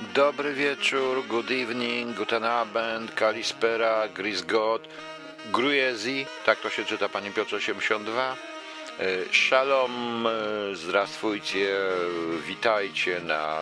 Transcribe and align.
Dobry 0.00 0.54
wieczór, 0.54 1.26
good 1.26 1.50
evening, 1.50 2.16
guten 2.16 2.44
Abend, 2.44 3.14
kalispera, 3.14 4.08
gris 4.08 4.42
God, 4.42 4.88
grujezi, 5.52 6.26
tak 6.46 6.60
to 6.60 6.70
się 6.70 6.84
czyta 6.84 7.08
panie 7.08 7.30
Piotrze 7.30 7.56
82. 7.56 8.36
E, 9.00 9.06
Shalom, 9.32 10.26
e, 10.26 10.30
zdrastwujcie, 10.76 11.76
witajcie 12.46 13.20
na 13.20 13.60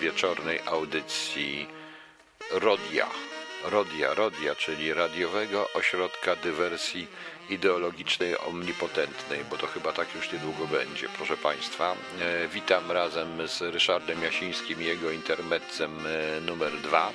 wieczornej 0.00 0.60
audycji 0.66 1.66
Rodia. 2.50 3.06
Rodia, 3.64 4.14
Rodia, 4.14 4.54
czyli 4.54 4.94
Radiowego 4.94 5.68
Ośrodka 5.74 6.36
Dywersji 6.36 7.06
Ideologicznej 7.52 8.38
Omnipotentnej, 8.38 9.44
bo 9.50 9.56
to 9.56 9.66
chyba 9.66 9.92
tak 9.92 10.14
już 10.14 10.32
niedługo 10.32 10.66
będzie, 10.66 11.08
proszę 11.16 11.36
Państwa. 11.36 11.96
E, 12.20 12.48
Witam 12.48 12.90
razem 12.90 13.48
z 13.48 13.60
Ryszardem 13.60 14.22
Jasińskim 14.22 14.82
i 14.82 14.84
jego 14.84 15.10
intermedcem 15.10 16.06
e, 16.06 16.40
numer 16.40 16.72
dwa 16.80 17.12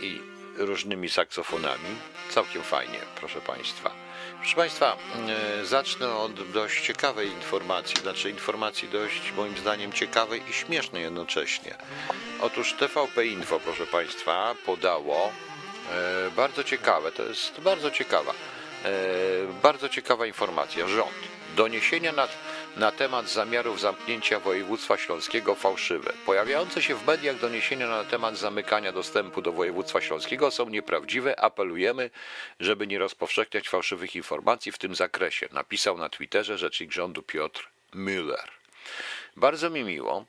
i 0.00 0.20
różnymi 0.56 1.10
saksofonami. 1.10 1.96
Całkiem 2.30 2.62
fajnie, 2.62 2.98
proszę 3.16 3.40
Państwa. 3.40 3.90
Proszę 4.38 4.56
Państwa, 4.56 4.96
e, 5.60 5.64
zacznę 5.64 6.16
od 6.16 6.50
dość 6.50 6.86
ciekawej 6.86 7.28
informacji, 7.28 7.96
znaczy 8.02 8.30
informacji 8.30 8.88
dość 8.88 9.32
moim 9.36 9.56
zdaniem 9.56 9.92
ciekawej 9.92 10.42
i 10.50 10.52
śmiesznej 10.52 11.02
jednocześnie. 11.02 11.74
Otóż 12.40 12.74
TVP 12.78 13.26
Info, 13.26 13.60
proszę 13.60 13.86
Państwa, 13.86 14.54
podało 14.66 15.32
bardzo 16.36 16.64
ciekawe, 16.64 17.12
to 17.12 17.22
jest 17.22 17.60
bardzo 17.60 17.90
ciekawa, 17.90 18.34
bardzo 19.62 19.88
ciekawa 19.88 20.26
informacja. 20.26 20.88
Rząd. 20.88 21.34
Doniesienia 21.56 22.12
na, 22.12 22.28
na 22.76 22.92
temat 22.92 23.28
zamiarów 23.28 23.80
zamknięcia 23.80 24.40
województwa 24.40 24.96
śląskiego 24.96 25.54
fałszywe. 25.54 26.12
Pojawiające 26.26 26.82
się 26.82 26.94
w 26.94 27.06
mediach 27.06 27.38
doniesienia 27.38 27.88
na 27.88 28.04
temat 28.04 28.36
zamykania 28.36 28.92
dostępu 28.92 29.42
do 29.42 29.52
województwa 29.52 30.00
śląskiego 30.00 30.50
są 30.50 30.68
nieprawdziwe. 30.68 31.40
Apelujemy, 31.40 32.10
żeby 32.60 32.86
nie 32.86 32.98
rozpowszechniać 32.98 33.68
fałszywych 33.68 34.16
informacji 34.16 34.72
w 34.72 34.78
tym 34.78 34.94
zakresie. 34.94 35.48
Napisał 35.52 35.98
na 35.98 36.08
Twitterze 36.08 36.58
rzecznik 36.58 36.92
rządu 36.92 37.22
Piotr 37.22 37.68
Müller. 37.94 38.48
Bardzo 39.36 39.70
mi 39.70 39.84
miło, 39.84 40.24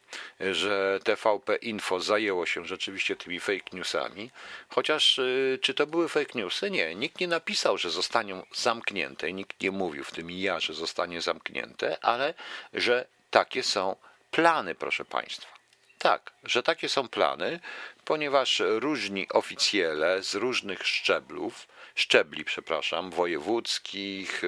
że 0.51 0.99
TVP 1.03 1.55
Info 1.55 1.99
zajęło 1.99 2.45
się 2.45 2.65
rzeczywiście 2.65 3.15
tymi 3.15 3.39
fake 3.39 3.69
newsami, 3.73 4.31
chociaż 4.69 5.19
y, 5.19 5.59
czy 5.61 5.73
to 5.73 5.87
były 5.87 6.09
fake 6.09 6.31
newsy? 6.35 6.71
Nie, 6.71 6.95
nikt 6.95 7.19
nie 7.19 7.27
napisał, 7.27 7.77
że 7.77 7.89
zostaną 7.89 8.45
zamknięte, 8.55 9.33
nikt 9.33 9.61
nie 9.61 9.71
mówił, 9.71 10.03
w 10.03 10.11
tym 10.11 10.31
ja, 10.31 10.59
że 10.59 10.73
zostanie 10.73 11.21
zamknięte, 11.21 11.97
ale 12.03 12.33
że 12.73 13.07
takie 13.31 13.63
są 13.63 13.95
plany, 14.31 14.75
proszę 14.75 15.05
Państwa. 15.05 15.55
Tak, 15.97 16.31
że 16.43 16.63
takie 16.63 16.89
są 16.89 17.07
plany, 17.07 17.59
ponieważ 18.05 18.61
różni 18.65 19.29
oficjele 19.29 20.23
z 20.23 20.35
różnych 20.35 20.87
szczeblów, 20.87 21.67
szczebli, 21.95 22.45
przepraszam, 22.45 23.11
wojewódzkich, 23.11 24.41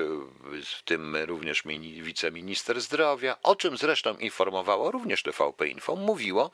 w 0.77 0.81
tym 0.85 1.15
również 1.15 1.65
mini- 1.65 2.01
wiceminister 2.03 2.81
zdrowia, 2.81 3.37
o 3.43 3.55
czym 3.55 3.77
zresztą 3.77 4.17
informowało 4.17 4.91
również 4.91 5.23
TVP 5.23 5.67
Info, 5.67 5.95
mówiło, 5.95 6.51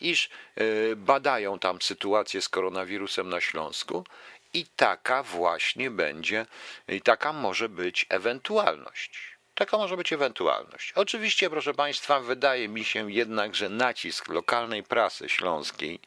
iż 0.00 0.28
y, 0.60 0.96
badają 0.96 1.58
tam 1.58 1.82
sytuację 1.82 2.42
z 2.42 2.48
koronawirusem 2.48 3.28
na 3.28 3.40
Śląsku 3.40 4.04
i 4.54 4.66
taka 4.76 5.22
właśnie 5.22 5.90
będzie, 5.90 6.46
i 6.88 7.00
taka 7.00 7.32
może 7.32 7.68
być 7.68 8.06
ewentualność. 8.08 9.33
Taka 9.54 9.76
może 9.78 9.96
być 9.96 10.12
ewentualność. 10.12 10.92
Oczywiście, 10.92 11.50
proszę 11.50 11.74
Państwa, 11.74 12.20
wydaje 12.20 12.68
mi 12.68 12.84
się 12.84 13.12
jednak, 13.12 13.54
że 13.54 13.68
nacisk 13.68 14.28
lokalnej 14.28 14.82
prasy 14.82 15.28
śląskiej 15.28 16.00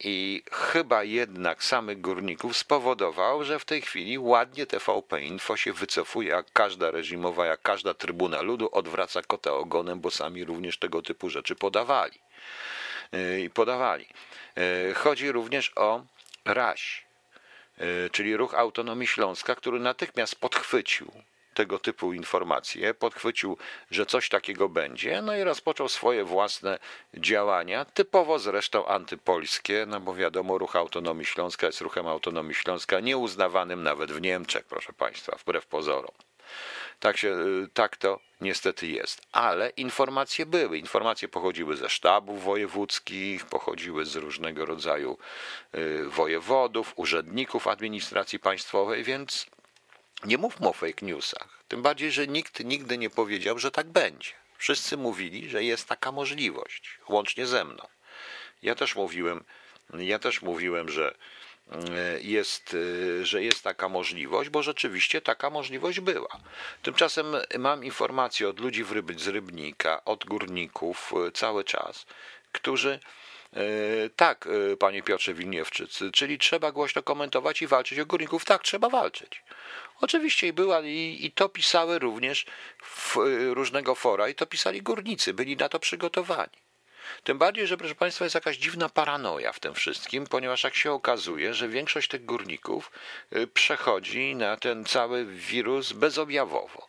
i 0.00 0.42
chyba 0.52 1.04
jednak 1.04 1.64
samych 1.64 2.00
górników 2.00 2.56
spowodował, 2.56 3.44
że 3.44 3.58
w 3.58 3.64
tej 3.64 3.82
chwili 3.82 4.18
ładnie 4.18 4.66
TVP 4.66 5.22
Info 5.22 5.56
się 5.56 5.72
wycofuje, 5.72 6.28
jak 6.28 6.52
każda 6.52 6.90
reżimowa, 6.90 7.46
jak 7.46 7.62
każda 7.62 7.94
trybuna 7.94 8.42
ludu 8.42 8.68
odwraca 8.72 9.22
kota 9.22 9.52
ogonem, 9.52 10.00
bo 10.00 10.10
sami 10.10 10.44
również 10.44 10.78
tego 10.78 11.02
typu 11.02 11.30
rzeczy 11.30 11.54
podawali. 11.54 12.18
Yy, 13.12 13.40
I 13.40 13.50
podawali. 13.50 14.06
Yy, 14.56 14.94
Chodzi 14.94 15.32
również 15.32 15.72
o 15.76 16.04
RAŚ, 16.44 17.04
yy, 17.78 18.10
czyli 18.12 18.36
Ruch 18.36 18.54
Autonomii 18.54 19.06
Śląska, 19.06 19.54
który 19.54 19.80
natychmiast 19.80 20.36
podchwycił 20.36 21.12
tego 21.54 21.78
typu 21.78 22.12
informacje, 22.12 22.94
podchwycił, 22.94 23.56
że 23.90 24.06
coś 24.06 24.28
takiego 24.28 24.68
będzie, 24.68 25.22
no 25.22 25.36
i 25.36 25.42
rozpoczął 25.42 25.88
swoje 25.88 26.24
własne 26.24 26.78
działania, 27.14 27.84
typowo 27.84 28.38
zresztą 28.38 28.86
antypolskie, 28.86 29.84
no 29.88 30.00
bo 30.00 30.14
wiadomo, 30.14 30.58
Ruch 30.58 30.76
Autonomii 30.76 31.26
Śląska 31.26 31.66
jest 31.66 31.80
Ruchem 31.80 32.06
Autonomii 32.06 32.54
Śląska 32.54 33.00
nieuznawanym 33.00 33.82
nawet 33.82 34.12
w 34.12 34.20
Niemczech, 34.20 34.64
proszę 34.64 34.92
Państwa, 34.92 35.36
wbrew 35.40 35.66
pozorom. 35.66 36.12
Tak, 37.00 37.16
się, 37.16 37.28
y, 37.28 37.68
tak 37.74 37.96
to 37.96 38.20
niestety 38.40 38.86
jest. 38.86 39.22
Ale 39.32 39.70
informacje 39.70 40.46
były. 40.46 40.78
Informacje 40.78 41.28
pochodziły 41.28 41.76
ze 41.76 41.88
sztabów 41.88 42.44
wojewódzkich, 42.44 43.46
pochodziły 43.46 44.06
z 44.06 44.16
różnego 44.16 44.66
rodzaju 44.66 45.18
y, 45.74 46.04
wojewodów, 46.04 46.92
urzędników 46.96 47.66
administracji 47.68 48.38
państwowej, 48.38 49.04
więc 49.04 49.46
nie 50.24 50.38
mówmy 50.38 50.68
o 50.68 50.72
fake 50.72 51.06
newsach. 51.06 51.64
Tym 51.68 51.82
bardziej, 51.82 52.12
że 52.12 52.26
nikt 52.26 52.64
nigdy 52.64 52.98
nie 52.98 53.10
powiedział, 53.10 53.58
że 53.58 53.70
tak 53.70 53.86
będzie. 53.86 54.30
Wszyscy 54.58 54.96
mówili, 54.96 55.50
że 55.50 55.64
jest 55.64 55.88
taka 55.88 56.12
możliwość, 56.12 56.98
łącznie 57.08 57.46
ze 57.46 57.64
mną. 57.64 57.86
Ja 58.62 58.74
też 58.74 58.96
mówiłem, 58.96 59.44
ja 59.98 60.18
też 60.18 60.42
mówiłem, 60.42 60.88
że 60.88 61.14
e, 61.72 62.20
jest, 62.20 62.76
e, 63.20 63.26
że 63.26 63.42
jest 63.42 63.62
taka 63.62 63.88
możliwość, 63.88 64.50
bo 64.50 64.62
rzeczywiście 64.62 65.20
taka 65.20 65.50
możliwość 65.50 66.00
była. 66.00 66.40
Tymczasem 66.82 67.26
mam 67.58 67.84
informacje 67.84 68.48
od 68.48 68.60
ludzi 68.60 68.84
w 68.84 68.92
Ryb, 68.92 69.20
z 69.20 69.28
Rybnika, 69.28 70.04
od 70.04 70.24
górników 70.24 71.12
e, 71.26 71.32
cały 71.32 71.64
czas, 71.64 72.06
którzy 72.52 73.00
tak, 74.16 74.48
panie 74.78 75.02
Piotrze 75.02 75.34
Wilniewczycy, 75.34 76.10
czyli 76.12 76.38
trzeba 76.38 76.72
głośno 76.72 77.02
komentować 77.02 77.62
i 77.62 77.66
walczyć 77.66 77.98
o 77.98 78.06
górników. 78.06 78.44
Tak, 78.44 78.62
trzeba 78.62 78.88
walczyć. 78.88 79.42
Oczywiście 80.00 80.46
i 80.46 80.52
była, 80.52 80.80
i, 80.80 81.18
i 81.20 81.32
to 81.32 81.48
pisały 81.48 81.98
również 81.98 82.46
w 82.82 83.16
różnego 83.52 83.94
fora, 83.94 84.28
i 84.28 84.34
to 84.34 84.46
pisali 84.46 84.82
górnicy, 84.82 85.34
byli 85.34 85.56
na 85.56 85.68
to 85.68 85.78
przygotowani. 85.78 86.62
Tym 87.24 87.38
bardziej, 87.38 87.66
że 87.66 87.76
proszę 87.76 87.94
Państwa, 87.94 88.24
jest 88.24 88.34
jakaś 88.34 88.56
dziwna 88.56 88.88
paranoja 88.88 89.52
w 89.52 89.60
tym 89.60 89.74
wszystkim, 89.74 90.26
ponieważ 90.26 90.64
jak 90.64 90.74
się 90.74 90.92
okazuje, 90.92 91.54
że 91.54 91.68
większość 91.68 92.08
tych 92.08 92.24
górników 92.24 92.90
przechodzi 93.54 94.34
na 94.34 94.56
ten 94.56 94.84
cały 94.84 95.24
wirus 95.24 95.92
bezobjawowo. 95.92 96.88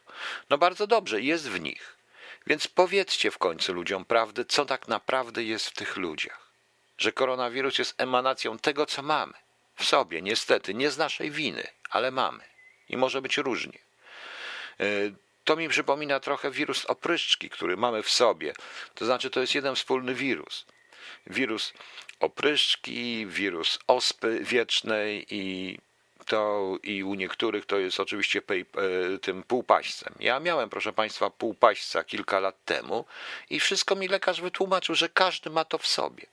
No 0.50 0.57
bardzo 0.57 0.88
dobrze, 0.88 1.22
jest 1.22 1.50
w 1.50 1.59
nich. 1.59 1.97
Więc 2.47 2.68
powiedzcie 2.68 3.31
w 3.31 3.38
końcu 3.38 3.74
ludziom 3.74 4.06
prawdę, 4.06 4.45
co 4.45 4.66
tak 4.66 4.88
naprawdę 4.88 5.44
jest 5.44 5.68
w 5.68 5.74
tych 5.74 5.97
ludziach. 5.97 6.43
Że 7.03 7.12
koronawirus 7.12 7.78
jest 7.80 7.96
emanacją 7.97 8.58
tego, 8.58 8.86
co 8.86 9.02
mamy 9.02 9.34
w 9.75 9.86
sobie, 9.86 10.22
niestety, 10.22 10.74
nie 10.74 10.91
z 10.91 10.97
naszej 10.97 11.31
winy, 11.31 11.68
ale 11.90 12.12
mamy 12.12 12.44
i 12.90 12.97
może 12.97 13.22
być 13.22 13.38
różnie. 13.38 13.80
E, 14.80 14.86
to 15.44 15.56
mi 15.56 15.69
przypomina 15.69 16.19
trochę 16.19 16.52
wirus 16.52 16.86
opryszczki, 16.86 17.50
który 17.50 17.78
mamy 17.78 18.03
w 18.03 18.09
sobie. 18.09 18.53
To 18.96 19.06
znaczy, 19.06 19.30
to 19.30 19.40
jest 19.40 19.56
jeden 19.56 19.75
wspólny 19.75 20.13
wirus. 20.13 20.66
Wirus 21.28 21.74
opryszczki, 22.19 23.25
wirus 23.28 23.80
ospy 23.88 24.40
wiecznej 24.44 25.25
i 25.30 25.78
to 26.25 26.75
i 26.84 27.03
u 27.03 27.13
niektórych 27.13 27.66
to 27.66 27.80
jest 27.80 28.00
oczywiście 28.00 28.42
pej, 28.42 28.62
e, 28.62 29.19
tym 29.19 29.44
półpaścem. 29.44 30.13
Ja 30.19 30.40
miałem, 30.40 30.69
proszę 30.69 30.94
Państwa, 30.94 31.30
półpaśca 31.30 32.03
kilka 32.03 32.40
lat 32.40 32.66
temu 32.66 33.06
i 33.50 33.59
wszystko 33.59 33.96
mi 33.96 34.08
lekarz 34.08 34.42
wytłumaczył, 34.42 34.96
że 34.96 35.09
każdy 35.09 35.50
ma 35.50 35.66
to 35.66 35.78
w 35.78 35.88
sobie. 35.88 36.25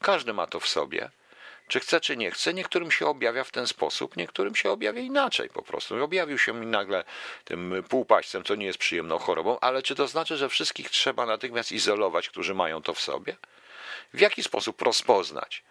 Każdy 0.00 0.32
ma 0.32 0.46
to 0.46 0.60
w 0.60 0.68
sobie 0.68 1.10
czy 1.68 1.80
chce, 1.80 2.00
czy 2.00 2.16
nie 2.16 2.30
chce. 2.30 2.54
Niektórym 2.54 2.90
się 2.90 3.06
objawia 3.06 3.44
w 3.44 3.50
ten 3.50 3.66
sposób, 3.66 4.16
niektórym 4.16 4.54
się 4.54 4.70
objawia 4.70 5.00
inaczej 5.00 5.48
po 5.48 5.62
prostu. 5.62 6.04
Objawił 6.04 6.38
się 6.38 6.52
mi 6.52 6.66
nagle 6.66 7.04
tym 7.44 7.84
półpaścem, 7.88 8.44
co 8.44 8.54
nie 8.54 8.66
jest 8.66 8.78
przyjemną 8.78 9.18
chorobą, 9.18 9.58
ale 9.60 9.82
czy 9.82 9.94
to 9.94 10.06
znaczy, 10.06 10.36
że 10.36 10.48
wszystkich 10.48 10.90
trzeba 10.90 11.26
natychmiast 11.26 11.72
izolować, 11.72 12.28
którzy 12.28 12.54
mają 12.54 12.82
to 12.82 12.94
w 12.94 13.00
sobie? 13.00 13.36
W 14.14 14.20
jaki 14.20 14.42
sposób 14.42 14.82
rozpoznać? 14.82 15.62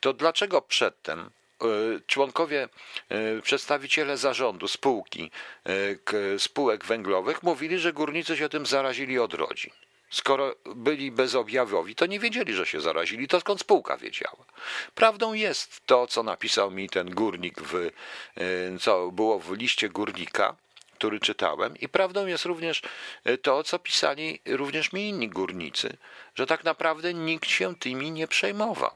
To 0.00 0.12
dlaczego 0.12 0.62
przedtem 0.62 1.30
y, 1.64 2.00
członkowie, 2.06 2.68
y, 3.38 3.42
przedstawiciele 3.42 4.16
zarządu 4.16 4.68
spółki, 4.68 5.30
y, 6.12 6.38
spółek 6.38 6.84
węglowych 6.84 7.42
mówili, 7.42 7.78
że 7.78 7.92
górnicy 7.92 8.36
się 8.36 8.48
tym 8.48 8.66
zarazili 8.66 9.18
od 9.18 9.34
rodzin. 9.34 9.72
Skoro 10.10 10.54
byli 10.76 11.10
bezobjawowi, 11.10 11.94
to 11.94 12.06
nie 12.06 12.20
wiedzieli, 12.20 12.52
że 12.52 12.66
się 12.66 12.80
zarazili, 12.80 13.28
to 13.28 13.40
skąd 13.40 13.60
spółka 13.60 13.96
wiedziała. 13.96 14.44
Prawdą 14.94 15.32
jest 15.32 15.86
to, 15.86 16.06
co 16.06 16.22
napisał 16.22 16.70
mi 16.70 16.88
ten 16.88 17.10
górnik, 17.10 17.60
w, 17.62 17.74
e, 17.74 17.90
co 18.80 19.10
było 19.10 19.38
w 19.38 19.52
liście 19.52 19.88
górnika, 19.88 20.56
który 20.94 21.20
czytałem, 21.20 21.76
i 21.76 21.88
prawdą 21.88 22.26
jest 22.26 22.44
również 22.44 22.82
to, 23.42 23.62
co 23.62 23.78
pisali 23.78 24.40
również 24.46 24.92
mi 24.92 25.08
inni 25.08 25.28
górnicy, 25.28 25.96
że 26.34 26.46
tak 26.46 26.64
naprawdę 26.64 27.14
nikt 27.14 27.48
się 27.48 27.76
tymi 27.76 28.10
nie 28.10 28.28
przejmował. 28.28 28.90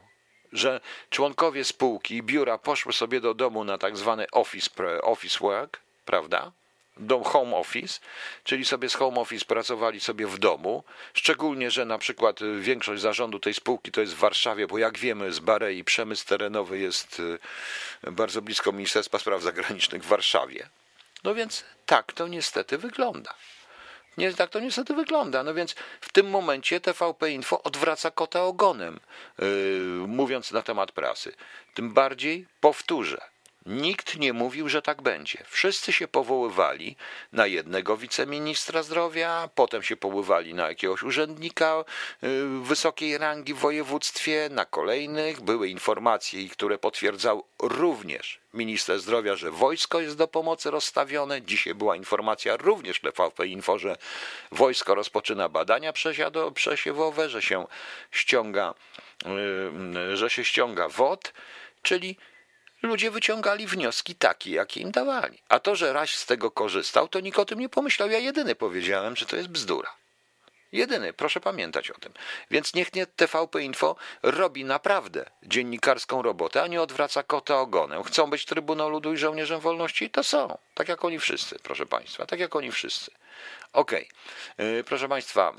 Że 0.53 0.81
członkowie 1.11 1.65
spółki, 1.65 2.23
biura 2.23 2.59
poszły 2.59 2.93
sobie 2.93 3.21
do 3.21 3.35
domu 3.35 3.65
na 3.65 3.79
tak 3.79 3.97
zwany 3.97 4.31
office, 4.31 5.03
office 5.03 5.39
work, 5.39 5.81
prawda? 6.05 6.53
Do 6.97 7.25
home 7.25 7.57
office, 7.57 8.01
czyli 8.45 8.65
sobie 8.65 8.89
z 8.89 8.95
home 8.95 9.21
office 9.21 9.45
pracowali 9.45 10.01
sobie 10.01 10.27
w 10.27 10.39
domu, 10.39 10.85
szczególnie, 11.15 11.71
że 11.71 11.85
na 11.85 11.99
przykład 11.99 12.41
większość 12.61 13.03
zarządu 13.03 13.39
tej 13.39 13.55
spółki 13.55 13.93
to 13.93 14.01
jest 14.01 14.15
w 14.15 14.19
Warszawie, 14.19 14.67
bo 14.67 14.79
jak 14.79 14.99
wiemy 14.99 15.33
z 15.33 15.39
Barei 15.39 15.85
przemysł 15.85 16.27
terenowy 16.27 16.79
jest 16.79 17.21
y, 17.21 17.39
bardzo 18.13 18.43
blisko 18.43 18.73
Ministerstwa 18.73 19.19
Spraw 19.19 19.43
Zagranicznych 19.43 20.03
w 20.05 20.07
Warszawie. 20.07 20.69
No 21.25 21.35
więc 21.35 21.65
tak 21.87 22.13
to 22.13 22.29
niestety 22.29 22.79
wygląda. 22.79 23.35
Nie, 24.17 24.35
tak 24.35 24.51
to 24.51 24.61
niestety 24.61 24.95
wygląda. 24.95 25.43
No 25.43 25.55
więc 25.55 25.75
w 26.01 26.13
tym 26.13 26.31
momencie 26.31 26.81
TVP 26.81 27.31
Info 27.31 27.63
odwraca 27.63 28.11
kota 28.11 28.43
ogonem, 28.43 29.01
yy, 29.39 29.47
mówiąc 30.07 30.53
na 30.53 30.63
temat 30.63 30.93
prasy. 30.93 31.33
Tym 31.75 31.93
bardziej 31.93 32.47
powtórzę 32.61 33.32
Nikt 33.67 34.19
nie 34.19 34.33
mówił, 34.33 34.69
że 34.69 34.83
tak 34.83 35.03
będzie. 35.03 35.45
Wszyscy 35.49 35.93
się 35.93 36.09
powoływali 36.09 36.97
na 37.33 37.47
jednego 37.47 37.97
wiceministra 37.97 38.83
zdrowia, 38.83 39.49
potem 39.55 39.83
się 39.83 39.97
powoływali 39.97 40.55
na 40.55 40.69
jakiegoś 40.69 41.03
urzędnika 41.03 41.85
y, 42.25 42.29
wysokiej 42.63 43.19
rangi 43.19 43.55
w 43.55 43.59
województwie, 43.59 44.49
na 44.51 44.65
kolejnych. 44.65 45.41
Były 45.41 45.69
informacje, 45.69 46.49
które 46.49 46.79
potwierdzał 46.79 47.45
również 47.63 48.41
minister 48.55 49.01
zdrowia, 49.01 49.37
że 49.37 49.51
wojsko 49.51 50.01
jest 50.01 50.17
do 50.17 50.29
pomocy 50.29 50.71
rozstawione. 50.71 51.43
Dzisiaj 51.43 51.75
była 51.75 51.97
informacja 51.97 52.57
również 52.57 53.01
TVP 53.01 53.47
Info, 53.47 53.79
że 53.79 53.97
wojsko 54.53 54.95
rozpoczyna 54.95 55.49
badania 55.49 55.93
przesiewowe, 56.55 57.29
że 57.29 57.43
się 57.43 57.67
ściąga, 58.11 58.75
y, 60.13 60.17
że 60.17 60.31
się 60.31 60.45
ściąga 60.45 60.89
WOD, 60.89 61.33
czyli 61.83 62.17
ludzie 62.83 63.11
wyciągali 63.11 63.67
wnioski 63.67 64.15
takie, 64.15 64.51
jakie 64.51 64.81
im 64.81 64.91
dawali. 64.91 65.39
A 65.49 65.61
to, 65.61 65.77
że 65.77 65.93
Raś 65.93 66.17
z 66.17 66.27
tego 66.27 66.51
korzystał, 66.51 67.09
to 67.09 67.21
nikt 67.21 67.39
o 67.39 67.45
tym 67.45 67.61
nie 67.61 67.69
pomyślał. 67.69 68.11
Ja 68.11 68.19
jedyny 68.19 68.55
powiedziałem, 68.55 69.17
że 69.17 69.27
to 69.27 69.37
jest 69.37 69.49
bzdura. 69.49 69.91
Jedyny, 70.73 71.13
proszę 71.13 71.41
pamiętać 71.41 71.91
o 71.91 71.99
tym. 71.99 72.13
Więc 72.51 72.75
niech 72.75 72.95
nie 72.95 73.07
TVP 73.07 73.63
Info 73.63 73.97
robi 74.23 74.65
naprawdę 74.65 75.25
dziennikarską 75.43 76.23
robotę, 76.23 76.63
a 76.63 76.67
nie 76.67 76.83
odwraca 76.83 77.23
kota 77.23 77.61
ogonem. 77.61 78.03
Chcą 78.03 78.31
być 78.31 78.45
Trybunał 78.45 78.91
Ludu 78.91 79.13
i 79.13 79.17
Żołnierzem 79.17 79.61
Wolności? 79.61 80.11
To 80.11 80.25
są. 80.25 80.59
Tak 80.75 80.89
jak 80.89 81.05
oni 81.05 81.19
wszyscy, 81.19 81.59
proszę 81.63 81.87
Państwa. 81.87 82.27
Tak 82.27 82.41
jak 82.41 82.57
oni 82.57 82.73
wszyscy. 82.73 83.11
Okej. 83.73 84.09
Okay. 84.55 84.85
Proszę 84.85 85.09
Państwa, 85.09 85.53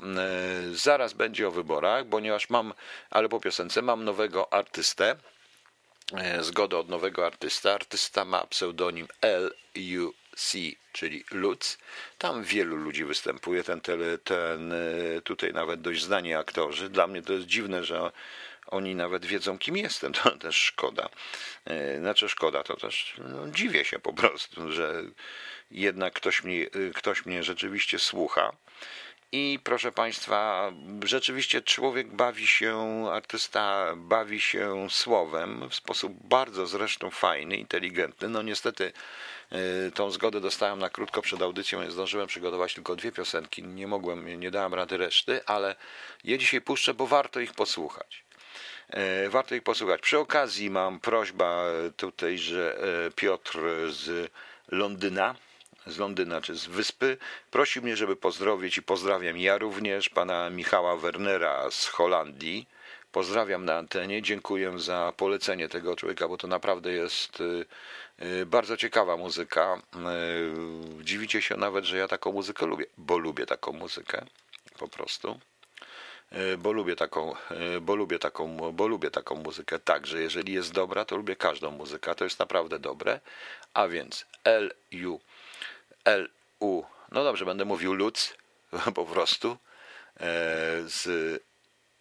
yy, 0.68 0.76
zaraz 0.76 1.12
będzie 1.12 1.48
o 1.48 1.50
wyborach, 1.50 2.04
ponieważ 2.06 2.50
mam, 2.50 2.74
ale 3.10 3.28
po 3.28 3.40
piosence, 3.40 3.82
mam 3.82 4.04
nowego 4.04 4.52
artystę. 4.52 5.16
E, 6.12 6.42
zgodę 6.42 6.78
od 6.78 6.88
nowego 6.88 7.26
artysta. 7.26 7.74
Artysta 7.74 8.24
ma 8.24 8.46
pseudonim 8.46 9.08
LUC, 9.22 10.54
czyli 10.92 11.24
Lutz. 11.30 11.78
Tam 12.18 12.44
wielu 12.44 12.76
ludzi 12.76 13.04
występuje, 13.04 13.64
ten, 13.64 13.80
ten 14.24 14.72
e, 14.72 15.20
tutaj 15.24 15.52
nawet 15.52 15.80
dość 15.80 16.02
znani 16.02 16.34
aktorzy. 16.34 16.88
Dla 16.88 17.06
mnie 17.06 17.22
to 17.22 17.32
jest 17.32 17.46
dziwne, 17.46 17.84
że 17.84 18.10
oni 18.66 18.94
nawet 18.94 19.24
wiedzą, 19.24 19.58
kim 19.58 19.76
jestem. 19.76 20.12
To 20.12 20.30
też 20.30 20.56
szkoda. 20.56 21.08
E, 21.64 21.98
znaczy 21.98 22.28
szkoda, 22.28 22.62
to 22.62 22.76
też 22.76 23.14
no, 23.18 23.48
dziwię 23.48 23.84
się 23.84 23.98
po 23.98 24.12
prostu, 24.12 24.72
że 24.72 25.02
jednak 25.70 26.12
ktoś 26.12 26.44
mnie, 26.44 26.66
ktoś 26.94 27.26
mnie 27.26 27.42
rzeczywiście 27.42 27.98
słucha. 27.98 28.52
I 29.32 29.58
proszę 29.64 29.92
Państwa, 29.92 30.72
rzeczywiście 31.04 31.62
człowiek 31.62 32.16
bawi 32.16 32.46
się, 32.46 33.04
artysta 33.12 33.92
bawi 33.96 34.40
się 34.40 34.86
słowem 34.90 35.68
w 35.68 35.74
sposób 35.74 36.12
bardzo 36.28 36.66
zresztą 36.66 37.10
fajny, 37.10 37.56
inteligentny. 37.56 38.28
No 38.28 38.42
niestety 38.42 38.92
y, 39.88 39.90
tą 39.90 40.10
zgodę 40.10 40.40
dostałem 40.40 40.78
na 40.78 40.90
krótko 40.90 41.22
przed 41.22 41.42
audycją, 41.42 41.90
zdążyłem 41.90 42.26
przygotować 42.26 42.74
tylko 42.74 42.96
dwie 42.96 43.12
piosenki, 43.12 43.62
nie 43.62 43.86
mogłem, 43.86 44.40
nie 44.40 44.50
dałem 44.50 44.74
rady 44.74 44.96
reszty, 44.96 45.44
ale 45.46 45.76
je 46.24 46.38
dzisiaj 46.38 46.60
puszczę, 46.60 46.94
bo 46.94 47.06
warto 47.06 47.40
ich 47.40 47.52
posłuchać. 47.52 48.24
Y, 49.26 49.30
warto 49.30 49.54
ich 49.54 49.62
posłuchać. 49.62 50.00
Przy 50.00 50.18
okazji 50.18 50.70
mam 50.70 51.00
prośbę 51.00 51.64
tutaj, 51.96 52.38
że 52.38 52.78
y, 53.06 53.10
Piotr 53.10 53.58
z 53.88 54.30
Londyna, 54.68 55.34
z 55.86 55.98
Londyna 55.98 56.40
czy 56.40 56.54
z 56.54 56.66
wyspy. 56.66 57.16
Prosił 57.50 57.82
mnie, 57.82 57.96
żeby 57.96 58.16
pozdrowić 58.16 58.78
i 58.78 58.82
pozdrawiam 58.82 59.38
ja 59.38 59.58
również 59.58 60.08
pana 60.08 60.50
Michała 60.50 60.96
Wernera 60.96 61.70
z 61.70 61.86
Holandii. 61.86 62.66
Pozdrawiam 63.12 63.64
na 63.64 63.76
antenie, 63.76 64.22
dziękuję 64.22 64.78
za 64.78 65.12
polecenie 65.16 65.68
tego 65.68 65.96
człowieka, 65.96 66.28
bo 66.28 66.36
to 66.36 66.46
naprawdę 66.48 66.92
jest 66.92 67.40
y, 67.40 67.64
y, 68.22 68.46
bardzo 68.46 68.76
ciekawa 68.76 69.16
muzyka. 69.16 69.82
Y, 71.00 71.04
dziwicie 71.04 71.42
się 71.42 71.56
nawet, 71.56 71.84
że 71.84 71.96
ja 71.96 72.08
taką 72.08 72.32
muzykę 72.32 72.66
lubię, 72.66 72.86
bo 72.98 73.18
lubię 73.18 73.46
taką 73.46 73.72
muzykę 73.72 74.24
po 74.78 74.88
prostu. 74.88 75.40
Bo 76.58 76.72
lubię 76.72 76.96
taką, 76.96 77.34
bo 77.80 77.96
lubię 77.96 78.18
taką, 78.18 78.72
bo 78.72 78.86
lubię 78.86 79.10
taką 79.10 79.34
muzykę. 79.34 79.78
Także 79.78 80.22
jeżeli 80.22 80.52
jest 80.52 80.72
dobra, 80.72 81.04
to 81.04 81.16
lubię 81.16 81.36
każdą 81.36 81.70
muzykę. 81.70 82.14
To 82.14 82.24
jest 82.24 82.38
naprawdę 82.38 82.78
dobre. 82.78 83.20
A 83.74 83.88
więc 83.88 84.26
L-U 84.44 85.20
L-U, 86.04 86.84
no 87.12 87.24
dobrze, 87.24 87.44
będę 87.44 87.64
mówił 87.64 87.94
Lutz 87.94 88.36
po 88.94 89.04
prostu, 89.04 89.50
e, 89.50 90.26
z, 90.86 91.06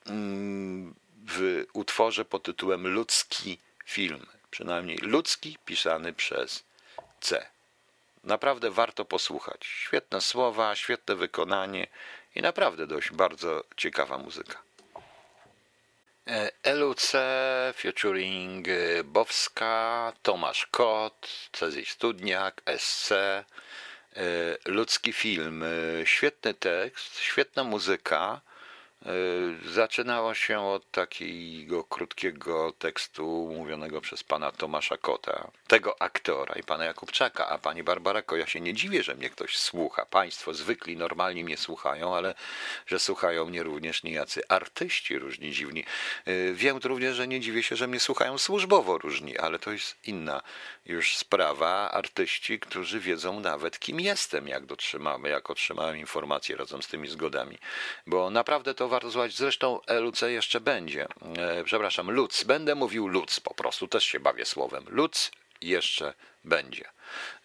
mm, 0.05 0.95
w 1.27 1.65
utworze 1.73 2.25
pod 2.25 2.43
tytułem 2.43 2.87
Ludzki 2.87 3.59
film. 3.85 4.25
Przynajmniej 4.51 4.97
ludzki, 4.97 5.57
pisany 5.65 6.13
przez 6.13 6.63
C. 7.21 7.49
Naprawdę 8.23 8.71
warto 8.71 9.05
posłuchać. 9.05 9.65
Świetne 9.65 10.21
słowa, 10.21 10.75
świetne 10.75 11.15
wykonanie 11.15 11.87
i 12.35 12.41
naprawdę 12.41 12.87
dość 12.87 13.11
bardzo 13.11 13.63
ciekawa 13.77 14.17
muzyka. 14.17 14.61
E, 16.27 16.73
LUC 16.73 17.11
featuring 17.75 18.67
Bowska, 19.03 20.13
Tomasz 20.23 20.65
Kot, 20.65 21.49
Cezary 21.51 21.85
Studniak, 21.85 22.61
SC, 22.77 23.13
ludzki 24.65 25.13
film, 25.13 25.63
e, 25.63 26.05
świetny 26.05 26.53
tekst, 26.53 27.19
świetna 27.19 27.63
muzyka. 27.63 28.41
E, 29.05 29.69
zaczynało 29.69 30.33
się 30.33 30.59
od 30.59 30.91
takiego 30.91 31.83
krótkiego 31.83 32.73
tekstu 32.79 33.53
mówionego 33.57 34.01
przez 34.01 34.23
pana 34.23 34.51
Tomasza 34.51 34.97
Kota, 34.97 35.51
tego 35.67 36.01
aktora 36.01 36.55
i 36.55 36.63
pana 36.63 36.85
Jakubczaka, 36.85 37.47
a 37.47 37.57
pani 37.57 37.83
Barbara 37.83 38.21
ja 38.37 38.47
się 38.47 38.61
nie 38.61 38.73
dziwię, 38.73 39.03
że 39.03 39.15
mnie 39.15 39.29
ktoś 39.29 39.57
słucha. 39.57 40.05
Państwo 40.05 40.53
zwykli, 40.53 40.97
normalni 40.97 41.43
mnie 41.43 41.57
słuchają, 41.57 42.15
ale 42.15 42.35
że 42.87 42.99
słuchają 42.99 43.45
mnie 43.45 43.63
również 43.63 44.03
niejacy 44.03 44.47
artyści 44.47 45.19
różni 45.19 45.51
dziwni. 45.51 45.85
E, 46.25 46.53
wiem 46.53 46.79
również, 46.83 47.15
że 47.15 47.27
nie 47.27 47.39
dziwię 47.39 47.63
się, 47.63 47.75
że 47.75 47.87
mnie 47.87 47.99
słuchają 47.99 48.37
służbowo 48.37 48.97
różni, 48.97 49.37
ale 49.37 49.59
to 49.59 49.71
jest 49.71 49.95
inna 50.07 50.41
już 50.85 51.17
sprawa. 51.17 51.91
Artyści, 51.91 52.59
którzy 52.59 52.99
wiedzą 52.99 53.39
nawet 53.39 53.79
kim 53.79 53.99
jestem, 53.99 54.47
jak 54.47 54.65
dotrzymamy, 54.65 55.29
jak 55.29 55.49
otrzymałem 55.49 55.97
informacje 55.97 56.55
razem 56.55 56.83
z 56.83 56.87
tymi 56.87 57.07
zgodami, 57.07 57.57
bo 58.07 58.29
naprawdę 58.29 58.73
to 58.73 58.92
warto 58.93 59.11
słuchać. 59.11 59.35
Zresztą 59.35 59.79
LUC 59.87 60.21
jeszcze 60.21 60.61
będzie. 60.61 61.07
E, 61.37 61.63
przepraszam, 61.63 62.11
Luc. 62.11 62.43
Będę 62.43 62.75
mówił 62.75 63.07
Luc 63.07 63.39
po 63.39 63.53
prostu. 63.53 63.87
Też 63.87 64.05
się 64.05 64.19
bawię 64.19 64.45
słowem. 64.45 64.85
Luc 64.87 65.31
jeszcze 65.61 66.13
będzie. 66.43 66.89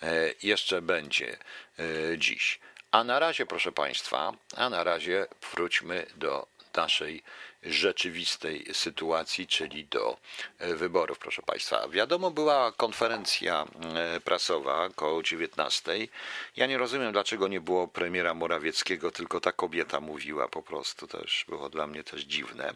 E, 0.02 0.32
jeszcze 0.42 0.82
będzie 0.82 1.36
e, 1.78 2.18
dziś. 2.18 2.60
A 2.90 3.04
na 3.04 3.18
razie, 3.18 3.46
proszę 3.46 3.72
Państwa, 3.72 4.32
a 4.56 4.70
na 4.70 4.84
razie 4.84 5.26
wróćmy 5.52 6.06
do 6.16 6.46
naszej 6.76 7.22
rzeczywistej 7.62 8.66
sytuacji, 8.72 9.46
czyli 9.46 9.84
do 9.84 10.16
e, 10.58 10.74
wyborów, 10.74 11.18
proszę 11.18 11.42
Państwa. 11.42 11.88
Wiadomo, 11.88 12.30
była 12.30 12.72
konferencja 12.72 13.66
e, 13.94 14.20
prasowa 14.20 14.84
około 14.84 15.22
19. 15.22 16.08
Ja 16.56 16.66
nie 16.66 16.78
rozumiem, 16.78 17.12
dlaczego 17.12 17.48
nie 17.48 17.60
było 17.60 17.88
premiera 17.88 18.34
Morawieckiego, 18.34 19.10
tylko 19.10 19.40
ta 19.40 19.52
kobieta 19.52 20.00
mówiła 20.00 20.48
po 20.48 20.62
prostu. 20.62 21.06
Też 21.06 21.44
było 21.48 21.68
dla 21.68 21.86
mnie 21.86 22.04
też 22.04 22.22
dziwne. 22.22 22.74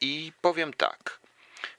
I 0.00 0.32
powiem 0.40 0.72
tak. 0.72 1.20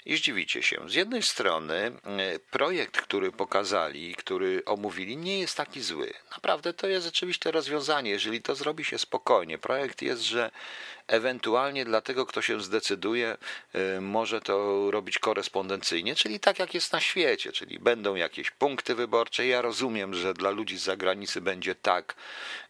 I 0.05 0.17
zdziwicie 0.17 0.63
się. 0.63 0.89
Z 0.89 0.93
jednej 0.93 1.23
strony 1.23 1.75
e, 1.75 1.91
projekt, 2.39 3.01
który 3.01 3.31
pokazali, 3.31 4.15
który 4.15 4.65
omówili, 4.65 5.17
nie 5.17 5.39
jest 5.39 5.57
taki 5.57 5.81
zły. 5.81 6.13
Naprawdę 6.31 6.73
to 6.73 6.87
jest 6.87 7.05
rzeczywiście 7.05 7.51
rozwiązanie, 7.51 8.11
jeżeli 8.11 8.41
to 8.41 8.55
zrobi 8.55 8.85
się 8.85 8.97
spokojnie. 8.97 9.57
Projekt 9.57 10.01
jest, 10.01 10.21
że 10.21 10.51
Ewentualnie 11.07 11.85
dla 11.85 12.01
tego, 12.01 12.25
kto 12.25 12.41
się 12.41 12.61
zdecyduje, 12.61 13.37
y, 13.97 14.01
może 14.01 14.41
to 14.41 14.87
robić 14.91 15.19
korespondencyjnie, 15.19 16.15
czyli 16.15 16.39
tak 16.39 16.59
jak 16.59 16.73
jest 16.73 16.93
na 16.93 16.99
świecie, 16.99 17.51
czyli 17.51 17.79
będą 17.79 18.15
jakieś 18.15 18.51
punkty 18.51 18.95
wyborcze. 18.95 19.47
Ja 19.47 19.61
rozumiem, 19.61 20.13
że 20.13 20.33
dla 20.33 20.49
ludzi 20.49 20.77
z 20.77 20.83
zagranicy 20.83 21.41
będzie 21.41 21.75
tak, 21.75 22.15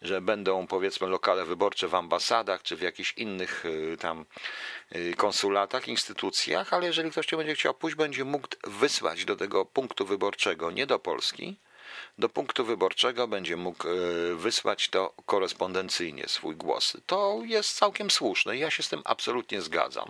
że 0.02 0.22
będą 0.22 0.68
powiedzmy 0.68 1.08
lokale 1.08 1.46
wyborcze 1.46 1.88
w 1.88 1.96
ambasadach 1.96 2.64
czy 2.64 2.76
w 2.76 2.82
jakichś 2.82 3.14
innych 3.18 3.66
y, 3.66 3.98
tam 4.00 4.26
y, 4.96 5.14
konsulatach, 5.18 5.88
instytucjach, 5.88 6.74
ale 6.74 6.86
jeżeli 6.88 7.12
ktoś 7.12 7.28
będzie 7.28 7.56
chciał 7.56 7.74
pójść, 7.74 7.98
będzie 7.98 8.26
mógł 8.26 8.48
wysłać 8.64 9.26
do 9.26 9.36
tego 9.36 9.66
punktu 9.66 10.06
wyborczego, 10.06 10.72
nie 10.72 10.88
do 10.88 11.00
Polski, 11.00 11.58
do 12.18 12.30
punktu 12.30 12.66
wyborczego 12.66 13.28
będzie 13.28 13.58
mógł 13.58 13.88
e, 13.88 13.92
wysłać 14.36 14.90
to 14.90 15.14
korespondencyjnie 15.26 16.28
swój 16.28 16.56
głos. 16.56 16.98
To 17.06 17.42
jest 17.46 17.78
całkiem 17.78 18.12
słuszne. 18.12 18.58
Ja 18.58 18.72
się 18.72 18.84
z 18.84 18.90
tym 18.90 19.02
absolutnie 19.06 19.62
zgadzam. 19.62 20.10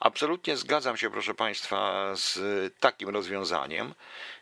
Absolutnie 0.00 0.56
zgadzam 0.56 0.96
się, 0.96 1.10
proszę 1.10 1.34
Państwa, 1.34 2.10
z 2.16 2.38
takim 2.80 3.08
rozwiązaniem. 3.08 3.94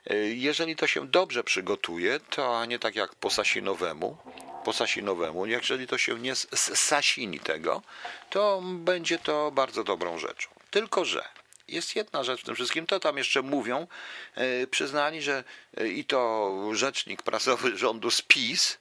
E, 0.06 0.16
jeżeli 0.16 0.76
to 0.76 0.86
się 0.86 1.06
dobrze 1.06 1.44
przygotuje, 1.44 2.20
to 2.20 2.64
nie 2.64 2.78
tak 2.78 2.96
jak 2.96 3.14
po 3.14 3.30
Sasinowemu, 3.30 4.16
po 4.64 4.72
Sasinowemu, 4.72 5.46
jeżeli 5.46 5.86
to 5.86 5.98
się 5.98 6.18
nie 6.18 6.34
sasini 6.54 7.40
tego, 7.40 7.82
to 8.30 8.62
będzie 8.64 9.18
to 9.18 9.50
bardzo 9.50 9.84
dobrą 9.84 10.18
rzeczą. 10.18 10.48
Tylko, 10.70 11.04
że 11.04 11.38
jest 11.68 11.96
jedna 11.96 12.24
rzecz 12.24 12.40
w 12.40 12.44
tym 12.44 12.54
wszystkim, 12.54 12.86
to 12.86 13.00
tam 13.00 13.18
jeszcze 13.18 13.42
mówią, 13.42 13.86
e, 14.34 14.66
przyznali, 14.66 15.22
że 15.22 15.44
e, 15.76 15.88
i 15.88 16.04
to 16.04 16.54
rzecznik 16.72 17.22
prasowy 17.22 17.76
rządu 17.76 18.10
z 18.10 18.22
PiS 18.22 18.78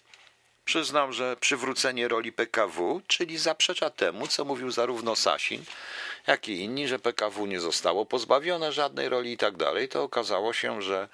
przyznał, 0.66 1.14
że 1.14 1.38
przywrócenie 1.38 2.08
roli 2.08 2.32
PKW, 2.32 3.02
czyli 3.08 3.38
zaprzecza 3.38 3.90
temu, 3.90 4.28
co 4.28 4.46
mówił 4.46 4.72
zarówno 4.72 5.16
Sasin, 5.16 5.64
jak 6.28 6.50
i 6.50 6.62
inni, 6.62 6.88
że 6.88 7.00
PKW 7.00 7.46
nie 7.46 7.60
zostało 7.60 8.06
pozbawione 8.06 8.72
żadnej 8.72 9.10
roli 9.10 9.32
i 9.32 9.38
tak 9.38 9.58
dalej, 9.58 9.90
to 9.90 10.04
okazało 10.04 10.54
się, 10.54 10.82
że 10.82 11.10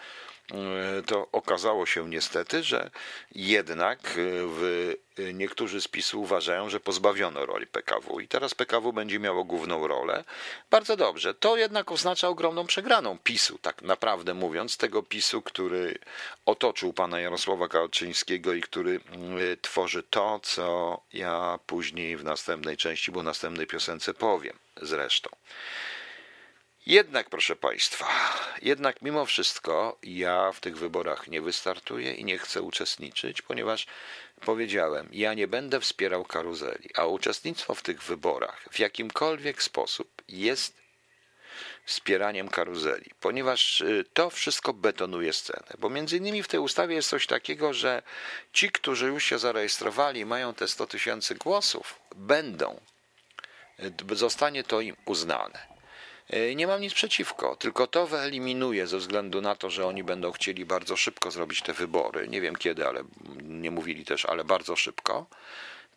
to 1.05 1.27
okazało 1.31 1.86
się 1.86 2.10
niestety, 2.10 2.63
że 2.63 2.89
jednak 3.36 4.00
e, 4.00 4.13
w, 4.48 4.93
e, 5.19 5.33
niektórzy 5.33 5.81
z 5.81 5.88
PiSu 5.88 6.22
uważają, 6.22 6.69
że 6.69 6.79
pozbawiono 6.79 7.45
roli 7.45 7.67
PKW 7.67 8.19
i 8.19 8.27
teraz 8.27 8.55
PKW 8.55 8.93
będzie 8.93 9.19
miało 9.19 9.43
główną 9.43 9.88
rolę. 9.88 10.24
Bardzo 10.72 10.98
dobrze. 10.98 11.33
To 11.33 11.57
jednak 11.57 11.91
oznacza 11.91 12.27
ogromną 12.27 12.67
przegraną 12.67 13.17
PiSu, 13.24 13.57
tak 13.57 13.81
naprawdę 13.81 14.33
mówiąc, 14.33 14.77
tego 14.77 15.03
PiSu, 15.03 15.41
który 15.41 16.00
otoczył 16.45 16.93
pana 16.93 17.19
Jarosława 17.19 17.67
Kaczyńskiego 17.67 18.53
i 18.53 18.62
który 18.62 19.00
tworzy 19.62 20.03
to, 20.03 20.39
co 20.43 21.01
ja 21.13 21.60
później 21.67 22.17
w 22.17 22.24
następnej 22.24 22.77
części, 22.77 23.12
bo 23.12 23.24
następnej 23.24 23.67
piosence 23.67 24.13
powiem 24.13 24.57
zresztą. 24.81 25.29
Jednak, 26.85 27.29
proszę 27.29 27.55
Państwa, 27.55 28.07
jednak 28.61 29.01
mimo 29.01 29.25
wszystko 29.25 29.97
ja 30.03 30.51
w 30.51 30.59
tych 30.59 30.77
wyborach 30.77 31.27
nie 31.27 31.41
wystartuję 31.41 32.13
i 32.13 32.25
nie 32.25 32.37
chcę 32.37 32.61
uczestniczyć, 32.61 33.41
ponieważ 33.41 33.87
powiedziałem, 34.45 35.09
ja 35.11 35.33
nie 35.33 35.47
będę 35.47 35.79
wspierał 35.79 36.25
karuzeli, 36.25 36.89
a 36.95 37.05
uczestnictwo 37.05 37.75
w 37.75 37.81
tych 37.81 38.03
wyborach 38.03 38.65
w 38.71 38.79
jakimkolwiek 38.79 39.63
sposób 39.63 40.21
jest 40.27 40.77
wspieraniem 41.85 42.49
karuzeli, 42.49 43.11
ponieważ 43.19 43.81
y, 43.81 44.05
to 44.13 44.29
wszystko 44.29 44.73
betonuje 44.73 45.33
scenę. 45.33 45.67
Bo 45.79 45.89
między 45.89 46.17
innymi 46.17 46.43
w 46.43 46.47
tej 46.47 46.59
ustawie 46.59 46.95
jest 46.95 47.09
coś 47.09 47.27
takiego, 47.27 47.73
że 47.73 48.01
ci, 48.53 48.71
którzy 48.71 49.07
już 49.07 49.23
się 49.23 49.39
zarejestrowali, 49.39 50.25
mają 50.25 50.53
te 50.53 50.67
100 50.67 50.87
tysięcy 50.87 51.35
głosów, 51.35 51.99
będą, 52.15 52.79
y, 54.11 54.15
zostanie 54.15 54.63
to 54.63 54.81
im 54.81 54.95
uznane. 55.05 55.73
E, 56.30 56.56
nie 56.56 56.68
mam 56.68 56.82
nic 56.82 56.94
przeciwko, 56.94 57.56
tylko 57.56 57.88
to 57.88 58.08
wyeliminuję 58.08 58.88
ze 58.88 58.98
względu 58.98 59.42
na 59.42 59.56
to, 59.56 59.70
że 59.70 59.86
oni 59.86 60.03
będą 60.03 60.32
chcieli 60.32 60.65
bardzo 60.65 60.98
szybko 60.98 61.32
zrobić 61.32 61.62
te 61.62 61.74
wybory. 61.74 62.27
Nie 62.27 62.42
wiem 62.42 62.56
kiedy, 62.56 62.88
ale 62.88 63.03
nie 63.44 63.72
mówili 63.72 64.06
też, 64.06 64.25
ale 64.25 64.44
bardzo 64.44 64.75
szybko. 64.75 65.25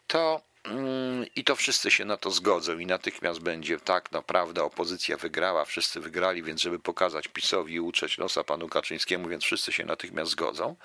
To 0.06 0.40
mm, 0.64 1.26
i 1.36 1.44
to 1.44 1.56
wszyscy 1.56 1.90
się 1.90 2.04
na 2.04 2.16
to 2.16 2.30
zgodzą 2.30 2.78
i 2.78 2.86
natychmiast 2.86 3.40
będzie 3.40 3.80
tak, 3.80 4.12
naprawdę 4.12 4.64
opozycja 4.64 5.16
wygrała, 5.16 5.64
wszyscy 5.64 6.00
wygrali, 6.00 6.42
więc 6.42 6.60
żeby 6.60 6.78
pokazać 6.78 7.28
PiSowi 7.28 7.74
i 7.74 7.80
utrzeć 7.80 8.18
nosa 8.18 8.44
panu 8.44 8.68
Kaczyńskiemu, 8.68 9.28
więc 9.28 9.44
wszyscy 9.44 9.72
się 9.72 9.84
natychmiast 9.84 10.30
zgodzą, 10.30 10.76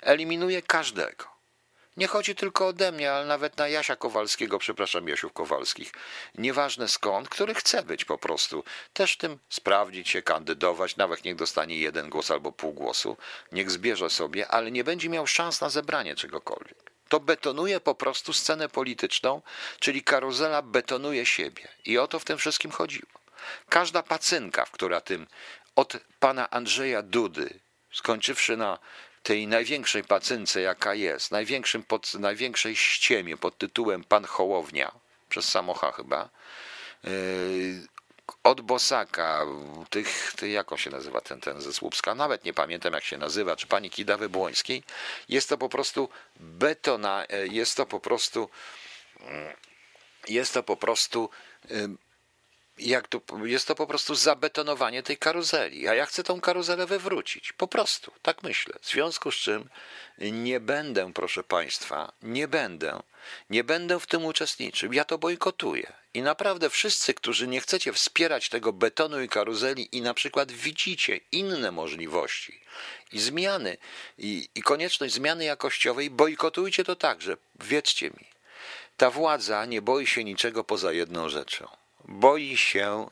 eliminuje 0.00 0.62
każdego. 0.62 1.39
Nie 2.00 2.06
chodzi 2.06 2.34
tylko 2.34 2.66
ode 2.66 2.92
mnie, 2.92 3.12
ale 3.12 3.26
nawet 3.26 3.56
na 3.56 3.68
Jasia 3.68 3.96
Kowalskiego, 3.96 4.58
przepraszam, 4.58 5.08
Jasiów 5.08 5.32
Kowalskich. 5.32 5.92
Nieważne 6.38 6.88
skąd, 6.88 7.28
który 7.28 7.54
chce 7.54 7.82
być 7.82 8.04
po 8.04 8.18
prostu. 8.18 8.64
Też 8.92 9.16
tym 9.16 9.38
sprawdzić 9.48 10.08
się, 10.08 10.22
kandydować, 10.22 10.96
nawet 10.96 11.24
niech 11.24 11.36
dostanie 11.36 11.78
jeden 11.78 12.10
głos 12.10 12.30
albo 12.30 12.52
pół 12.52 12.72
głosu. 12.72 13.16
Niech 13.52 13.70
zbierze 13.70 14.10
sobie, 14.10 14.48
ale 14.48 14.70
nie 14.70 14.84
będzie 14.84 15.08
miał 15.08 15.26
szans 15.26 15.60
na 15.60 15.68
zebranie 15.68 16.14
czegokolwiek. 16.14 16.90
To 17.08 17.20
betonuje 17.20 17.80
po 17.80 17.94
prostu 17.94 18.32
scenę 18.32 18.68
polityczną, 18.68 19.42
czyli 19.80 20.02
karuzela 20.02 20.62
betonuje 20.62 21.26
siebie. 21.26 21.68
I 21.84 21.98
o 21.98 22.08
to 22.08 22.18
w 22.18 22.24
tym 22.24 22.38
wszystkim 22.38 22.70
chodziło. 22.70 23.12
Każda 23.68 24.02
pacynka, 24.02 24.64
która 24.72 25.00
tym 25.00 25.26
od 25.76 25.96
pana 26.18 26.50
Andrzeja 26.50 27.02
Dudy, 27.02 27.60
skończywszy 27.92 28.56
na 28.56 28.78
tej 29.22 29.46
największej 29.46 30.04
pacynce, 30.04 30.60
jaka 30.60 30.94
jest, 30.94 31.30
największym 31.30 31.82
pod, 31.82 32.14
największej 32.14 32.76
ściemie 32.76 33.36
pod 33.36 33.58
tytułem 33.58 34.04
Pan 34.04 34.24
Hołownia, 34.24 34.92
przez 35.28 35.48
Samocha 35.48 35.92
chyba, 35.92 36.28
yy, 37.04 37.10
od 38.44 38.60
Bosaka, 38.60 39.46
tych, 39.90 40.32
tych, 40.36 40.50
jak 40.50 40.72
on 40.72 40.78
się 40.78 40.90
nazywa 40.90 41.20
ten, 41.20 41.40
ten 41.40 41.60
ze 41.60 41.72
Słupska, 41.72 42.14
nawet 42.14 42.44
nie 42.44 42.52
pamiętam 42.52 42.92
jak 42.92 43.04
się 43.04 43.18
nazywa, 43.18 43.56
czy 43.56 43.66
pani 43.66 43.90
Kidawy 43.90 44.28
Błońskiej, 44.28 44.82
jest 45.28 45.48
to 45.48 45.58
po 45.58 45.68
prostu 45.68 46.08
betona, 46.36 47.24
yy, 47.30 47.48
jest 47.48 47.76
to 47.76 47.86
po 47.86 48.00
prostu, 48.00 48.50
yy, 49.20 49.54
jest 50.28 50.54
to 50.54 50.62
po 50.62 50.76
prostu 50.76 51.30
jak 52.78 53.08
to, 53.08 53.20
jest 53.44 53.66
to 53.68 53.74
po 53.74 53.86
prostu 53.86 54.14
zabetonowanie 54.14 55.02
tej 55.02 55.16
karuzeli, 55.16 55.88
a 55.88 55.94
ja 55.94 56.06
chcę 56.06 56.22
tą 56.22 56.40
karuzelę 56.40 56.86
wywrócić. 56.86 57.52
Po 57.52 57.68
prostu, 57.68 58.12
tak 58.22 58.42
myślę. 58.42 58.74
W 58.82 58.88
związku 58.88 59.30
z 59.30 59.34
czym 59.34 59.68
nie 60.18 60.60
będę, 60.60 61.12
proszę 61.12 61.44
Państwa, 61.44 62.12
nie 62.22 62.48
będę, 62.48 63.02
nie 63.50 63.64
będę 63.64 64.00
w 64.00 64.06
tym 64.06 64.24
uczestniczył. 64.24 64.92
Ja 64.92 65.04
to 65.04 65.18
bojkotuję. 65.18 65.92
I 66.14 66.22
naprawdę 66.22 66.70
wszyscy, 66.70 67.14
którzy 67.14 67.48
nie 67.48 67.60
chcecie 67.60 67.92
wspierać 67.92 68.48
tego 68.48 68.72
betonu 68.72 69.22
i 69.22 69.28
karuzeli 69.28 69.96
i 69.96 70.02
na 70.02 70.14
przykład 70.14 70.52
widzicie 70.52 71.20
inne 71.32 71.72
możliwości 71.72 72.60
i 73.12 73.20
zmiany, 73.20 73.76
i, 74.18 74.48
i 74.54 74.62
konieczność 74.62 75.14
zmiany 75.14 75.44
jakościowej, 75.44 76.10
bojkotujcie 76.10 76.84
to 76.84 76.96
także. 76.96 77.36
Wierzcie 77.60 78.10
mi, 78.10 78.26
ta 78.96 79.10
władza 79.10 79.64
nie 79.64 79.82
boi 79.82 80.06
się 80.06 80.24
niczego 80.24 80.64
poza 80.64 80.92
jedną 80.92 81.28
rzeczą 81.28 81.79
boi 82.10 82.56
się 82.56 83.06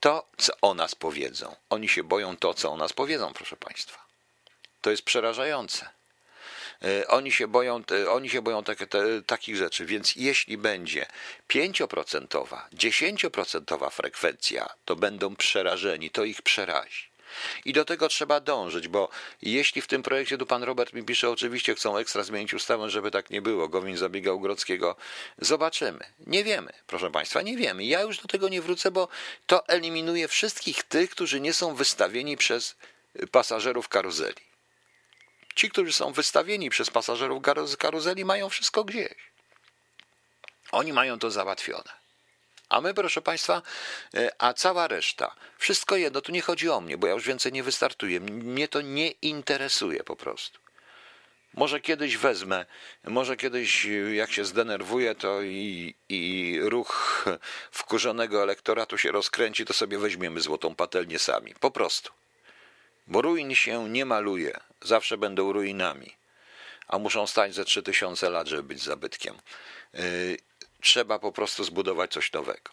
to, 0.00 0.26
co 0.36 0.52
o 0.62 0.74
nas 0.74 0.94
powiedzą. 0.94 1.56
Oni 1.70 1.88
się 1.88 2.04
boją 2.04 2.36
to, 2.36 2.54
co 2.54 2.72
o 2.72 2.76
nas 2.76 2.92
powiedzą, 2.92 3.32
proszę 3.32 3.56
Państwa. 3.56 4.04
To 4.80 4.90
jest 4.90 5.02
przerażające. 5.02 5.88
E, 6.82 7.08
oni 7.08 7.32
się 7.32 7.48
boją, 7.48 7.82
oni 8.08 8.30
się 8.30 8.42
boją 8.42 8.64
te, 8.64 8.76
takich 9.26 9.56
rzeczy, 9.56 9.86
więc 9.86 10.16
jeśli 10.16 10.58
będzie 10.58 11.06
5%, 11.48 12.46
10% 12.72 13.90
frekwencja, 13.90 14.68
to 14.84 14.96
będą 14.96 15.36
przerażeni, 15.36 16.10
to 16.10 16.24
ich 16.24 16.42
przerazi. 16.42 17.09
I 17.64 17.72
do 17.72 17.84
tego 17.84 18.08
trzeba 18.08 18.40
dążyć, 18.40 18.88
bo 18.88 19.08
jeśli 19.42 19.82
w 19.82 19.86
tym 19.86 20.02
projekcie 20.02 20.38
tu 20.38 20.46
pan 20.46 20.62
Robert 20.62 20.92
mi 20.92 21.02
pisze, 21.04 21.30
oczywiście 21.30 21.74
chcą 21.74 21.96
ekstra 21.96 22.22
zmienić 22.22 22.54
ustawę, 22.54 22.90
żeby 22.90 23.10
tak 23.10 23.30
nie 23.30 23.42
było, 23.42 23.68
Gowin 23.68 23.96
zabiegał 23.96 24.40
Grodzkiego, 24.40 24.96
zobaczymy. 25.38 26.00
Nie 26.26 26.44
wiemy, 26.44 26.72
proszę 26.86 27.10
państwa, 27.10 27.42
nie 27.42 27.56
wiemy. 27.56 27.84
Ja 27.84 28.00
już 28.00 28.18
do 28.18 28.28
tego 28.28 28.48
nie 28.48 28.62
wrócę, 28.62 28.90
bo 28.90 29.08
to 29.46 29.68
eliminuje 29.68 30.28
wszystkich 30.28 30.82
tych, 30.82 31.10
którzy 31.10 31.40
nie 31.40 31.52
są 31.52 31.74
wystawieni 31.74 32.36
przez 32.36 32.76
pasażerów 33.30 33.88
karuzeli. 33.88 34.50
Ci, 35.54 35.70
którzy 35.70 35.92
są 35.92 36.12
wystawieni 36.12 36.70
przez 36.70 36.90
pasażerów 36.90 37.42
karuzeli, 37.78 38.24
mają 38.24 38.48
wszystko 38.48 38.84
gdzieś. 38.84 39.14
Oni 40.72 40.92
mają 40.92 41.18
to 41.18 41.30
załatwione. 41.30 41.99
A 42.70 42.80
my, 42.80 42.94
proszę 42.94 43.22
Państwa, 43.22 43.62
e, 44.14 44.30
a 44.38 44.54
cała 44.54 44.88
reszta, 44.88 45.34
wszystko 45.58 45.96
jedno, 45.96 46.20
tu 46.20 46.32
nie 46.32 46.42
chodzi 46.42 46.68
o 46.68 46.80
mnie, 46.80 46.98
bo 46.98 47.06
ja 47.06 47.12
już 47.12 47.26
więcej 47.26 47.52
nie 47.52 47.62
wystartuję. 47.62 48.20
Mnie 48.20 48.68
to 48.68 48.80
nie 48.80 49.10
interesuje 49.10 50.04
po 50.04 50.16
prostu. 50.16 50.58
Może 51.54 51.80
kiedyś 51.80 52.16
wezmę, 52.16 52.66
może 53.04 53.36
kiedyś 53.36 53.86
jak 54.12 54.32
się 54.32 54.44
zdenerwuję, 54.44 55.14
to 55.14 55.42
i, 55.42 55.94
i 56.08 56.58
ruch 56.62 57.24
wkurzonego 57.70 58.42
elektoratu 58.42 58.98
się 58.98 59.12
rozkręci, 59.12 59.64
to 59.64 59.72
sobie 59.72 59.98
weźmiemy 59.98 60.40
złotą 60.40 60.74
patelnię 60.74 61.18
sami. 61.18 61.54
Po 61.60 61.70
prostu. 61.70 62.12
Bo 63.06 63.22
ruin 63.22 63.54
się 63.54 63.88
nie 63.88 64.04
maluje, 64.04 64.60
zawsze 64.82 65.18
będą 65.18 65.52
ruinami, 65.52 66.16
a 66.88 66.98
muszą 66.98 67.26
stać 67.26 67.54
ze 67.54 67.64
trzy 67.64 67.82
tysiące 67.82 68.30
lat, 68.30 68.48
żeby 68.48 68.62
być 68.62 68.82
zabytkiem. 68.82 69.34
Trzeba 70.80 71.18
po 71.18 71.32
prostu 71.32 71.64
zbudować 71.64 72.12
coś 72.12 72.32
nowego. 72.32 72.70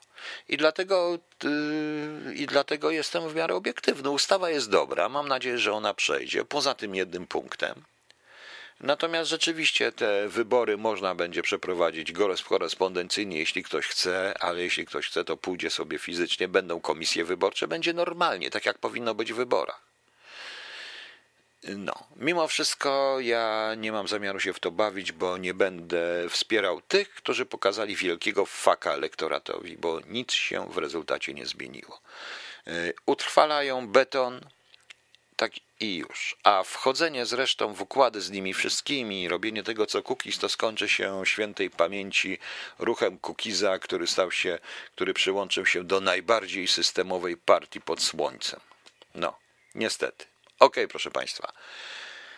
I 0.49 0.57
dlatego, 0.57 1.19
yy, 1.43 2.35
I 2.35 2.45
dlatego 2.45 2.91
jestem 2.91 3.29
w 3.29 3.35
miarę 3.35 3.55
obiektywny. 3.55 4.09
Ustawa 4.09 4.49
jest 4.49 4.69
dobra, 4.69 5.09
mam 5.09 5.27
nadzieję, 5.27 5.57
że 5.57 5.73
ona 5.73 5.93
przejdzie, 5.93 6.45
poza 6.45 6.73
tym 6.73 6.95
jednym 6.95 7.27
punktem. 7.27 7.83
Natomiast 8.79 9.29
rzeczywiście 9.29 9.91
te 9.91 10.27
wybory 10.27 10.77
można 10.77 11.15
będzie 11.15 11.41
przeprowadzić 11.41 12.13
korespondencyjnie, 12.49 13.39
jeśli 13.39 13.63
ktoś 13.63 13.87
chce, 13.87 14.33
ale 14.39 14.63
jeśli 14.63 14.85
ktoś 14.85 15.07
chce, 15.07 15.23
to 15.23 15.37
pójdzie 15.37 15.69
sobie 15.69 15.99
fizycznie, 15.99 16.47
będą 16.47 16.81
komisje 16.81 17.25
wyborcze, 17.25 17.67
będzie 17.67 17.93
normalnie, 17.93 18.49
tak 18.49 18.65
jak 18.65 18.77
powinno 18.77 19.15
być 19.15 19.33
w 19.33 19.35
wyborach. 19.35 19.86
No, 21.63 21.93
mimo 22.15 22.47
wszystko 22.47 23.17
ja 23.19 23.73
nie 23.77 23.91
mam 23.91 24.07
zamiaru 24.07 24.39
się 24.39 24.53
w 24.53 24.59
to 24.59 24.71
bawić, 24.71 25.11
bo 25.11 25.37
nie 25.37 25.53
będę 25.53 26.29
wspierał 26.29 26.81
tych, 26.81 27.09
którzy 27.09 27.45
pokazali 27.45 27.95
wielkiego 27.95 28.45
faka 28.45 28.93
elektoratowi, 28.93 29.77
bo 29.77 29.99
nic 29.99 30.33
się 30.33 30.69
w 30.71 30.77
rezultacie 30.77 31.33
nie 31.33 31.45
zmieniło. 31.45 32.01
Y, 32.67 32.93
utrwalają 33.05 33.87
beton, 33.87 34.41
tak 35.35 35.51
i 35.79 35.95
już. 35.95 36.37
A 36.43 36.63
wchodzenie 36.63 37.25
zresztą 37.25 37.73
w 37.73 37.81
układy 37.81 38.21
z 38.21 38.31
nimi 38.31 38.53
wszystkimi, 38.53 39.27
robienie 39.27 39.63
tego 39.63 39.85
co 39.85 40.03
Kukiz, 40.03 40.39
to 40.39 40.49
skończy 40.49 40.89
się 40.89 41.21
świętej 41.25 41.69
pamięci 41.69 42.37
ruchem 42.79 43.17
Kukiza, 43.19 43.79
który 43.79 44.07
stał 44.07 44.31
się, 44.31 44.59
który 44.95 45.13
przyłączył 45.13 45.65
się 45.65 45.83
do 45.83 46.01
najbardziej 46.01 46.67
systemowej 46.67 47.37
partii 47.37 47.81
pod 47.81 48.01
słońcem. 48.01 48.59
No, 49.15 49.39
niestety. 49.75 50.25
Okay, 50.59 50.87
proszę 50.87 51.11
Państwa. 51.11 51.53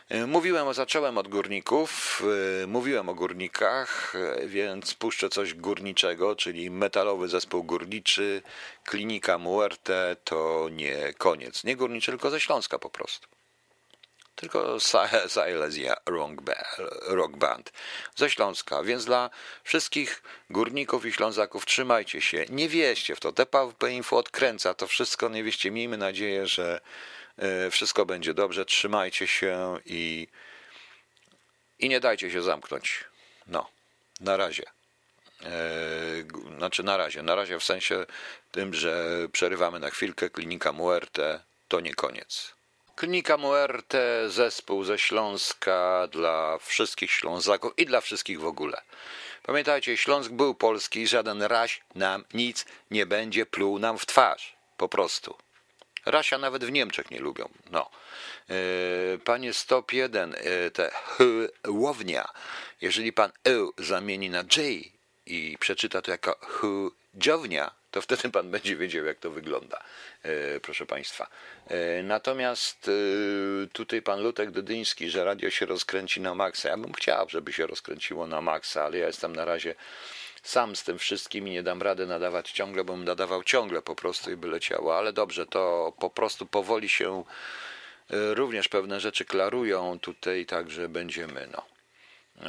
E, 0.09 0.27
mówiłem, 0.27 0.73
zacząłem 0.73 1.17
od 1.17 1.27
górników, 1.27 2.21
e, 2.63 2.67
mówiłem 2.67 3.09
o 3.09 3.13
górnikach, 3.13 4.15
e, 4.15 4.47
więc 4.47 4.93
puszczę 4.93 5.29
coś 5.29 5.53
górniczego, 5.53 6.35
czyli 6.35 6.71
metalowy 6.71 7.27
zespół 7.27 7.63
górniczy, 7.63 8.41
klinika 8.85 9.37
Muerte 9.37 10.15
to 10.23 10.67
nie 10.71 11.13
koniec. 11.17 11.63
Nie 11.63 11.75
górniczy, 11.75 12.11
tylko 12.11 12.29
ze 12.29 12.39
Śląska 12.39 12.79
po 12.79 12.89
prostu. 12.89 13.27
Tylko 14.35 14.77
Silesia 15.27 15.95
Rock 17.07 17.37
Band 17.37 17.71
ze 18.15 18.29
Śląska. 18.29 18.83
Więc 18.83 19.05
dla 19.05 19.29
wszystkich 19.63 20.23
górników 20.49 21.05
i 21.05 21.13
Ślązaków 21.13 21.65
trzymajcie 21.65 22.21
się. 22.21 22.45
Nie 22.49 22.69
wieście 22.69 23.15
w 23.15 23.19
to. 23.19 23.31
TPP 23.31 23.91
Info 23.91 24.17
odkręca 24.17 24.73
to 24.73 24.87
wszystko. 24.87 25.29
Nie 25.29 25.43
wieście. 25.43 25.71
Miejmy 25.71 25.97
nadzieję, 25.97 26.47
że 26.47 26.81
wszystko 27.71 28.05
będzie 28.05 28.33
dobrze, 28.33 28.65
trzymajcie 28.65 29.27
się 29.27 29.79
i, 29.85 30.27
i 31.79 31.89
nie 31.89 31.99
dajcie 31.99 32.31
się 32.31 32.41
zamknąć. 32.41 33.03
No, 33.47 33.69
na 34.19 34.37
razie. 34.37 34.63
E, 35.43 36.57
znaczy 36.57 36.83
na 36.83 36.97
razie, 36.97 37.23
na 37.23 37.35
razie 37.35 37.59
w 37.59 37.63
sensie 37.63 38.05
tym, 38.51 38.73
że 38.73 39.17
przerywamy 39.31 39.79
na 39.79 39.89
chwilkę. 39.89 40.29
Klinika 40.29 40.71
Muerte 40.71 41.43
to 41.67 41.79
nie 41.79 41.93
koniec. 41.93 42.53
Klinika 42.95 43.37
Muerte, 43.37 44.29
zespół 44.29 44.83
ze 44.83 44.99
Śląska 44.99 46.07
dla 46.11 46.57
wszystkich 46.57 47.11
Ślązaków 47.11 47.73
i 47.77 47.85
dla 47.85 48.01
wszystkich 48.01 48.39
w 48.39 48.45
ogóle. 48.45 48.81
Pamiętajcie, 49.43 49.97
Śląsk 49.97 50.31
był 50.31 50.55
polski, 50.55 51.07
żaden 51.07 51.41
raś 51.43 51.81
nam 51.95 52.25
nic 52.33 52.65
nie 52.91 53.05
będzie 53.05 53.45
pluł 53.45 53.79
nam 53.79 53.97
w 53.97 54.05
twarz. 54.05 54.55
Po 54.77 54.89
prostu. 54.89 55.37
Rasia 56.05 56.37
nawet 56.37 56.65
w 56.65 56.71
Niemczech 56.71 57.11
nie 57.11 57.19
lubią. 57.19 57.49
No. 57.71 57.89
E, 58.49 58.53
panie 59.17 59.53
stop 59.53 59.93
1, 59.93 60.35
e, 60.35 60.71
te 60.71 60.91
łownia, 61.67 62.27
jeżeli 62.81 63.13
pan 63.13 63.31
e 63.47 63.67
zamieni 63.77 64.29
na 64.29 64.39
J 64.39 64.57
i 65.25 65.57
przeczyta 65.59 66.01
to 66.01 66.11
jako 66.11 66.39
dziownia, 67.13 67.71
to 67.91 68.01
wtedy 68.01 68.29
pan 68.29 68.51
będzie 68.51 68.75
wiedział, 68.75 69.05
jak 69.05 69.19
to 69.19 69.31
wygląda, 69.31 69.83
proszę 70.61 70.85
państwa. 70.85 71.27
Natomiast 72.03 72.91
tutaj 73.73 74.01
pan 74.01 74.21
Lutek 74.21 74.51
Dydyński, 74.51 75.09
że 75.09 75.23
radio 75.23 75.49
się 75.49 75.65
rozkręci 75.65 76.21
na 76.21 76.35
maksa. 76.35 76.69
Ja 76.69 76.77
bym 76.77 76.93
chciał, 76.93 77.29
żeby 77.29 77.53
się 77.53 77.67
rozkręciło 77.67 78.27
na 78.27 78.41
maksa, 78.41 78.83
ale 78.83 78.97
ja 78.97 79.07
jestem 79.07 79.35
na 79.35 79.45
razie 79.45 79.75
sam 80.43 80.75
z 80.75 80.83
tym 80.83 80.99
wszystkim 80.99 81.47
i 81.47 81.51
nie 81.51 81.63
dam 81.63 81.81
rady 81.81 82.07
nadawać 82.07 82.51
ciągle, 82.51 82.83
bo 82.83 82.93
bym 82.93 83.05
nadawał 83.05 83.43
ciągle 83.43 83.81
po 83.81 83.95
prostu 83.95 84.31
i 84.31 84.35
by 84.35 84.47
leciało. 84.47 84.97
Ale 84.97 85.13
dobrze, 85.13 85.45
to 85.45 85.93
po 85.99 86.09
prostu 86.09 86.45
powoli 86.45 86.89
się 86.89 87.23
e, 88.09 88.33
również 88.33 88.67
pewne 88.67 88.99
rzeczy 88.99 89.25
klarują 89.25 89.99
tutaj, 89.99 90.45
także 90.45 90.89
będziemy, 90.89 91.49
no, 91.51 91.65
e, 92.41 92.45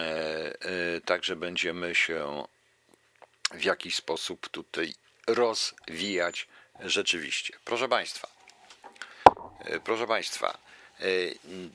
e, 0.96 1.00
także 1.00 1.36
będziemy 1.36 1.94
się 1.94 2.44
w 3.54 3.64
jakiś 3.64 3.94
sposób 3.94 4.48
tutaj 4.48 4.94
rozwijać 5.26 6.48
rzeczywiście. 6.80 7.58
Proszę 7.64 7.88
Państwa, 7.88 8.28
proszę 9.84 10.06
Państwa, 10.06 10.58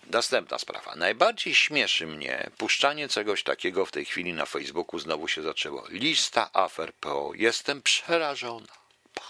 następna 0.09 0.59
sprawa. 0.59 0.95
Najbardziej 0.95 1.55
śmieszy 1.55 2.07
mnie 2.07 2.49
puszczanie 2.57 3.07
czegoś 3.09 3.43
takiego 3.43 3.85
w 3.85 3.91
tej 3.91 4.05
chwili 4.05 4.33
na 4.33 4.45
Facebooku 4.45 4.99
znowu 4.99 5.27
się 5.27 5.41
zaczęło. 5.41 5.87
Lista 5.89 6.49
afer 6.53 6.93
PO. 6.93 7.31
Jestem 7.35 7.81
przerażona. 7.81 8.73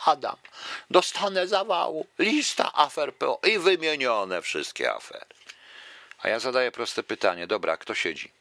Padam. 0.05 0.35
Dostanę 0.89 1.47
zawału. 1.47 2.07
Lista 2.19 2.73
afer 2.73 3.15
PO. 3.15 3.39
I 3.47 3.59
wymienione 3.59 4.41
wszystkie 4.41 4.93
afery. 4.93 5.25
A 6.19 6.29
ja 6.29 6.39
zadaję 6.39 6.71
proste 6.71 7.03
pytanie. 7.03 7.47
Dobra, 7.47 7.77
kto 7.77 7.95
siedzi? 7.95 8.31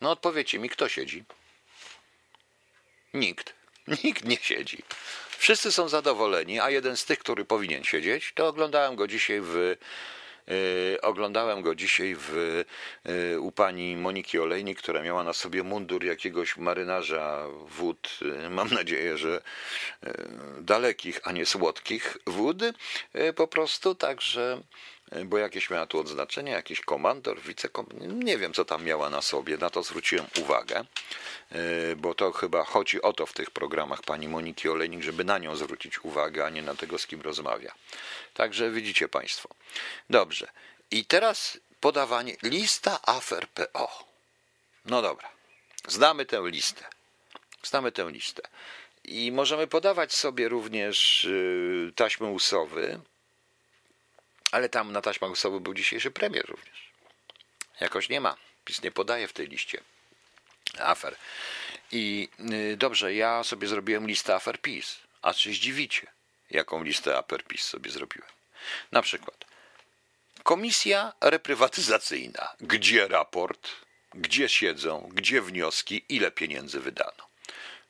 No 0.00 0.10
odpowiedzcie 0.10 0.58
mi, 0.58 0.70
kto 0.70 0.88
siedzi? 0.88 1.24
Nikt. 3.14 3.54
Nikt 4.04 4.24
nie 4.24 4.36
siedzi. 4.36 4.82
Wszyscy 5.38 5.72
są 5.72 5.88
zadowoleni, 5.88 6.60
a 6.60 6.70
jeden 6.70 6.96
z 6.96 7.04
tych, 7.04 7.18
który 7.18 7.44
powinien 7.44 7.84
siedzieć, 7.84 8.32
to 8.34 8.48
oglądałem 8.48 8.96
go 8.96 9.06
dzisiaj 9.06 9.40
w 9.42 9.76
oglądałem 11.02 11.62
go 11.62 11.74
dzisiaj 11.74 12.16
w, 12.18 12.64
e, 13.04 13.40
u 13.40 13.52
pani 13.52 13.96
Moniki 13.96 14.38
Olejnik, 14.38 14.78
która 14.78 15.02
miała 15.02 15.24
na 15.24 15.32
sobie 15.32 15.62
mundur 15.62 16.04
jakiegoś 16.04 16.56
marynarza 16.56 17.46
wód. 17.66 18.18
E, 18.44 18.50
mam 18.50 18.68
nadzieję, 18.68 19.18
że 19.18 19.42
dalekich, 20.60 21.20
a 21.24 21.32
nie 21.32 21.46
słodkich 21.46 22.16
wód. 22.26 22.62
Po 23.36 23.48
prostu 23.48 23.94
także 23.94 24.62
bo 25.24 25.38
jakieś 25.38 25.70
miała 25.70 25.86
tu 25.86 25.98
odznaczenie, 25.98 26.52
jakiś 26.52 26.80
komandor, 26.80 27.40
wicekomandor, 27.40 28.08
nie 28.08 28.38
wiem 28.38 28.52
co 28.52 28.64
tam 28.64 28.84
miała 28.84 29.10
na 29.10 29.22
sobie, 29.22 29.56
na 29.56 29.70
to 29.70 29.82
zwróciłem 29.82 30.26
uwagę, 30.40 30.84
bo 31.96 32.14
to 32.14 32.32
chyba 32.32 32.64
chodzi 32.64 33.02
o 33.02 33.12
to 33.12 33.26
w 33.26 33.32
tych 33.32 33.50
programach 33.50 34.02
pani 34.02 34.28
Moniki 34.28 34.68
Olejnik, 34.68 35.02
żeby 35.02 35.24
na 35.24 35.38
nią 35.38 35.56
zwrócić 35.56 36.04
uwagę, 36.04 36.44
a 36.44 36.50
nie 36.50 36.62
na 36.62 36.74
tego, 36.74 36.98
z 36.98 37.06
kim 37.06 37.20
rozmawia. 37.20 37.72
Także 38.34 38.70
widzicie 38.70 39.08
Państwo. 39.08 39.48
Dobrze. 40.10 40.48
I 40.90 41.04
teraz 41.04 41.58
podawanie 41.80 42.36
lista 42.42 43.00
afer 43.06 43.48
PO. 43.48 44.04
No 44.84 45.02
dobra. 45.02 45.28
Znamy 45.88 46.26
tę 46.26 46.42
listę. 46.44 46.84
Znamy 47.62 47.92
tę 47.92 48.10
listę. 48.10 48.42
I 49.04 49.32
możemy 49.32 49.66
podawać 49.66 50.14
sobie 50.14 50.48
również 50.48 51.24
y, 51.24 51.92
taśmy 51.96 52.26
usowy, 52.26 53.00
ale 54.50 54.68
tam 54.68 54.92
na 54.92 55.00
taśmach 55.00 55.30
usowy 55.30 55.60
był 55.60 55.74
dzisiejszy 55.74 56.10
premier 56.10 56.46
również. 56.46 56.90
Jakoś 57.80 58.08
nie 58.08 58.20
ma. 58.20 58.36
PiS 58.64 58.82
nie 58.82 58.90
podaje 58.90 59.28
w 59.28 59.32
tej 59.32 59.46
liście 59.46 59.80
afer. 60.78 61.16
I 61.92 62.28
y, 62.72 62.76
dobrze, 62.76 63.14
ja 63.14 63.44
sobie 63.44 63.68
zrobiłem 63.68 64.06
listę 64.06 64.34
afer 64.34 64.60
PiS. 64.60 64.96
A 65.22 65.34
czy 65.34 65.52
zdziwicie? 65.52 66.06
jaką 66.50 66.82
listę 66.82 67.18
Aperpis 67.18 67.62
sobie 67.62 67.90
zrobiłem. 67.90 68.28
Na 68.92 69.02
przykład 69.02 69.44
Komisja 70.42 71.12
reprywatyzacyjna. 71.20 72.48
Gdzie 72.60 73.08
raport? 73.08 73.68
Gdzie 74.14 74.48
siedzą? 74.48 75.08
Gdzie 75.12 75.42
wnioski? 75.42 76.04
Ile 76.08 76.30
pieniędzy 76.30 76.80
wydano? 76.80 77.28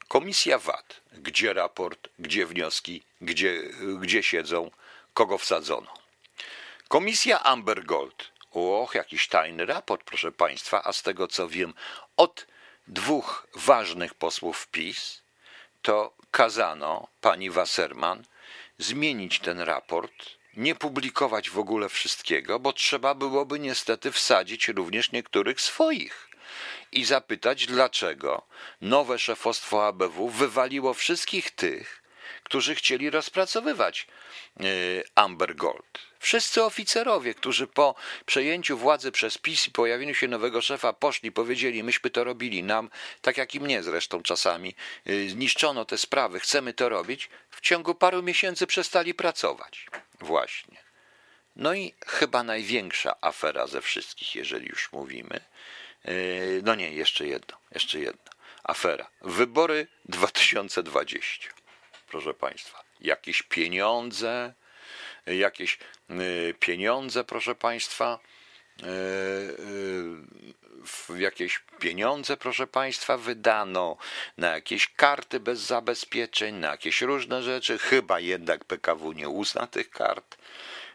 Komisja 0.09 0.59
VAT. 0.59 1.01
Gdzie 1.12 1.53
raport? 1.53 2.09
Gdzie 2.18 2.46
wnioski? 2.46 3.03
Gdzie, 3.20 3.62
gdzie 4.01 4.23
siedzą? 4.23 4.70
Kogo 5.14 5.38
wsadzono? 5.38 5.99
Komisja 6.90 7.42
Amber 7.44 7.85
Gold. 7.85 8.33
Och, 8.50 8.94
jakiś 8.94 9.29
tajny 9.29 9.66
raport, 9.66 10.05
proszę 10.05 10.33
Państwa, 10.33 10.85
a 10.85 10.92
z 10.92 11.03
tego 11.03 11.29
co 11.29 11.48
wiem, 11.48 11.74
od 12.16 12.46
dwóch 12.88 13.46
ważnych 13.55 14.14
posłów 14.14 14.68
PiS 14.68 15.22
to 15.83 16.14
kazano 16.31 17.09
pani 17.20 17.50
Wasserman 17.50 18.24
zmienić 18.79 19.38
ten 19.38 19.61
raport, 19.61 20.12
nie 20.57 20.74
publikować 20.74 21.50
w 21.50 21.59
ogóle 21.59 21.88
wszystkiego, 21.88 22.59
bo 22.59 22.72
trzeba 22.72 23.14
byłoby 23.14 23.59
niestety 23.59 24.12
wsadzić 24.12 24.68
również 24.68 25.12
niektórych 25.12 25.61
swoich 25.61 26.29
i 26.92 27.05
zapytać, 27.05 27.66
dlaczego 27.66 28.42
nowe 28.81 29.18
szefostwo 29.18 29.87
ABW 29.87 30.29
wywaliło 30.29 30.94
wszystkich 30.94 31.50
tych, 31.50 32.03
którzy 32.42 32.74
chcieli 32.74 33.11
rozpracowywać 33.11 34.07
Amber 35.14 35.57
Gold. 35.57 36.10
Wszyscy 36.20 36.64
oficerowie, 36.64 37.35
którzy 37.35 37.66
po 37.66 37.94
przejęciu 38.26 38.78
władzy 38.78 39.12
przez 39.12 39.38
PiS 39.38 39.68
i 39.68 39.70
pojawieniu 39.70 40.14
się 40.14 40.28
nowego 40.28 40.61
szefa 40.61 40.92
poszli, 40.92 41.33
powiedzieli, 41.33 41.83
myśmy 41.83 42.11
to 42.11 42.24
robili, 42.24 42.62
nam, 42.62 42.90
tak 43.22 43.37
jak 43.37 43.54
i 43.54 43.61
mnie 43.61 43.83
zresztą 43.83 44.22
czasami, 44.22 44.74
zniszczono 45.28 45.85
te 45.85 45.98
sprawy, 45.98 46.40
chcemy 46.40 46.74
to 46.74 46.88
robić, 46.88 47.30
w 47.50 47.61
ciągu 47.61 47.94
paru 47.94 48.22
miesięcy 48.22 48.66
przestali 48.66 49.14
pracować. 49.14 49.87
Właśnie. 50.20 50.76
No 51.56 51.74
i 51.74 51.94
chyba 52.06 52.42
największa 52.42 53.16
afera 53.20 53.66
ze 53.66 53.80
wszystkich, 53.80 54.35
jeżeli 54.35 54.66
już 54.66 54.92
mówimy. 54.92 55.40
No 56.62 56.74
nie, 56.74 56.92
jeszcze 56.92 57.26
jedno, 57.26 57.56
jeszcze 57.72 57.98
jedno. 57.98 58.30
Afera. 58.64 59.11
Wybory 59.22 59.87
2020. 60.04 61.48
Proszę 62.09 62.35
Państwa, 62.35 62.83
jakieś 63.00 63.42
pieniądze, 63.42 64.54
jakieś 65.26 65.78
y, 66.11 66.54
pieniądze, 66.61 67.24
proszę 67.24 67.54
Państwa, 67.54 68.18
y, 68.83 68.87
y, 71.11 71.20
jakieś 71.22 71.62
pieniądze, 71.78 72.37
proszę 72.37 72.66
Państwa, 72.66 73.16
wydano 73.16 73.96
na 74.37 74.48
jakieś 74.48 74.88
karty 74.88 75.40
bez 75.40 75.61
zabezpieczeń, 75.61 76.54
na 76.54 76.68
jakieś 76.68 77.02
różne 77.02 77.42
rzeczy. 77.42 77.78
Chyba 77.78 78.20
jednak 78.20 78.64
PKW 78.64 79.12
nie 79.12 79.28
uzna 79.28 79.66
tych 79.66 79.90
kart, 79.90 80.38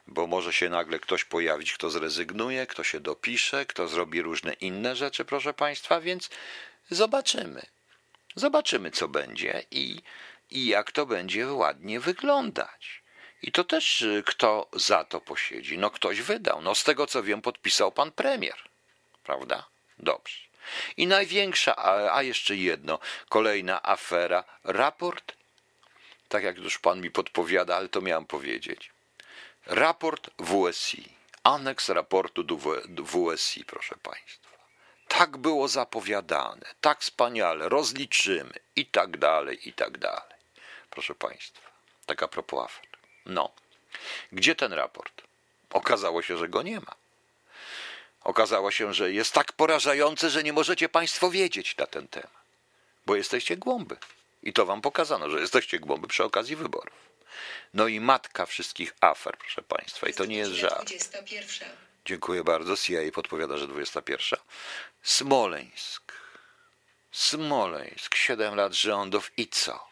bo 0.07 0.27
może 0.27 0.53
się 0.53 0.69
nagle 0.69 0.99
ktoś 0.99 1.23
pojawić, 1.23 1.73
kto 1.73 1.89
zrezygnuje, 1.89 2.67
kto 2.67 2.83
się 2.83 2.99
dopisze, 2.99 3.65
kto 3.65 3.87
zrobi 3.87 4.21
różne 4.21 4.53
inne 4.53 4.95
rzeczy, 4.95 5.25
proszę 5.25 5.53
Państwa, 5.53 6.01
więc 6.01 6.29
zobaczymy. 6.89 7.61
Zobaczymy, 8.35 8.91
co 8.91 9.07
będzie 9.07 9.63
i, 9.71 10.01
i 10.51 10.65
jak 10.67 10.91
to 10.91 11.05
będzie 11.05 11.47
ładnie 11.47 11.99
wyglądać. 11.99 13.04
I 13.45 13.51
to 13.51 13.63
też 13.63 14.01
y, 14.01 14.23
kto 14.25 14.67
za 14.73 15.03
to 15.03 15.21
posiedzi? 15.21 15.77
No 15.77 15.89
ktoś 15.89 16.21
wydał. 16.21 16.61
No 16.61 16.75
z 16.75 16.83
tego 16.83 17.07
co 17.07 17.23
wiem, 17.23 17.41
podpisał 17.41 17.91
pan 17.91 18.11
premier. 18.11 18.57
Prawda? 19.23 19.65
Dobrze. 19.99 20.39
I 20.97 21.07
największa, 21.07 21.75
a, 21.75 22.15
a 22.17 22.23
jeszcze 22.23 22.55
jedno, 22.55 22.99
kolejna 23.29 23.83
afera, 23.83 24.43
raport, 24.63 25.33
tak 26.29 26.43
jak 26.43 26.57
już 26.57 26.79
pan 26.79 27.01
mi 27.01 27.11
podpowiada, 27.11 27.75
ale 27.75 27.89
to 27.89 28.01
miałem 28.01 28.25
powiedzieć. 28.25 28.91
Raport 29.65 30.29
WSI, 30.39 31.09
aneks 31.43 31.89
raportu 31.89 32.43
do 32.87 33.03
WSI, 33.03 33.65
proszę 33.65 33.95
państwa. 34.03 34.49
Tak 35.07 35.37
było 35.37 35.67
zapowiadane, 35.67 36.65
tak 36.81 37.01
wspaniale, 37.01 37.69
rozliczymy 37.69 38.53
i 38.75 38.85
tak 38.85 39.17
dalej, 39.17 39.69
i 39.69 39.73
tak 39.73 39.97
dalej. 39.97 40.35
Proszę 40.89 41.15
państwa, 41.15 41.61
taka 42.05 42.27
propos 42.27 42.65
afer. 42.65 42.94
No. 43.25 43.51
Gdzie 44.31 44.55
ten 44.55 44.73
raport? 44.73 45.21
Okazało 45.69 46.21
się, 46.21 46.37
że 46.37 46.49
go 46.49 46.61
nie 46.61 46.79
ma. 46.79 46.95
Okazało 48.23 48.71
się, 48.71 48.93
że 48.93 49.11
jest 49.11 49.33
tak 49.33 49.51
porażający, 49.53 50.29
że 50.29 50.43
nie 50.43 50.53
możecie 50.53 50.89
Państwo 50.89 51.31
wiedzieć 51.31 51.77
na 51.77 51.85
ten 51.85 52.07
temat, 52.07 52.43
bo 53.05 53.15
jesteście 53.15 53.57
głąby. 53.57 53.97
I 54.43 54.53
to 54.53 54.65
Wam 54.65 54.81
pokazano, 54.81 55.29
że 55.29 55.39
jesteście 55.39 55.79
głąby 55.79 56.07
przy 56.07 56.23
okazji 56.23 56.55
wyborów. 56.55 56.93
No 57.73 57.87
i 57.87 57.99
matka 57.99 58.45
wszystkich 58.45 58.95
afer, 59.01 59.37
proszę 59.37 59.61
Państwa, 59.61 60.07
i 60.07 60.13
to 60.13 60.25
nie 60.25 60.37
jest 60.37 60.51
żart. 60.51 60.91
Dziękuję 62.05 62.43
bardzo. 62.43 62.77
CIA 62.77 62.99
podpowiada, 63.13 63.57
że 63.57 63.67
21. 63.67 64.39
Smoleńsk. 65.03 66.13
Smoleńsk. 67.11 68.15
Siedem 68.15 68.55
lat 68.55 68.73
rządów 68.73 69.31
i 69.37 69.47
co? 69.47 69.87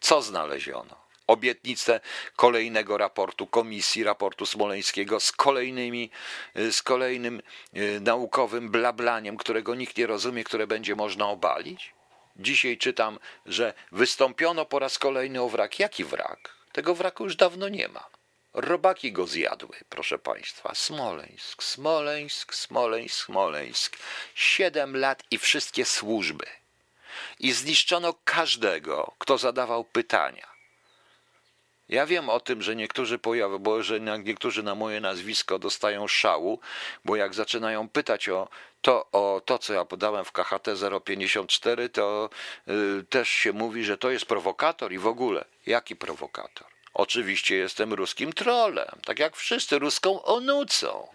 Co 0.00 0.22
znaleziono? 0.22 1.05
Obietnicę 1.26 2.00
kolejnego 2.36 2.98
raportu 2.98 3.46
komisji, 3.46 4.04
raportu 4.04 4.46
smoleńskiego 4.46 5.20
z 5.20 5.32
kolejnymi, 5.32 6.10
z 6.54 6.82
kolejnym 6.82 7.42
e, 7.72 8.00
naukowym 8.00 8.70
blablaniem, 8.70 9.36
którego 9.36 9.74
nikt 9.74 9.96
nie 9.96 10.06
rozumie, 10.06 10.44
które 10.44 10.66
będzie 10.66 10.94
można 10.94 11.28
obalić? 11.28 11.94
Dzisiaj 12.36 12.78
czytam, 12.78 13.18
że 13.46 13.74
wystąpiono 13.92 14.66
po 14.66 14.78
raz 14.78 14.98
kolejny 14.98 15.42
o 15.42 15.48
wrak. 15.48 15.78
Jaki 15.78 16.04
wrak? 16.04 16.56
Tego 16.72 16.94
wraku 16.94 17.24
już 17.24 17.36
dawno 17.36 17.68
nie 17.68 17.88
ma. 17.88 18.06
Robaki 18.54 19.12
go 19.12 19.26
zjadły, 19.26 19.76
proszę 19.88 20.18
państwa. 20.18 20.74
Smoleńsk, 20.74 21.62
Smoleńsk, 21.62 22.54
Smoleńsk, 22.54 23.24
Smoleńsk. 23.24 23.96
Siedem 24.34 24.96
lat 24.96 25.22
i 25.30 25.38
wszystkie 25.38 25.84
służby. 25.84 26.46
I 27.38 27.52
zniszczono 27.52 28.14
każdego, 28.24 29.14
kto 29.18 29.38
zadawał 29.38 29.84
pytania. 29.84 30.55
Ja 31.88 32.06
wiem 32.06 32.28
o 32.28 32.40
tym, 32.40 32.62
że 32.62 32.76
niektórzy 32.76 33.18
pojawy, 33.18 33.58
bo 33.58 33.82
że 33.82 34.00
niektórzy 34.00 34.62
na 34.62 34.74
moje 34.74 35.00
nazwisko 35.00 35.58
dostają 35.58 36.08
szału, 36.08 36.60
bo 37.04 37.16
jak 37.16 37.34
zaczynają 37.34 37.88
pytać 37.88 38.28
o 38.28 38.48
to, 38.82 39.06
o 39.12 39.42
to 39.44 39.58
co 39.58 39.72
ja 39.72 39.84
podałem 39.84 40.24
w 40.24 40.32
KHT 40.32 40.68
054, 41.04 41.88
to 41.88 42.30
y, 42.68 43.04
też 43.04 43.28
się 43.28 43.52
mówi, 43.52 43.84
że 43.84 43.98
to 43.98 44.10
jest 44.10 44.26
prowokator 44.26 44.92
i 44.92 44.98
w 44.98 45.06
ogóle. 45.06 45.44
Jaki 45.66 45.96
prowokator? 45.96 46.66
Oczywiście 46.94 47.56
jestem 47.56 47.92
ruskim 47.92 48.32
trolem, 48.32 49.00
tak 49.04 49.18
jak 49.18 49.36
wszyscy 49.36 49.78
ruską 49.78 50.22
onucą. 50.22 51.08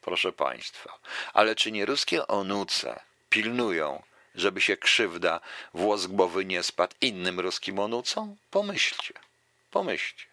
Proszę 0.00 0.32
Państwa, 0.32 0.98
ale 1.32 1.54
czy 1.54 1.72
nie 1.72 1.86
ruskie 1.86 2.26
onuce 2.26 3.00
pilnują, 3.30 4.02
żeby 4.34 4.60
się 4.60 4.76
krzywda 4.76 5.40
włos 5.74 6.08
nie 6.44 6.62
spadł 6.62 6.94
innym 7.00 7.40
ruskim 7.40 7.78
onucom? 7.78 8.36
Pomyślcie. 8.50 9.29
Pomyślcie. 9.70 10.26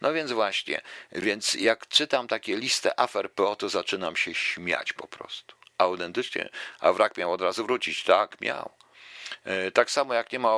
No 0.00 0.12
więc 0.12 0.32
właśnie, 0.32 0.80
więc 1.12 1.54
jak 1.54 1.88
czytam 1.88 2.28
takie 2.28 2.56
listę 2.56 3.00
afer 3.00 3.32
PO, 3.32 3.56
to 3.56 3.68
zaczynam 3.68 4.16
się 4.16 4.34
śmiać 4.34 4.92
po 4.92 5.06
prostu. 5.06 5.56
Autentycznie, 5.78 6.48
a 6.80 6.92
wrak 6.92 7.16
miał 7.16 7.32
od 7.32 7.40
razu 7.40 7.66
wrócić. 7.66 8.04
Tak, 8.04 8.40
miał. 8.40 8.70
E, 9.44 9.70
tak 9.70 9.90
samo 9.90 10.14
jak 10.14 10.32
nie 10.32 10.38
ma 10.38 10.54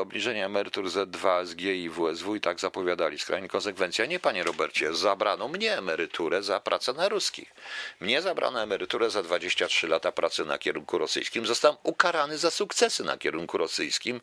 obniżenia 0.00 0.46
emerytur 0.46 0.84
Z2, 0.84 1.46
SG 1.46 1.60
i 1.60 1.90
WSW 1.90 2.34
i 2.34 2.40
tak 2.40 2.60
zapowiadali. 2.60 3.18
Skrajnie 3.18 3.48
konsekwencja. 3.48 4.06
Nie, 4.06 4.20
panie 4.20 4.44
Robercie, 4.44 4.94
zabrano 4.94 5.48
mnie 5.48 5.78
emeryturę 5.78 6.42
za 6.42 6.60
pracę 6.60 6.92
na 6.92 7.08
ruskich. 7.08 7.54
Mnie 8.00 8.22
zabrano 8.22 8.62
emeryturę 8.62 9.10
za 9.10 9.22
23 9.22 9.88
lata 9.88 10.12
pracy 10.12 10.44
na 10.44 10.58
kierunku 10.58 10.98
rosyjskim. 10.98 11.46
Zostałem 11.46 11.76
ukarany 11.82 12.38
za 12.38 12.50
sukcesy 12.50 13.04
na 13.04 13.18
kierunku 13.18 13.58
rosyjskim, 13.58 14.20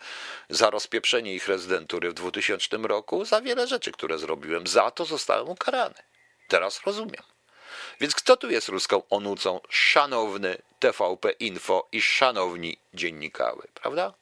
za 0.49 0.69
rozpieprzenie 0.69 1.33
ich 1.35 1.47
rezydentury 1.47 2.09
w 2.09 2.13
2000 2.13 2.77
roku, 2.77 3.25
za 3.25 3.41
wiele 3.41 3.67
rzeczy, 3.67 3.91
które 3.91 4.17
zrobiłem. 4.17 4.67
Za 4.67 4.91
to 4.91 5.05
zostałem 5.05 5.49
ukarany. 5.49 5.95
Teraz 6.47 6.81
rozumiem. 6.85 7.23
Więc 8.01 8.15
kto 8.15 8.37
tu 8.37 8.49
jest 8.49 8.67
ruską 8.67 9.01
onucą? 9.09 9.59
Szanowny 9.69 10.57
TVP 10.79 11.31
Info 11.31 11.87
i 11.91 12.01
szanowni 12.01 12.77
dziennikały, 12.93 13.67
prawda? 13.73 14.13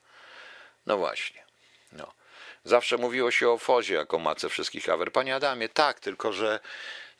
No 0.85 0.97
właśnie. 0.97 1.45
No. 1.91 2.13
Zawsze 2.63 2.97
mówiło 2.97 3.31
się 3.31 3.49
o 3.49 3.57
Fozie 3.57 3.93
jako 3.93 4.19
mace 4.19 4.49
wszystkich 4.49 4.89
awer. 4.89 5.11
Panie 5.11 5.35
Adamie, 5.35 5.69
tak, 5.69 5.99
tylko 5.99 6.33
że 6.33 6.59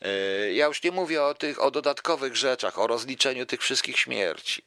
yy, 0.00 0.52
ja 0.52 0.66
już 0.66 0.82
nie 0.82 0.92
mówię 0.92 1.22
o 1.22 1.34
tych, 1.34 1.62
o 1.62 1.70
dodatkowych 1.70 2.36
rzeczach, 2.36 2.78
o 2.78 2.86
rozliczeniu 2.86 3.46
tych 3.46 3.60
wszystkich 3.60 3.98
śmierci. 3.98 4.62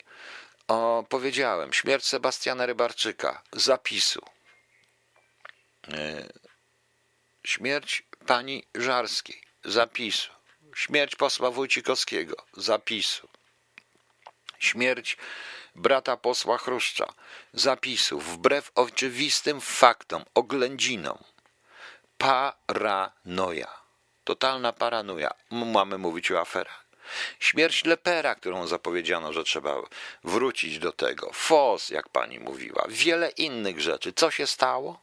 O, 0.68 1.04
powiedziałem, 1.10 1.74
śmierć 1.74 2.06
Sebastiana 2.06 2.66
Rybarczyka, 2.66 3.42
zapisu. 3.52 4.22
Yy, 5.88 6.30
śmierć 7.44 8.04
pani 8.28 8.64
Żarskiej, 8.76 9.42
zapisu. 9.64 10.32
Śmierć 10.76 11.16
posła 11.16 11.52
Wójcikowskiego, 11.52 12.36
zapisu. 12.58 13.28
Śmierć 14.62 15.17
brata 15.76 16.17
posła 16.17 16.58
Chruszcza, 16.58 17.13
zapisu, 17.54 18.19
wbrew 18.19 18.71
oczywistym 18.76 19.62
faktom, 19.62 20.26
oględzinom. 20.34 21.17
Paranoja. 22.17 23.82
Totalna 24.24 24.74
paranoja. 24.74 25.34
Mamy 25.52 25.97
mówić 25.97 26.32
o 26.32 26.39
aferach. 26.39 26.86
Śmierć 27.39 27.86
Lepera, 27.86 28.36
którą 28.36 28.67
zapowiedziano, 28.67 29.34
że 29.34 29.43
trzeba 29.43 29.76
wrócić 30.24 30.80
do 30.80 30.91
tego. 30.91 31.32
FOS, 31.34 31.89
jak 31.89 32.10
pani 32.10 32.39
mówiła. 32.39 32.86
Wiele 32.89 33.30
innych 33.30 33.82
rzeczy. 33.82 34.13
Co 34.13 34.32
się 34.32 34.47
stało? 34.47 35.02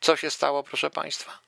Co 0.00 0.16
się 0.16 0.30
stało, 0.30 0.62
proszę 0.62 0.90
państwa? 0.90 1.38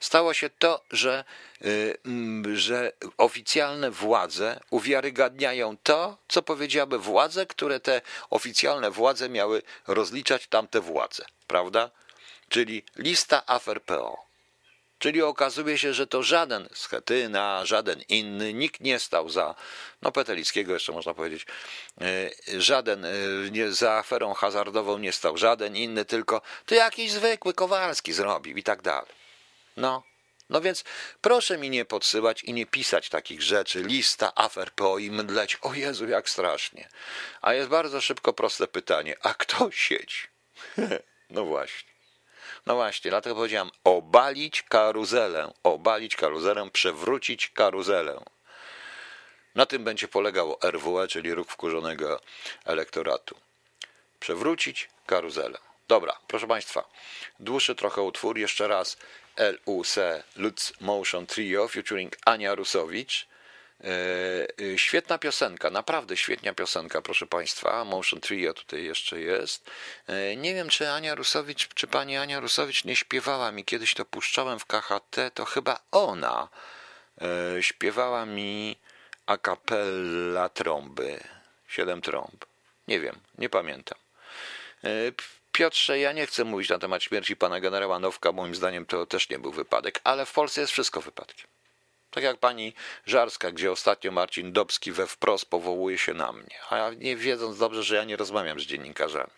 Stało 0.00 0.34
się 0.34 0.50
to, 0.50 0.82
że, 0.90 1.24
y, 1.64 1.96
mm, 2.06 2.56
że 2.56 2.92
oficjalne 3.18 3.90
władze 3.90 4.60
uwiarygadniają 4.70 5.76
to, 5.82 6.16
co 6.28 6.42
powiedziały 6.42 6.98
władze, 6.98 7.46
które 7.46 7.80
te 7.80 8.00
oficjalne 8.30 8.90
władze 8.90 9.28
miały 9.28 9.62
rozliczać 9.86 10.46
tamte 10.46 10.80
władze, 10.80 11.24
prawda? 11.46 11.90
Czyli 12.48 12.82
lista 12.96 13.42
afer 13.46 13.82
PO. 13.82 14.30
Czyli 15.00 15.22
okazuje 15.22 15.78
się, 15.78 15.94
że 15.94 16.06
to 16.06 16.22
żaden 16.22 16.68
Schetyna, 16.74 17.64
żaden 17.64 18.02
inny, 18.08 18.54
nikt 18.54 18.80
nie 18.80 18.98
stał 18.98 19.28
za, 19.28 19.54
no 20.02 20.12
Petelickiego 20.12 20.72
jeszcze 20.72 20.92
można 20.92 21.14
powiedzieć, 21.14 21.46
e, 22.00 22.30
żaden 22.60 23.04
e, 23.04 23.10
nie, 23.50 23.72
za 23.72 23.92
aferą 23.92 24.34
hazardową 24.34 24.98
nie 24.98 25.12
stał 25.12 25.36
żaden 25.36 25.76
inny, 25.76 26.04
tylko 26.04 26.42
to 26.66 26.74
jakiś 26.74 27.12
zwykły 27.12 27.54
Kowalski 27.54 28.12
zrobił 28.12 28.56
i 28.56 28.62
tak 28.62 28.82
dalej. 28.82 29.19
No, 29.76 30.02
no 30.50 30.60
więc 30.60 30.84
proszę 31.20 31.58
mi 31.58 31.70
nie 31.70 31.84
podsyłać 31.84 32.44
i 32.44 32.52
nie 32.52 32.66
pisać 32.66 33.08
takich 33.08 33.42
rzeczy, 33.42 33.82
lista 33.82 34.32
afer 34.34 34.72
po 34.72 34.98
i 34.98 35.10
mdleć, 35.10 35.58
o 35.62 35.74
Jezu, 35.74 36.08
jak 36.08 36.30
strasznie. 36.30 36.88
A 37.40 37.54
jest 37.54 37.68
bardzo 37.68 38.00
szybko 38.00 38.32
proste 38.32 38.66
pytanie, 38.66 39.16
a 39.22 39.34
kto 39.34 39.70
siedzi? 39.70 40.18
no 41.30 41.44
właśnie. 41.44 41.90
No 42.66 42.74
właśnie, 42.74 43.10
dlatego 43.10 43.36
powiedziałem 43.36 43.70
obalić 43.84 44.62
karuzelę, 44.62 45.52
obalić 45.62 46.16
karuzelę, 46.16 46.70
przewrócić 46.70 47.48
karuzelę. 47.48 48.20
Na 49.54 49.66
tym 49.66 49.84
będzie 49.84 50.08
polegał 50.08 50.58
RWE, 50.62 51.08
czyli 51.08 51.34
ruch 51.34 51.48
wkurzonego 51.48 52.20
elektoratu. 52.64 53.36
Przewrócić 54.20 54.88
karuzelę. 55.06 55.58
Dobra, 55.88 56.18
proszę 56.26 56.46
Państwa, 56.46 56.88
dłuższy 57.40 57.74
trochę 57.74 58.02
utwór, 58.02 58.38
jeszcze 58.38 58.68
raz 58.68 58.96
LUC, 59.36 59.96
Lutz 60.36 60.72
Motion 60.80 61.26
Trio 61.26 61.68
featuring 61.68 62.16
Ania 62.24 62.54
Rusowicz. 62.54 63.30
E, 63.84 64.46
e, 64.74 64.78
świetna 64.78 65.18
piosenka, 65.18 65.70
naprawdę 65.70 66.16
świetna 66.16 66.54
piosenka, 66.54 67.02
proszę 67.02 67.26
Państwa. 67.26 67.84
Motion 67.84 68.20
Trio 68.20 68.54
tutaj 68.54 68.84
jeszcze 68.84 69.20
jest. 69.20 69.70
E, 70.06 70.36
nie 70.36 70.54
wiem, 70.54 70.68
czy 70.68 70.90
Ania 70.90 71.14
Rusowicz, 71.14 71.68
czy 71.74 71.86
pani 71.86 72.16
Ania 72.16 72.40
Rusowicz 72.40 72.84
nie 72.84 72.96
śpiewała 72.96 73.52
mi, 73.52 73.64
kiedyś 73.64 73.94
to 73.94 74.04
puszczałem 74.04 74.58
w 74.58 74.66
KHT, 74.66 75.30
to 75.34 75.44
chyba 75.44 75.80
ona 75.90 76.48
śpiewała 77.60 78.26
mi 78.26 78.76
a 79.26 79.36
cappella 79.36 80.48
trąby. 80.48 81.20
Siedem 81.68 82.00
trąb. 82.00 82.46
Nie 82.88 83.00
wiem, 83.00 83.20
nie 83.38 83.48
pamiętam. 83.48 83.98
Piotrze, 85.52 85.98
ja 85.98 86.12
nie 86.12 86.26
chcę 86.26 86.44
mówić 86.44 86.68
na 86.68 86.78
temat 86.78 87.02
śmierci 87.02 87.36
pana 87.36 87.60
generała 87.60 87.98
Nowka, 87.98 88.32
moim 88.32 88.54
zdaniem 88.54 88.86
to 88.86 89.06
też 89.06 89.28
nie 89.28 89.38
był 89.38 89.52
wypadek, 89.52 90.00
ale 90.04 90.26
w 90.26 90.32
Polsce 90.32 90.60
jest 90.60 90.72
wszystko 90.72 91.00
wypadkiem. 91.00 91.46
Tak 92.10 92.24
jak 92.24 92.36
pani 92.36 92.72
Żarska, 93.06 93.50
gdzie 93.50 93.72
ostatnio 93.72 94.12
Marcin 94.12 94.52
Dobski 94.52 94.92
we 94.92 95.06
wprost 95.06 95.46
powołuje 95.46 95.98
się 95.98 96.14
na 96.14 96.32
mnie, 96.32 96.58
a 96.70 96.76
ja 96.76 96.90
nie 96.94 97.16
wiedząc 97.16 97.58
dobrze, 97.58 97.82
że 97.82 97.96
ja 97.96 98.04
nie 98.04 98.16
rozmawiam 98.16 98.60
z 98.60 98.62
dziennikarzami. 98.62 99.30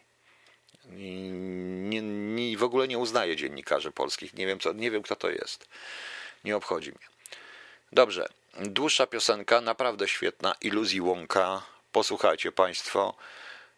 Nie, 0.84 2.02
nie, 2.02 2.58
w 2.58 2.62
ogóle 2.62 2.88
nie 2.88 2.98
uznaję 2.98 3.36
dziennikarzy 3.36 3.92
polskich. 3.92 4.34
Nie 4.34 4.46
wiem, 4.46 4.60
co, 4.60 4.72
nie 4.72 4.90
wiem, 4.90 5.02
kto 5.02 5.16
to 5.16 5.30
jest. 5.30 5.68
Nie 6.44 6.56
obchodzi 6.56 6.90
mnie. 6.90 7.06
Dobrze. 7.92 8.28
Dłuższa 8.60 9.06
piosenka, 9.06 9.60
naprawdę 9.60 10.08
świetna. 10.08 10.54
Iluzji 10.60 11.00
Łąka. 11.00 11.62
Posłuchajcie 11.92 12.52
Państwo. 12.52 13.14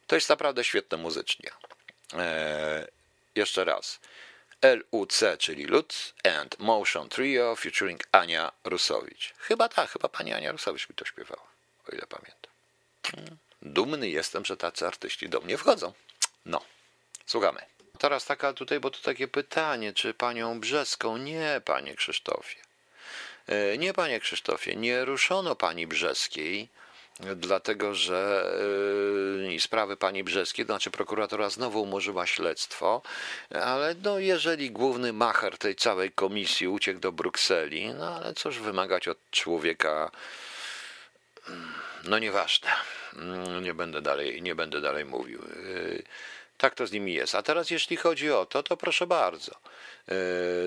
To 0.07 0.15
jest 0.15 0.29
naprawdę 0.29 0.65
świetne 0.65 0.99
muzycznie. 0.99 1.51
Eee, 2.13 2.87
jeszcze 3.35 3.65
raz. 3.65 4.01
LUC, 4.63 5.23
czyli 5.39 5.65
Lutz 5.65 6.15
and 6.41 6.59
Motion 6.59 7.09
Trio 7.09 7.57
featuring 7.57 8.01
Ania 8.13 8.53
Rusowicz. 8.65 9.35
Chyba 9.39 9.69
tak, 9.69 9.91
chyba 9.91 10.09
pani 10.09 10.33
Ania 10.33 10.53
Rusowicz 10.53 10.89
mi 10.89 10.95
to 10.95 11.05
śpiewała, 11.05 11.47
o 11.89 11.93
ile 11.93 12.07
pamiętam. 12.07 12.53
Dumny 13.63 14.09
jestem, 14.09 14.45
że 14.45 14.57
tacy 14.57 14.87
artyści 14.87 15.29
do 15.29 15.41
mnie 15.41 15.59
wchodzą. 15.59 15.93
No, 16.47 16.65
słuchamy. 17.27 17.61
Teraz 17.99 18.25
taka 18.25 18.53
tutaj, 18.53 18.81
bo 18.81 18.91
to 18.91 18.99
takie 19.01 19.29
pytanie, 19.29 19.93
czy 19.93 20.15
panią 20.15 20.61
Brzeską? 20.61 21.17
Nie, 21.17 21.61
panie 21.65 21.95
Krzysztofie. 21.95 22.57
E, 23.47 23.79
nie, 23.79 23.95
panie 23.95 24.21
Krzysztofie, 24.21 24.77
nie 24.77 25.05
ruszono 25.05 25.57
pani 25.57 25.87
Brzeskiej 25.87 26.69
dlatego 27.21 27.95
że 27.95 28.47
yy, 29.51 29.61
sprawy 29.61 29.97
pani 29.97 30.25
Brzeskiej, 30.25 30.67
to 30.67 30.73
znaczy 30.73 30.91
prokuratora 30.91 31.51
znowu 31.51 31.83
umorzyła 31.83 32.27
śledztwo, 32.27 33.03
ale 33.63 33.95
no 34.03 34.19
jeżeli 34.19 34.71
główny 34.71 35.13
macher 35.13 35.59
tej 35.59 35.77
całej 35.77 36.13
komisji 36.13 36.69
uciekł 36.69 37.01
do 37.01 37.13
Brukseli, 37.13 37.89
no 37.89 38.17
ale 38.17 38.35
cóż 38.35 38.59
wymagać 38.59 39.09
od 39.09 39.19
człowieka, 39.31 40.11
no 42.05 42.19
nieważne, 42.19 42.71
nie 43.63 43.75
będę 43.75 44.03
dalej, 44.03 44.43
nie 44.43 44.55
będę 44.55 44.81
dalej 44.81 45.05
mówił. 45.05 45.39
Yy, 45.39 46.03
tak 46.59 46.75
to 46.75 46.87
z 46.87 46.93
nimi 46.93 47.13
jest. 47.13 47.35
A 47.35 47.43
teraz 47.43 47.71
jeśli 47.71 47.97
chodzi 47.97 48.31
o 48.31 48.47
to, 48.47 48.63
to 48.63 48.77
proszę 48.77 49.07
bardzo. 49.07 49.53
Yy, 50.09 50.15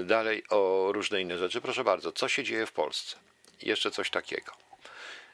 dalej 0.05 0.43
o 0.49 0.89
różne 0.91 1.21
inne 1.21 1.37
rzeczy. 1.37 1.61
Proszę 1.61 1.83
bardzo, 1.83 2.11
co 2.11 2.27
się 2.27 2.43
dzieje 2.43 2.65
w 2.65 2.71
Polsce? 2.71 3.15
Jeszcze 3.61 3.91
coś 3.91 4.09
takiego. 4.09 4.66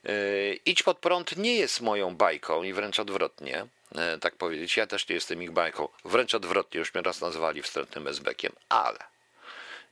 E, 0.05 0.53
idź 0.53 0.83
pod 0.83 0.99
prąd 0.99 1.37
nie 1.37 1.55
jest 1.55 1.81
moją 1.81 2.15
bajką 2.15 2.63
i 2.63 2.73
wręcz 2.73 2.99
odwrotnie, 2.99 3.65
e, 3.95 4.17
tak 4.17 4.35
powiedzieć. 4.35 4.77
Ja 4.77 4.87
też 4.87 5.07
nie 5.07 5.15
jestem 5.15 5.43
ich 5.43 5.51
bajką. 5.51 5.87
Wręcz 6.05 6.33
odwrotnie, 6.33 6.79
już 6.79 6.93
mnie 6.93 7.03
raz 7.03 7.21
nazwali 7.21 7.61
wstrętnym 7.61 8.07
esbekiem, 8.07 8.53
ale 8.69 8.99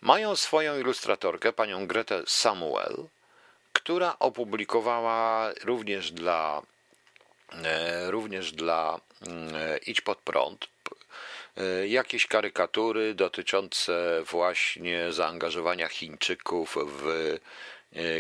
mają 0.02 0.36
swoją 0.36 0.80
ilustratorkę, 0.80 1.54
panią 1.54 1.88
Gretę 1.88 2.24
Samuel, 2.28 2.96
która 3.74 4.16
opublikowała 4.20 5.50
również 5.64 6.12
dla 6.12 6.62
e, 7.64 8.12
również 8.12 8.52
dla 8.52 9.00
mm, 9.28 9.80
Idź 9.86 10.02
pod 10.02 10.18
prąd 10.18 10.68
jakieś 11.88 12.28
karykatury 12.28 13.14
dotyczące 13.14 14.24
właśnie 14.32 15.12
zaangażowania 15.12 15.88
Chińczyków 15.88 16.78
w 16.86 17.38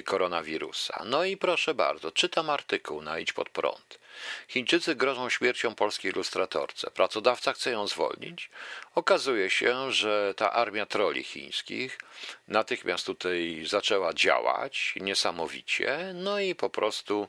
koronawirusa. 0.06 1.04
No 1.06 1.24
i 1.24 1.38
proszę 1.38 1.74
bardzo, 1.74 2.12
czytam 2.12 2.50
artykuł 2.50 3.02
na 3.02 3.20
Idź 3.20 3.34
pod 3.34 3.50
prąd. 3.50 4.00
Chińczycy 4.48 4.96
grożą 4.96 5.30
śmiercią 5.30 5.76
polskiej 5.76 6.12
ilustratorce. 6.12 6.92
Pracodawca 6.92 7.54
chce 7.54 7.72
ją 7.72 7.88
zwolnić. 7.88 8.50
Okazuje 8.96 9.50
się, 9.50 9.92
że 9.92 10.34
ta 10.38 10.54
armia 10.54 10.86
troli 10.86 11.24
chińskich 11.24 12.00
natychmiast 12.48 13.06
tutaj 13.06 13.64
zaczęła 13.68 14.14
działać 14.14 14.94
niesamowicie. 15.02 16.12
No 16.14 16.40
i 16.40 16.56
po 16.56 16.70
prostu 16.70 17.28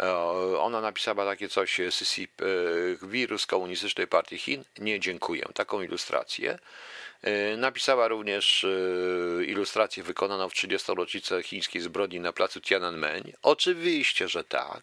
e, 0.00 0.14
ona 0.58 0.80
napisała 0.80 1.24
takie 1.24 1.48
coś: 1.48 1.80
e, 1.80 1.90
wirus 3.02 3.46
komunistycznej 3.46 4.06
partii 4.06 4.38
Chin. 4.38 4.64
Nie 4.78 5.00
dziękuję. 5.00 5.44
Taką 5.54 5.82
ilustrację. 5.82 6.58
E, 7.22 7.56
napisała 7.56 8.08
również 8.08 8.64
e, 8.64 9.44
ilustrację 9.44 10.02
wykonaną 10.02 10.48
w 10.48 10.54
30. 10.54 10.92
rocznicę 10.96 11.42
chińskiej 11.42 11.82
zbrodni 11.82 12.20
na 12.20 12.32
placu 12.32 12.60
Tiananmen. 12.60 13.32
Oczywiście, 13.42 14.28
że 14.28 14.44
tak. 14.44 14.82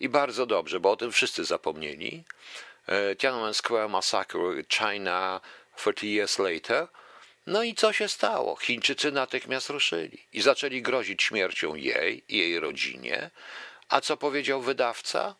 I 0.00 0.08
bardzo 0.08 0.46
dobrze, 0.46 0.80
bo 0.80 0.90
o 0.90 0.96
tym 0.96 1.12
wszyscy 1.12 1.44
zapomnieli. 1.44 2.24
E, 2.86 3.16
Tiananmen 3.16 3.54
Square 3.54 3.88
Massacre 3.88 4.40
China 4.68 5.40
30 5.76 6.14
years 6.14 6.38
later. 6.38 6.86
No 7.46 7.62
i 7.62 7.74
co 7.74 7.92
się 7.92 8.08
stało? 8.08 8.56
Chińczycy 8.56 9.12
natychmiast 9.12 9.70
ruszyli 9.70 10.18
i 10.32 10.42
zaczęli 10.42 10.82
grozić 10.82 11.22
śmiercią 11.22 11.74
jej 11.74 12.24
i 12.28 12.38
jej 12.38 12.60
rodzinie. 12.60 13.30
A 13.88 14.00
co 14.00 14.16
powiedział 14.16 14.62
wydawca? 14.62 15.34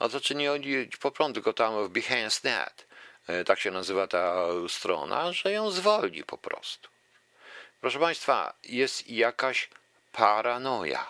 No 0.00 0.08
to 0.08 0.20
czy 0.20 0.34
nie 0.34 0.52
oni 0.52 0.88
po 1.00 1.10
prostu 1.10 1.32
tylko 1.32 1.52
tam 1.52 1.84
w 1.84 1.88
Behance.net 1.88 2.87
E, 2.87 2.87
tak 3.46 3.60
się 3.60 3.70
nazywa 3.70 4.06
ta 4.06 4.46
strona, 4.68 5.32
że 5.32 5.52
ją 5.52 5.70
zwolni 5.70 6.24
po 6.24 6.38
prostu. 6.38 6.88
Proszę 7.80 7.98
Państwa, 7.98 8.54
jest 8.64 9.10
jakaś 9.10 9.68
paranoja 10.12 11.06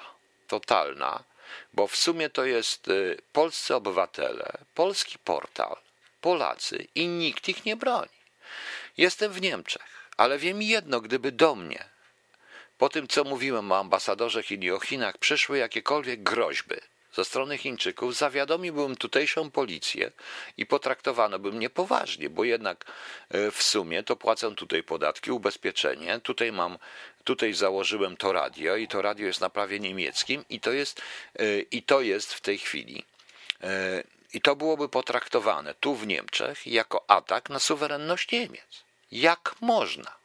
totalna, 0.49 1.25
bo 1.73 1.87
w 1.87 1.97
sumie 1.97 2.31
to 2.31 2.45
jest 2.45 2.89
e, 2.89 2.93
polscy 3.33 3.75
obywatele, 3.75 4.53
polski 4.75 5.19
portal, 5.19 5.77
Polacy 6.21 6.87
i 6.95 7.07
nikt 7.09 7.49
ich 7.49 7.65
nie 7.65 7.77
broni. 7.77 8.19
Jestem 8.97 9.33
w 9.33 9.41
Niemczech, 9.41 10.11
ale 10.17 10.39
wiem 10.39 10.63
jedno, 10.63 11.01
gdyby 11.01 11.33
do 11.33 11.55
mnie, 11.55 11.85
po 12.79 12.89
tym 12.89 13.09
co 13.09 13.25
mówiłem 13.25 13.73
o 13.73 13.79
ambasadorze 13.79 14.43
Chin 14.43 14.63
i 14.63 14.71
o 14.71 14.81
Chinach, 14.81 15.19
przyszły 15.19 15.59
jakiekolwiek 15.59 16.23
groźby, 16.23 16.77
ze 17.19 17.25
strony 17.25 17.59
Chińczyków, 17.59 18.17
zawiadomiłbym 18.17 18.97
tutejszą 18.97 19.51
policję 19.51 20.11
i 20.57 20.67
potraktowano 20.67 21.39
by 21.39 21.53
mnie 21.53 21.71
poważnie, 21.71 22.31
bo 22.31 22.45
jednak 22.45 22.85
e, 23.29 23.51
w 23.51 23.63
sumie 23.63 24.03
to 24.03 24.17
płacę 24.17 24.55
tutaj 24.55 24.83
podatki, 24.83 25.31
ubezpieczenie, 25.31 26.21
tutaj 26.21 26.53
mam, 26.53 26.79
tutaj 27.25 27.55
założyłem 27.55 28.17
to 28.17 28.33
radio 28.33 28.77
i 28.77 28.89
to 28.89 29.03
radio 29.03 29.27
jest 29.27 29.41
na 29.41 29.51
prawie 29.51 29.81
niemieckim 29.81 30.45
i 30.51 30.61
to 30.61 30.73
jest, 30.73 31.03
e, 31.39 31.61
i 31.61 31.83
to 31.83 32.01
jest 32.01 32.35
w 32.35 32.41
tej 32.41 32.59
chwili 32.59 33.05
e, 33.63 34.03
i 34.35 34.41
to 34.41 34.57
byłoby 34.57 34.89
potraktowane 34.89 35.75
tu 35.75 35.95
w 35.95 36.07
Niemczech 36.07 36.67
jako 36.67 37.05
atak 37.11 37.51
na 37.51 37.59
suwerenność 37.59 38.33
Niemiec. 38.33 38.85
Jak 39.13 39.55
można? 39.61 40.18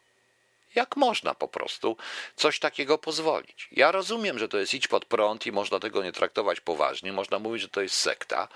Jak 0.74 0.96
można 0.96 1.34
po 1.34 1.48
prostu 1.48 1.96
coś 2.36 2.58
takiego 2.58 2.98
pozwolić? 2.98 3.68
Ja 3.72 3.92
rozumiem, 3.92 4.38
że 4.38 4.48
to 4.48 4.58
jest 4.58 4.74
idź 4.74 4.88
pod 4.88 5.04
prąd 5.04 5.46
i 5.46 5.52
można 5.52 5.80
tego 5.80 6.02
nie 6.02 6.12
traktować 6.12 6.60
poważnie. 6.60 7.12
Można 7.12 7.38
mówić, 7.38 7.62
że 7.62 7.68
to 7.68 7.80
jest 7.80 7.96
sekta. 7.96 8.48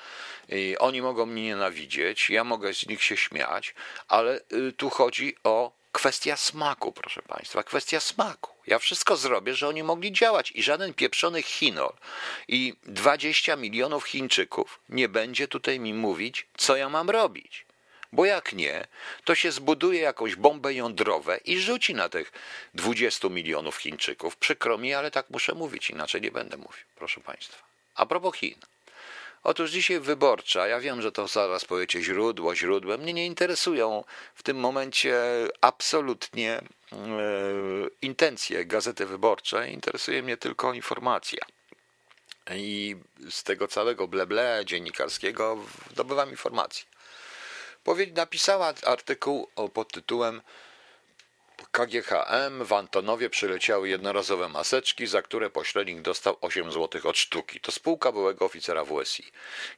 I 0.49 0.77
oni 0.79 1.03
mogą 1.03 1.27
mnie 1.27 1.43
nienawidzieć, 1.43 2.31
ja 2.31 2.45
mogę 2.45 2.75
z 2.75 2.87
nich 2.87 3.03
się 3.03 3.17
śmiać, 3.17 3.75
ale 4.09 4.41
y, 4.53 4.73
tu 4.73 4.91
chodzi 4.91 5.37
o 5.45 5.79
kwestia 5.93 6.37
smaku, 6.37 6.93
proszę 6.93 7.23
Państwa, 7.23 7.63
kwestia 7.63 8.01
smaku. 8.01 8.51
Ja 8.67 8.79
wszystko 8.79 9.17
zrobię, 9.17 9.55
że 9.55 9.69
oni 9.69 9.83
mogli 9.83 10.13
działać 10.13 10.53
i 10.53 10.63
żaden 10.63 10.95
pieprzony 10.95 11.43
Chinol 11.43 11.93
i 12.49 12.75
20 12.83 13.57
milionów 13.57 14.05
Chińczyków 14.05 14.81
nie 14.89 15.09
będzie 15.09 15.49
tutaj 15.49 15.81
mi 15.81 15.95
mówić, 15.95 16.47
co 16.57 16.77
ja 16.77 16.89
mam 16.89 17.11
robić. 17.11 17.68
Bo 18.13 18.25
jak 18.25 18.53
nie, 18.53 18.87
to 19.25 19.35
się 19.35 19.53
zbuduje 19.53 20.01
jakąś 20.01 20.37
bombę 20.37 20.75
jądrową 20.75 21.33
i 21.45 21.59
rzuci 21.59 21.95
na 21.95 22.09
tych 22.09 22.33
20 22.75 23.29
milionów 23.29 23.77
Chińczyków. 23.77 24.37
Przykro 24.37 24.79
mi, 24.79 24.95
ale 24.95 25.11
tak 25.11 25.31
muszę 25.31 25.55
mówić, 25.55 25.91
inaczej 25.91 26.21
nie 26.21 26.31
będę 26.31 26.57
mówił, 26.57 26.85
proszę 26.97 27.21
Państwa. 27.21 27.63
A 27.95 28.07
propos 28.07 28.37
Chin. 28.37 28.59
Otóż 29.43 29.71
dzisiaj 29.71 30.01
wyborcza, 30.01 30.67
ja 30.67 30.81
wiem, 30.81 31.03
że 31.03 31.13
to 31.13 31.29
zaraz 31.29 31.65
powiecie 31.65 32.03
źródło, 32.03 32.55
źródłem, 32.55 33.01
mnie 33.01 33.13
nie 33.13 33.27
interesują 33.27 34.05
w 34.35 34.43
tym 34.43 34.57
momencie 34.57 35.17
absolutnie 35.61 36.53
e, 36.53 36.65
intencje 38.03 38.65
Gazety 38.65 39.07
Wyborczej, 39.07 39.73
interesuje 39.73 40.23
mnie 40.23 40.37
tylko 40.37 40.73
informacja. 40.73 41.45
I 42.55 42.97
z 43.31 43.43
tego 43.43 43.69
całego 43.69 44.09
bleble 44.09 44.63
dziennikarskiego 44.65 45.59
zdobywam 45.91 46.31
informacje. 46.31 46.85
Napisała 48.15 48.75
artykuł 48.85 49.49
pod 49.75 49.93
tytułem 49.93 50.43
KGHM 51.71 52.65
w 52.65 52.73
Antonowie 52.73 53.31
przyleciały 53.31 53.89
jednorazowe 53.89 54.49
maseczki, 54.49 55.07
za 55.07 55.23
które 55.23 55.51
pośrednik 55.51 56.01
dostał 56.01 56.37
8 56.41 56.73
zł 56.73 57.01
od 57.05 57.19
sztuki. 57.19 57.61
To 57.61 57.73
spółka 57.73 58.13
byłego 58.13 58.45
oficera 58.45 58.85
WSI. 58.85 59.25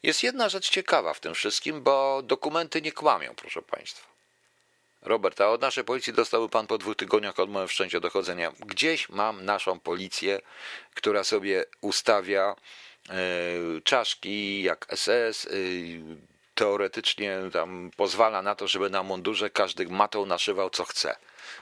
Jest 0.02 0.22
jedna 0.22 0.48
rzecz 0.48 0.70
ciekawa 0.70 1.14
w 1.14 1.20
tym 1.20 1.34
wszystkim, 1.34 1.82
bo 1.82 2.22
dokumenty 2.22 2.82
nie 2.82 2.92
kłamią, 2.92 3.34
proszę 3.36 3.62
Państwa. 3.62 4.10
Robert, 5.02 5.40
a 5.40 5.48
od 5.48 5.60
naszej 5.60 5.84
policji 5.84 6.12
dostał 6.12 6.48
pan 6.48 6.66
po 6.66 6.78
dwóch 6.78 6.96
tygodniach 6.96 7.40
od 7.40 7.50
mojego 7.50 7.68
wszczęcia 7.68 8.00
dochodzenia. 8.00 8.52
Gdzieś 8.66 9.08
mam 9.08 9.44
naszą 9.44 9.80
policję, 9.80 10.40
która 10.94 11.24
sobie 11.24 11.64
ustawia 11.80 12.56
e, 13.08 13.14
czaszki 13.84 14.62
jak 14.62 14.86
SS, 14.94 15.48
teoretycznie 16.60 17.38
tam 17.52 17.90
pozwala 17.96 18.42
na 18.42 18.54
to, 18.54 18.68
żeby 18.68 18.90
na 18.90 19.02
mundurze 19.02 19.50
każdy 19.50 19.88
matą 19.88 20.26
naszywał 20.26 20.70
co 20.70 20.84
chce. 20.84 21.16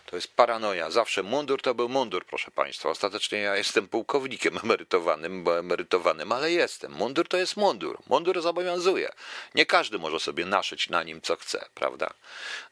To 0.07 0.17
jest 0.17 0.37
paranoja. 0.37 0.91
Zawsze 0.91 1.23
mundur 1.23 1.63
to 1.63 1.75
był 1.75 1.89
mundur, 1.89 2.27
proszę 2.27 2.51
Państwa. 2.51 2.89
Ostatecznie 2.89 3.39
ja 3.39 3.57
jestem 3.57 3.89
pułkownikiem 3.89 4.59
emerytowanym, 4.65 5.45
bo 5.45 5.59
emerytowanym, 5.59 6.33
ale 6.33 6.53
jestem. 6.53 6.93
Mundur 6.93 7.29
to 7.29 7.37
jest 7.37 7.57
mundur. 7.57 7.99
Mundur 8.07 8.43
zobowiązuje. 8.43 9.13
Nie 9.55 9.67
każdy 9.67 9.99
może 9.99 10.21
sobie 10.21 10.47
naszyć 10.47 10.91
na 10.91 11.03
nim 11.03 11.21
co 11.21 11.37
chce, 11.37 11.65
prawda? 11.75 12.11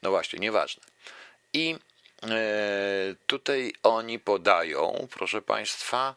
No 0.03 0.11
właśnie, 0.11 0.39
nieważne. 0.39 0.83
I 1.53 1.77
e, 2.23 2.29
tutaj 3.27 3.73
oni 3.83 4.19
podają, 4.19 5.09
proszę 5.11 5.43
Państwa, 5.43 6.15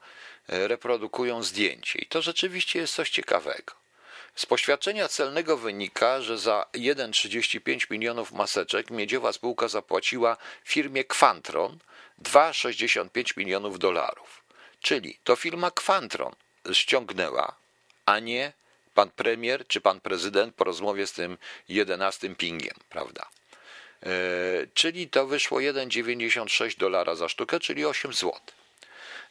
e, 0.47 0.67
reprodukują 0.67 1.43
zdjęcie. 1.43 1.99
I 1.99 2.05
to 2.05 2.21
rzeczywiście 2.21 2.79
jest 2.79 2.95
coś 2.95 3.09
ciekawego. 3.09 3.78
Z 4.39 4.45
poświadczenia 4.45 5.07
celnego 5.07 5.57
wynika, 5.57 6.21
że 6.21 6.37
za 6.37 6.65
1,35 6.73 7.91
milionów 7.91 8.31
maseczek 8.31 8.89
miedziowa 8.89 9.33
spółka 9.33 9.67
zapłaciła 9.67 10.37
firmie 10.63 11.03
Quantron 11.03 11.79
2,65 12.23 13.37
milionów 13.37 13.79
dolarów. 13.79 14.43
Czyli 14.81 15.19
to 15.23 15.35
firma 15.35 15.71
Quantron 15.71 16.35
ściągnęła, 16.71 17.55
a 18.05 18.19
nie 18.19 18.53
pan 18.93 19.09
premier 19.09 19.67
czy 19.67 19.81
pan 19.81 19.99
prezydent 19.99 20.55
po 20.55 20.63
rozmowie 20.63 21.07
z 21.07 21.11
tym 21.11 21.37
11 21.69 22.35
pingiem, 22.35 22.75
prawda? 22.89 23.29
E, 24.03 24.09
czyli 24.73 25.09
to 25.09 25.27
wyszło 25.27 25.59
1,96 25.59 26.77
dolara 26.77 27.15
za 27.15 27.29
sztukę, 27.29 27.59
czyli 27.59 27.85
8 27.85 28.13
złotych. 28.13 28.55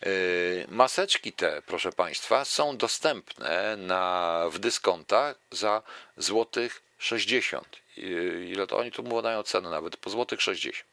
Y, 0.07 0.67
maseczki 0.69 1.33
te, 1.33 1.63
proszę 1.67 1.93
Państwa, 1.93 2.45
są 2.45 2.77
dostępne 2.77 3.77
na, 3.77 4.45
w 4.51 4.59
dyskontach 4.59 5.37
za 5.51 5.83
złotych 6.17 6.83
60. 6.99 7.77
Y, 7.99 8.47
ile 8.51 8.67
to 8.67 8.79
oni 8.79 8.93
tu 8.93 9.03
podają 9.03 9.43
cenę 9.43 9.71
nawet 9.71 9.97
po 9.97 10.11
złotych 10.11 10.43
60. 10.43 10.89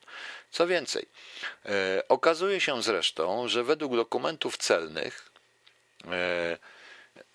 Co 0.52 0.68
więcej, 0.68 1.06
y, 1.66 1.70
okazuje 2.08 2.62
się 2.62 2.84
zresztą, 2.84 3.48
że 3.48 3.64
według 3.64 3.96
dokumentów 3.96 4.58
celnych 4.58 5.32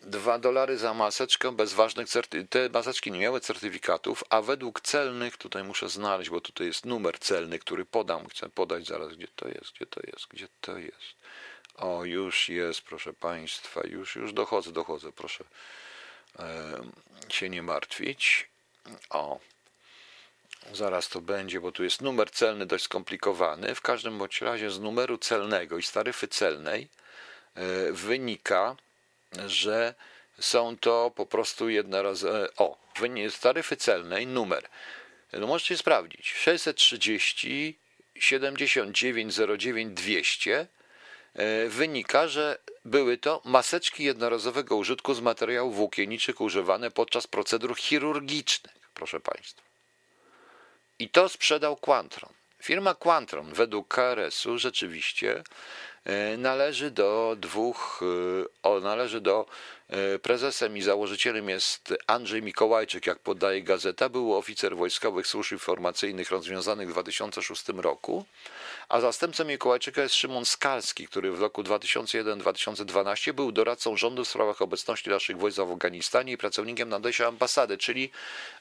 2 0.01 0.39
dolary 0.39 0.79
za 0.79 0.95
maseczkę 0.95 1.53
bez 1.53 1.75
ważnych 1.75 2.09
certyfikatów. 2.09 2.51
Te 2.51 2.69
maseczki 2.69 3.11
nie 3.11 3.19
miały 3.19 3.41
certyfikatów, 3.41 4.25
a 4.31 4.43
według 4.43 4.81
celnych, 4.81 5.37
tutaj 5.37 5.65
muszę 5.65 5.89
znaleźć, 5.89 6.31
bo 6.31 6.41
tutaj 6.41 6.67
jest 6.67 6.87
numer 6.87 7.19
celny, 7.19 7.59
który 7.59 7.85
podam, 7.85 8.29
chcę 8.29 8.49
podać 8.49 8.87
zaraz, 8.87 9.09
gdzie 9.09 9.29
to 9.37 9.49
jest, 9.49 9.73
gdzie 9.77 9.87
to 9.87 10.01
jest, 10.07 10.29
gdzie 10.29 10.49
to 10.61 10.79
jest. 10.79 11.15
O, 11.81 12.05
już 12.05 12.49
jest, 12.49 12.83
proszę 12.83 13.12
Państwa, 13.12 13.81
już, 13.85 14.16
już 14.16 14.33
dochodzę, 14.33 14.73
dochodzę, 14.73 15.12
proszę 15.12 15.45
się 17.29 17.49
nie 17.49 17.62
martwić. 17.62 18.49
O, 19.11 19.40
zaraz 20.73 21.09
to 21.09 21.21
będzie, 21.21 21.61
bo 21.61 21.73
tu 21.73 21.85
jest 21.85 22.01
numer 22.01 22.31
celny 22.31 22.66
dość 22.66 22.85
skomplikowany. 22.85 23.75
W 23.75 23.81
każdym 23.81 24.19
bądź 24.19 24.40
razie 24.40 24.71
z 24.71 24.81
numeru 24.81 25.19
celnego 25.19 25.79
i 25.79 25.83
z 25.83 25.93
taryfy 25.93 26.29
celnej 26.29 26.88
e, 27.55 27.93
wynika, 27.93 28.77
że 29.47 29.95
są 30.40 30.77
to 30.77 31.12
po 31.16 31.27
prostu 31.27 31.69
jednorazowe. 31.69 32.49
O, 32.57 32.79
z 33.31 33.40
taryfy 33.40 33.77
celnej 33.77 34.27
numer. 34.27 34.69
No 35.33 35.47
możecie 35.47 35.77
sprawdzić. 35.77 36.33
630 36.33 37.79
79 38.14 39.35
09 39.59 39.95
200 39.95 40.61
E, 40.61 40.80
wynika, 41.69 42.29
że 42.29 42.59
były 42.85 43.19
to 43.19 43.43
maseczki 43.45 44.05
jednorazowego 44.05 44.77
użytku 44.77 45.14
z 45.14 45.21
materiałów 45.21 45.77
włókienniczych 45.77 46.40
używane 46.40 46.90
podczas 46.90 47.27
procedur 47.27 47.77
chirurgicznych, 47.77 48.90
proszę 48.95 49.21
Państwa. 49.21 49.62
I 50.99 51.09
to 51.09 51.29
sprzedał 51.29 51.77
Quantron. 51.77 52.33
Firma 52.62 52.95
Quantron 52.95 53.53
według 53.53 53.88
KRS-u 53.88 54.59
rzeczywiście 54.59 55.37
e, 55.38 55.43
należy 56.38 56.90
do 56.90 57.37
dwóch, 57.38 58.01
e, 58.03 58.68
o, 58.68 58.81
należy 58.81 59.20
do 59.20 59.46
prezesem 60.23 60.77
i 60.77 60.83
założycielem 60.83 61.49
jest 61.49 61.94
Andrzej 62.07 62.42
Mikołajczyk, 62.42 63.07
jak 63.07 63.18
podaje 63.18 63.62
gazeta, 63.62 64.09
był 64.09 64.37
oficer 64.37 64.77
wojskowych 64.77 65.27
służb 65.27 65.53
informacyjnych 65.53 66.31
rozwiązanych 66.31 66.88
w 66.88 66.92
2006 66.92 67.68
roku 67.68 68.25
a 68.90 69.01
zastępcą 69.01 69.44
Mikołajczyka 69.44 70.03
jest 70.03 70.14
Szymon 70.14 70.44
Skalski, 70.44 71.07
który 71.07 71.33
w 71.33 71.40
roku 71.40 71.62
2001-2012 71.62 73.33
był 73.33 73.53
doradcą 73.53 73.96
rządu 73.96 74.25
w 74.25 74.29
sprawach 74.29 74.62
obecności 74.62 75.11
naszych 75.11 75.38
wojsk 75.38 75.59
w 75.59 75.61
Afganistanie 75.61 76.33
i 76.33 76.37
pracownikiem 76.37 76.88
nadejścia 76.88 77.27
ambasady, 77.27 77.79
czyli 77.79 78.11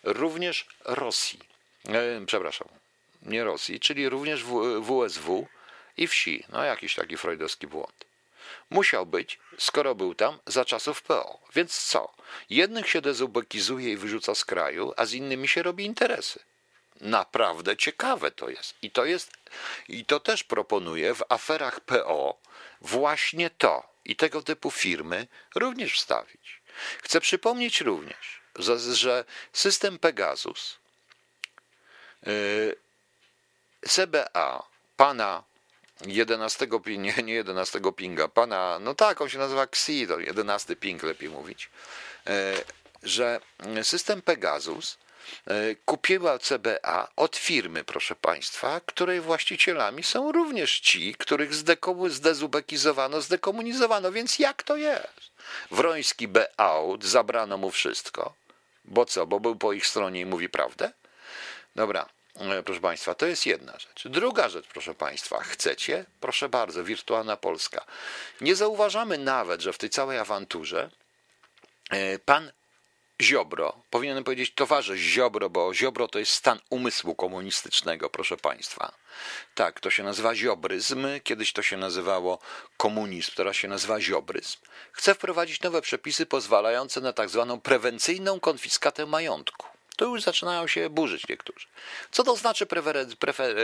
również 0.04 0.68
Rosji. 0.86 1.40
E, 1.88 2.26
przepraszam, 2.26 2.68
nie 3.22 3.44
Rosji, 3.44 3.80
czyli 3.80 4.10
również 4.10 4.44
WSW 4.82 5.48
i 6.00 6.08
wsi. 6.08 6.44
No 6.50 6.64
jakiś 6.64 6.96
taki 6.96 7.18
freudowski 7.18 7.68
błąd. 7.68 8.06
Musiał 8.70 9.06
być, 9.06 9.40
skoro 9.58 9.96
był 9.96 10.16
tam, 10.16 10.40
za 10.46 10.66
czasów 10.66 11.02
PO. 11.02 11.40
Więc 11.56 11.78
co? 11.78 12.14
Jednych 12.50 12.90
się 12.90 13.02
dezubekizuje 13.02 13.92
i 13.92 13.98
wyrzuca 13.98 14.36
z 14.36 14.46
kraju, 14.46 14.94
a 14.98 15.06
z 15.06 15.14
innymi 15.14 15.48
się 15.48 15.64
robi 15.64 15.86
interesy. 15.86 16.40
Naprawdę 17.02 17.78
ciekawe 17.78 18.32
to 18.32 18.50
jest. 18.50 18.76
I 18.82 18.92
to 18.92 19.06
jest, 19.06 19.32
i 19.88 20.06
to 20.06 20.20
też 20.20 20.44
proponuję 20.44 21.16
w 21.16 21.24
aferach 21.30 21.80
PO 21.80 22.38
właśnie 22.82 23.50
to 23.50 23.90
i 24.06 24.16
tego 24.16 24.42
typu 24.42 24.72
firmy 24.72 25.28
również 25.56 25.94
wstawić. 25.94 26.62
Chcę 27.04 27.22
przypomnieć 27.22 27.82
również, 27.82 28.42
że 28.94 29.26
system 29.54 30.00
Pegasus, 30.00 30.78
yy, 32.26 32.76
CBA, 33.88 34.64
pana 34.98 35.44
11, 36.06 36.68
nie, 36.98 37.14
nie 37.24 37.34
11 37.34 37.80
pinga, 37.96 38.28
pana, 38.28 38.80
no 38.80 38.96
tak, 38.96 39.22
on 39.22 39.30
się 39.30 39.38
nazywa 39.38 39.64
XI, 39.64 40.08
to 40.08 40.20
11 40.20 40.76
ping 40.76 41.04
lepiej 41.04 41.30
mówić, 41.30 41.70
yy, 42.26 42.34
że 43.04 43.40
system 43.84 44.22
Pegasus 44.22 44.98
E, 45.48 45.76
kupiła 45.86 46.40
CBA 46.40 47.08
od 47.16 47.36
firmy, 47.36 47.84
proszę 47.84 48.16
Państwa, 48.16 48.82
której 48.86 49.22
właścicielami 49.22 50.04
są 50.04 50.32
również 50.32 50.80
ci, 50.80 51.16
których 51.16 51.54
zdezubekizowano, 52.10 53.22
zdekomunizowano. 53.22 54.12
Więc 54.12 54.40
jak 54.40 54.64
to 54.64 54.78
jest? 54.78 55.32
Wroński 55.72 56.28
B-out, 56.28 57.04
zabrano 57.04 57.58
mu 57.58 57.72
wszystko. 57.72 58.34
Bo 58.86 59.06
co? 59.06 59.28
Bo 59.28 59.40
był 59.40 59.56
po 59.56 59.74
ich 59.74 59.88
stronie 59.88 60.22
i 60.22 60.26
mówi 60.26 60.50
prawdę? 60.50 60.92
Dobra, 61.76 62.02
e, 62.02 62.19
proszę 62.66 62.82
Państwa, 62.82 63.16
to 63.16 63.26
jest 63.26 63.46
jedna 63.46 63.74
rzecz. 63.80 64.08
Druga 64.08 64.50
rzecz, 64.50 64.68
proszę 64.68 64.96
Państwa, 64.96 65.40
chcecie? 65.40 66.06
Proszę 66.20 66.50
bardzo, 66.50 66.84
wirtualna 66.84 67.38
Polska. 67.38 67.86
Nie 68.42 68.56
zauważamy 68.56 69.18
nawet, 69.18 69.62
że 69.62 69.74
w 69.74 69.78
tej 69.78 69.90
całej 69.90 70.20
awanturze 70.20 70.90
e, 71.90 72.20
pan 72.20 72.52
Ziobro, 73.22 73.82
powinienem 73.90 74.24
powiedzieć 74.24 74.54
towarzysz 74.56 75.00
Ziobro, 75.00 75.50
bo 75.50 75.74
Ziobro 75.74 76.08
to 76.08 76.20
jest 76.20 76.32
stan 76.32 76.60
umysłu 76.70 77.16
komunistycznego, 77.16 78.10
proszę 78.10 78.38
Państwa. 78.38 78.92
Tak, 79.56 79.80
to 79.80 79.90
się 79.90 80.04
nazywa 80.04 80.36
ziobryzm, 80.36 81.08
kiedyś 81.24 81.54
to 81.54 81.62
się 81.62 81.78
nazywało 81.78 82.40
komunizm, 82.78 83.32
teraz 83.36 83.56
się 83.56 83.68
nazywa 83.68 84.02
ziobryzm. 84.02 84.58
Chce 84.92 85.16
wprowadzić 85.16 85.62
nowe 85.62 85.82
przepisy 85.82 86.26
pozwalające 86.26 87.02
na 87.02 87.14
tak 87.14 87.30
zwaną 87.30 87.62
prewencyjną 87.62 88.40
konfiskatę 88.40 89.06
majątku. 89.06 89.69
To 90.00 90.06
już 90.06 90.22
zaczynają 90.22 90.68
się 90.68 90.90
burzyć 90.90 91.28
niektórzy. 91.28 91.68
Co 92.12 92.24
to 92.24 92.36
znaczy 92.36 92.66
prefer, 92.66 93.08
prefer, 93.20 93.56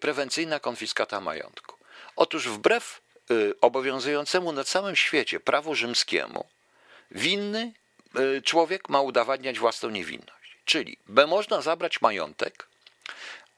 prewencyjna 0.00 0.60
konfiskata 0.60 1.20
majątku? 1.20 1.76
Otóż 2.16 2.48
wbrew 2.48 3.00
y, 3.30 3.54
obowiązującemu 3.60 4.52
na 4.52 4.64
całym 4.64 4.96
świecie 4.96 5.40
prawu 5.40 5.74
rzymskiemu, 5.74 6.46
winny 7.10 7.72
człowiek 8.44 8.88
ma 8.88 9.00
udowadniać 9.00 9.58
własną 9.58 9.90
niewinność. 9.90 10.56
Czyli 10.64 10.98
by 11.06 11.26
można 11.26 11.62
zabrać 11.62 12.00
majątek, 12.00 12.66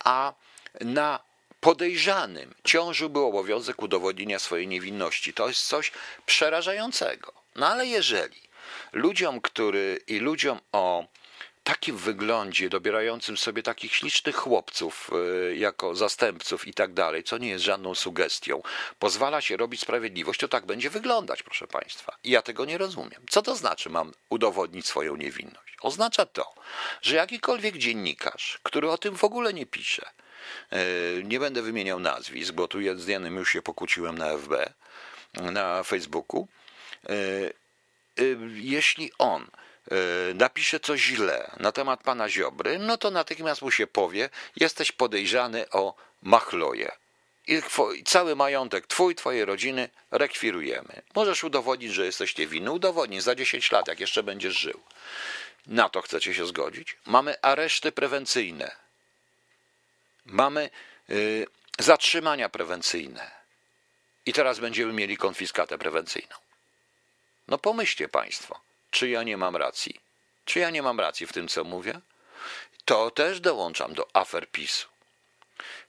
a 0.04 0.32
na 0.80 1.20
podejrzanym 1.60 2.54
ciążyłby 2.64 3.20
obowiązek 3.20 3.82
udowodnienia 3.82 4.38
swojej 4.38 4.68
niewinności. 4.68 5.34
To 5.34 5.48
jest 5.48 5.66
coś 5.66 5.92
przerażającego. 6.26 7.32
No 7.56 7.68
ale 7.68 7.86
jeżeli 7.86 8.40
ludziom, 8.92 9.40
który 9.40 10.00
i 10.06 10.18
ludziom 10.18 10.60
o 10.72 11.04
takim 11.68 11.96
wyglądzie, 11.96 12.68
dobierającym 12.68 13.36
sobie 13.36 13.62
takich 13.62 13.94
ślicznych 13.94 14.36
chłopców 14.36 15.10
y, 15.50 15.56
jako 15.56 15.94
zastępców 15.94 16.66
i 16.66 16.74
tak 16.74 16.92
dalej, 16.92 17.24
co 17.24 17.38
nie 17.38 17.48
jest 17.48 17.64
żadną 17.64 17.94
sugestią, 17.94 18.62
pozwala 18.98 19.40
się 19.40 19.56
robić 19.56 19.80
sprawiedliwość, 19.80 20.40
to 20.40 20.48
tak 20.48 20.66
będzie 20.66 20.90
wyglądać, 20.90 21.42
proszę 21.42 21.66
Państwa. 21.66 22.16
I 22.24 22.30
ja 22.30 22.42
tego 22.42 22.64
nie 22.64 22.78
rozumiem. 22.78 23.22
Co 23.30 23.42
to 23.42 23.56
znaczy 23.56 23.90
mam 23.90 24.12
udowodnić 24.28 24.86
swoją 24.86 25.16
niewinność? 25.16 25.76
Oznacza 25.80 26.26
to, 26.26 26.54
że 27.02 27.16
jakikolwiek 27.16 27.78
dziennikarz, 27.78 28.58
który 28.62 28.90
o 28.90 28.98
tym 28.98 29.16
w 29.16 29.24
ogóle 29.24 29.54
nie 29.54 29.66
pisze, 29.66 30.10
y, 30.72 31.22
nie 31.24 31.40
będę 31.40 31.62
wymieniał 31.62 32.00
nazwisk, 32.00 32.52
bo 32.52 32.68
tu 32.68 32.78
z 32.96 33.06
jednym 33.06 33.36
już 33.36 33.52
się 33.52 33.62
pokłóciłem 33.62 34.18
na 34.18 34.38
FB, 34.38 34.72
na 35.34 35.82
Facebooku, 35.82 36.48
y, 37.10 37.52
jeśli 38.54 39.12
on 39.18 39.46
napisze 40.34 40.80
coś 40.80 41.00
źle 41.00 41.50
na 41.56 41.72
temat 41.72 42.02
pana 42.02 42.28
Ziobry, 42.28 42.78
no 42.78 42.96
to 42.96 43.10
natychmiast 43.10 43.62
mu 43.62 43.70
się 43.70 43.86
powie, 43.86 44.30
jesteś 44.56 44.92
podejrzany 44.92 45.70
o 45.70 45.94
machloje. 46.22 46.92
I 47.48 47.62
cały 48.04 48.36
majątek 48.36 48.86
twój, 48.86 49.14
twojej 49.14 49.44
rodziny 49.44 49.88
rekwirujemy. 50.10 51.02
Możesz 51.14 51.44
udowodnić, 51.44 51.92
że 51.92 52.04
jesteś 52.06 52.36
niewinny. 52.36 52.70
Udowodnij 52.70 53.20
za 53.20 53.34
10 53.34 53.72
lat, 53.72 53.88
jak 53.88 54.00
jeszcze 54.00 54.22
będziesz 54.22 54.58
żył. 54.58 54.80
Na 55.66 55.88
to 55.88 56.02
chcecie 56.02 56.34
się 56.34 56.46
zgodzić? 56.46 56.96
Mamy 57.06 57.40
areszty 57.40 57.92
prewencyjne. 57.92 58.70
Mamy 60.26 60.70
y, 61.10 61.46
zatrzymania 61.78 62.48
prewencyjne. 62.48 63.30
I 64.26 64.32
teraz 64.32 64.58
będziemy 64.58 64.92
mieli 64.92 65.16
konfiskatę 65.16 65.78
prewencyjną. 65.78 66.36
No 67.48 67.58
pomyślcie 67.58 68.08
Państwo. 68.08 68.67
Czy 68.90 69.08
ja 69.08 69.22
nie 69.22 69.36
mam 69.36 69.56
racji? 69.56 70.00
Czy 70.44 70.58
ja 70.58 70.70
nie 70.70 70.82
mam 70.82 71.00
racji 71.00 71.26
w 71.26 71.32
tym, 71.32 71.48
co 71.48 71.64
mówię? 71.64 72.00
To 72.84 73.10
też 73.10 73.40
dołączam 73.40 73.94
do 73.94 74.08
afer 74.12 74.50
PiSu. 74.50 74.88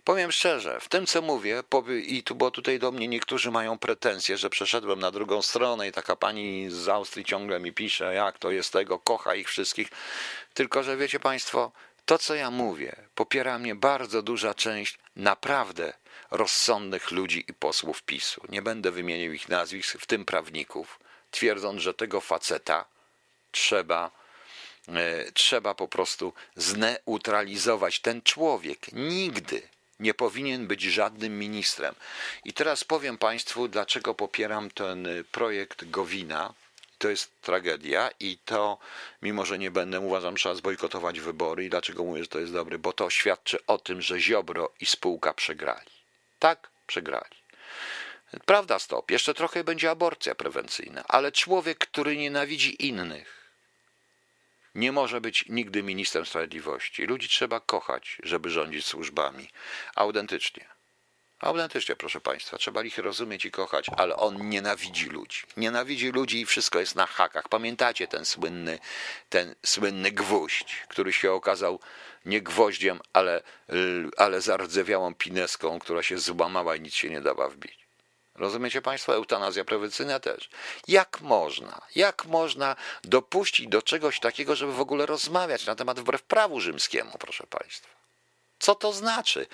Powiem 0.04 0.32
szczerze, 0.32 0.80
w 0.80 0.90
tym 0.90 1.06
co 1.06 1.22
mówię, 1.22 1.64
i 2.04 2.24
tu, 2.24 2.36
bo 2.36 2.52
tutaj 2.52 2.80
do 2.80 2.92
mnie 2.92 3.08
niektórzy 3.08 3.52
mają 3.52 3.78
pretensje, 3.78 4.38
że 4.38 4.50
przeszedłem 4.50 5.00
na 5.00 5.12
drugą 5.12 5.42
stronę 5.42 5.88
i 5.88 5.92
taka 5.92 6.16
pani 6.16 6.70
z 6.70 6.90
Austrii 6.90 7.26
ciągle 7.26 7.60
mi 7.60 7.74
pisze, 7.74 8.14
jak 8.14 8.40
to 8.40 8.52
jest 8.52 8.74
tego, 8.74 9.00
kocha 9.00 9.36
ich 9.36 9.50
wszystkich. 9.50 9.90
Tylko, 10.54 10.84
że 10.84 10.98
wiecie 10.98 11.20
Państwo, 11.20 11.72
to 12.06 12.18
co 12.18 12.36
ja 12.36 12.52
mówię, 12.52 12.96
popiera 13.16 13.60
mnie 13.60 13.76
bardzo 13.76 14.22
duża 14.22 14.54
część 14.54 15.00
naprawdę 15.16 15.94
rozsądnych 16.32 17.12
ludzi 17.12 17.46
i 17.48 17.54
posłów 17.54 18.04
PiSu. 18.04 18.42
Nie 18.50 18.62
będę 18.62 18.92
wymieniał 18.92 19.34
ich 19.34 19.50
nazwisk, 19.50 19.98
w 20.00 20.06
tym 20.06 20.26
prawników 20.26 21.00
twierdząc, 21.32 21.82
że 21.82 21.94
tego 21.94 22.22
faceta 22.22 22.86
trzeba, 23.52 24.12
e, 24.88 25.32
trzeba 25.32 25.74
po 25.74 25.88
prostu 25.88 26.34
zneutralizować. 26.56 28.00
Ten 28.00 28.22
człowiek 28.22 28.92
nigdy 28.94 29.62
nie 30.00 30.14
powinien 30.14 30.68
być 30.68 30.82
żadnym 30.82 31.40
ministrem. 31.40 31.96
I 32.46 32.54
teraz 32.54 32.84
powiem 32.84 33.18
Państwu, 33.18 33.68
dlaczego 33.68 34.14
popieram 34.14 34.72
ten 34.72 35.08
projekt 35.32 35.90
Gowina. 35.90 36.54
To 36.98 37.10
jest 37.10 37.42
tragedia 37.42 38.10
i 38.20 38.38
to, 38.46 38.78
mimo 39.22 39.46
że 39.46 39.60
nie 39.60 39.72
będę, 39.72 40.00
uważam, 40.00 40.36
trzeba 40.36 40.56
zbojkotować 40.56 41.20
wybory. 41.20 41.66
I 41.66 41.70
dlaczego 41.70 42.04
mówię, 42.04 42.22
że 42.24 42.30
to 42.30 42.40
jest 42.40 42.54
dobry? 42.54 42.80
Bo 42.80 42.94
to 42.94 43.10
świadczy 43.10 43.66
o 43.68 43.78
tym, 43.78 44.02
że 44.02 44.20
Ziobro 44.20 44.72
i 44.80 44.86
spółka 44.86 45.34
przegrali. 45.34 45.92
Tak, 46.40 46.70
przegrali. 46.88 47.40
Prawda, 48.46 48.80
stop, 48.80 49.12
jeszcze 49.12 49.34
trochę 49.34 49.64
będzie 49.64 49.90
aborcja 49.90 50.36
prewencyjna, 50.36 51.04
ale 51.08 51.32
człowiek, 51.32 51.78
który 51.78 52.18
nienawidzi 52.18 52.86
innych, 52.88 53.40
nie 54.76 54.92
może 54.92 55.22
być 55.22 55.46
nigdy 55.50 55.84
ministrem 55.84 56.26
sprawiedliwości. 56.26 57.06
Ludzi 57.06 57.30
trzeba 57.30 57.60
kochać, 57.60 58.18
żeby 58.24 58.50
rządzić 58.50 58.86
służbami. 58.86 59.50
Autentycznie. 59.96 60.66
Autentycznie, 61.40 61.96
proszę 61.96 62.22
Państwa, 62.22 62.58
trzeba 62.58 62.84
ich 62.84 62.98
rozumieć 62.98 63.46
i 63.46 63.52
kochać, 63.52 63.86
ale 63.98 64.16
on 64.16 64.50
nienawidzi 64.50 65.10
ludzi. 65.10 65.42
Nienawidzi 65.58 66.12
ludzi 66.12 66.42
i 66.42 66.46
wszystko 66.46 66.80
jest 66.80 66.96
na 66.96 67.06
hakach. 67.06 67.50
Pamiętacie 67.50 68.08
ten 68.08 68.26
słynny, 68.26 68.80
ten 69.30 69.56
słynny 69.66 70.12
gwóźdź, 70.12 70.76
który 70.88 71.14
się 71.14 71.32
okazał 71.32 71.80
nie 72.26 72.42
gwoździem, 72.42 73.00
ale, 73.14 73.44
ale 74.18 74.42
zardzewiałą 74.42 75.14
pineską, 75.14 75.80
która 75.80 76.04
się 76.04 76.18
złamała 76.18 76.76
i 76.76 76.82
nic 76.82 76.94
się 76.94 77.10
nie 77.10 77.22
dała 77.22 77.50
wbić. 77.50 77.79
Rozumiecie 78.40 78.82
Państwo? 78.82 79.16
Eutanazja 79.16 79.66
prewencyjna 79.66 80.20
też. 80.20 80.50
Jak 80.88 81.22
można, 81.22 81.82
jak 81.96 82.26
można 82.26 82.76
dopuścić 83.04 83.68
do 83.68 83.82
czegoś 83.82 84.20
takiego, 84.20 84.56
żeby 84.56 84.74
w 84.74 84.80
ogóle 84.82 85.06
rozmawiać 85.06 85.66
na 85.66 85.76
temat 85.76 86.00
wbrew 86.00 86.24
prawu 86.24 86.60
rzymskiemu, 86.60 87.12
proszę 87.20 87.48
Państwa? 87.48 87.90
Co 88.60 88.76
to 88.76 88.94
znaczy 88.94 89.48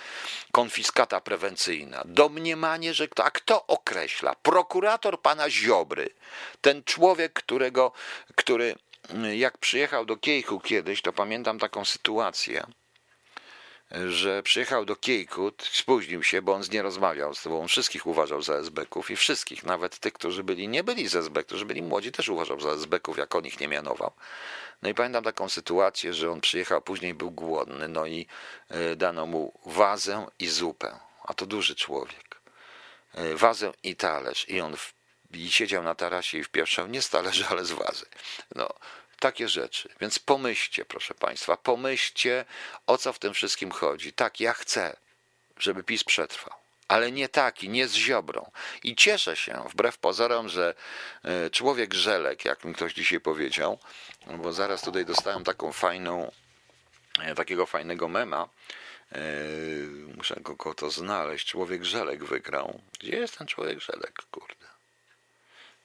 konfiskata 0.51 1.21
prewencyjna? 1.21 2.01
Domniemanie, 2.05 2.93
że 2.93 3.07
kto, 3.07 3.23
a 3.23 3.31
kto 3.31 3.67
określa? 3.67 4.35
Prokurator 4.35 5.21
pana 5.21 5.49
Ziobry, 5.49 6.09
ten 6.61 6.83
człowiek, 6.83 7.33
którego, 7.33 7.91
który 8.35 8.75
jak 9.35 9.57
przyjechał 9.57 10.05
do 10.05 10.17
Kiejku 10.17 10.59
kiedyś, 10.59 11.01
to 11.01 11.13
pamiętam 11.13 11.59
taką 11.59 11.85
sytuację, 11.85 12.67
że 13.91 14.43
przyjechał 14.43 14.85
do 14.85 14.95
Kiejkut, 14.95 15.69
spóźnił 15.71 16.23
się, 16.23 16.41
bo 16.41 16.53
on 16.53 16.63
nie 16.71 16.81
rozmawiał 16.81 17.35
z 17.35 17.41
tobą, 17.41 17.61
on 17.61 17.67
wszystkich 17.67 18.07
uważał 18.07 18.41
za 18.41 18.53
SB-ków 18.53 19.11
i 19.11 19.15
wszystkich, 19.15 19.63
nawet 19.63 19.99
tych, 19.99 20.13
którzy 20.13 20.43
byli, 20.43 20.67
nie 20.67 20.83
byli 20.83 21.07
z 21.07 21.15
SB, 21.15 21.43
którzy 21.43 21.65
byli 21.65 21.81
młodzi, 21.81 22.11
też 22.11 22.29
uważał 22.29 22.59
za 22.59 22.69
SB-ków, 22.69 23.17
jak 23.17 23.35
on 23.35 23.45
ich 23.45 23.59
nie 23.59 23.67
mianował. 23.67 24.11
No 24.81 24.89
i 24.89 24.93
pamiętam 24.93 25.23
taką 25.23 25.49
sytuację, 25.49 26.13
że 26.13 26.31
on 26.31 26.41
przyjechał, 26.41 26.81
później 26.81 27.13
był 27.13 27.31
głodny, 27.31 27.87
no 27.87 28.05
i 28.05 28.27
e, 28.69 28.95
dano 28.95 29.25
mu 29.25 29.59
wazę 29.65 30.27
i 30.39 30.47
zupę, 30.47 30.99
a 31.23 31.33
to 31.33 31.45
duży 31.45 31.75
człowiek. 31.75 32.41
E, 33.13 33.35
wazę 33.35 33.71
i 33.83 33.95
talerz 33.95 34.49
i 34.49 34.61
on 34.61 34.77
w, 34.77 34.93
i 35.31 35.51
siedział 35.51 35.83
na 35.83 35.95
tarasie 35.95 36.37
i 36.37 36.43
wpieszczał 36.43 36.87
nie 36.87 37.01
z 37.01 37.09
talerzy, 37.09 37.45
ale 37.49 37.65
z 37.65 37.71
wazy. 37.71 38.05
No, 38.55 38.69
takie 39.19 39.49
rzeczy. 39.49 39.89
Więc 40.01 40.19
pomyślcie, 40.19 40.85
proszę 40.85 41.13
Państwa, 41.13 41.57
pomyślcie, 41.57 42.45
o 42.87 42.97
co 42.97 43.13
w 43.13 43.19
tym 43.19 43.33
wszystkim 43.33 43.71
chodzi. 43.71 44.13
Tak, 44.13 44.39
ja 44.39 44.53
chcę, 44.53 44.97
żeby 45.57 45.83
PiS 45.83 46.03
przetrwał. 46.03 46.55
Ale 46.87 47.11
nie 47.11 47.29
taki, 47.29 47.69
nie 47.69 47.87
z 47.87 47.93
ziobrą. 47.93 48.51
I 48.83 48.95
cieszę 48.95 49.35
się, 49.35 49.63
wbrew 49.69 49.97
pozorom, 49.97 50.49
że 50.49 50.75
e, 51.23 51.49
człowiek 51.49 51.93
żelek, 51.93 52.45
jak 52.45 52.63
mi 52.63 52.73
ktoś 52.73 52.93
dzisiaj 52.93 53.19
powiedział, 53.19 53.79
bo 54.37 54.53
zaraz 54.53 54.81
tutaj 54.81 55.05
dostałem 55.05 55.43
taką 55.43 55.71
fajną, 55.71 56.31
e, 57.21 57.35
takiego 57.35 57.65
fajnego 57.65 58.07
mema, 58.07 58.49
e, 59.11 59.19
muszę 60.15 60.35
go 60.41 60.73
to 60.73 60.89
znaleźć. 60.89 61.47
Człowiek 61.47 61.83
żelek 61.83 62.23
wygrał. 62.23 62.81
Gdzie 62.99 63.15
jest 63.15 63.37
ten 63.37 63.47
człowiek 63.47 63.79
żelek, 63.79 64.21
kurde? 64.31 64.65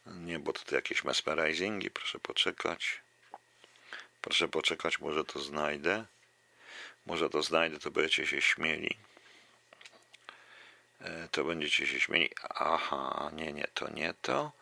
Nie, 0.07 0.39
bo 0.39 0.53
tutaj 0.53 0.75
jakieś 0.75 1.05
mesmerizingi, 1.05 1.91
proszę 1.91 2.19
poczekać. 2.19 3.01
Proszę 4.21 4.49
poczekać, 4.49 4.99
może 4.99 5.25
to 5.25 5.39
znajdę. 5.39 6.05
Może 7.07 7.31
to 7.31 7.43
znajdę, 7.43 7.79
to 7.79 7.91
będziecie 7.91 8.27
się 8.27 8.41
śmieli. 8.41 8.97
E, 11.01 11.29
to 11.29 11.45
będziecie 11.45 11.87
się 11.87 12.01
śmieli. 12.01 12.31
Aha, 12.49 13.31
nie, 13.33 13.53
nie, 13.53 13.67
to 13.75 13.91
nie 13.91 14.15
to. 14.23 14.53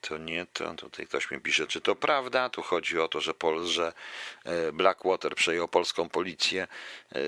To 0.00 0.18
nie 0.18 0.46
to. 0.46 0.74
Tutaj 0.74 1.06
ktoś 1.06 1.30
mi 1.30 1.40
pisze, 1.40 1.66
czy 1.66 1.80
to 1.80 1.96
prawda. 1.96 2.48
Tu 2.50 2.62
chodzi 2.62 2.98
o 2.98 3.08
to, 3.08 3.20
że, 3.20 3.34
Pol, 3.34 3.66
że 3.66 3.92
e, 4.44 4.72
Blackwater 4.72 5.34
przejął 5.34 5.68
polską 5.68 6.08
policję. 6.08 6.68
E, 7.12 7.18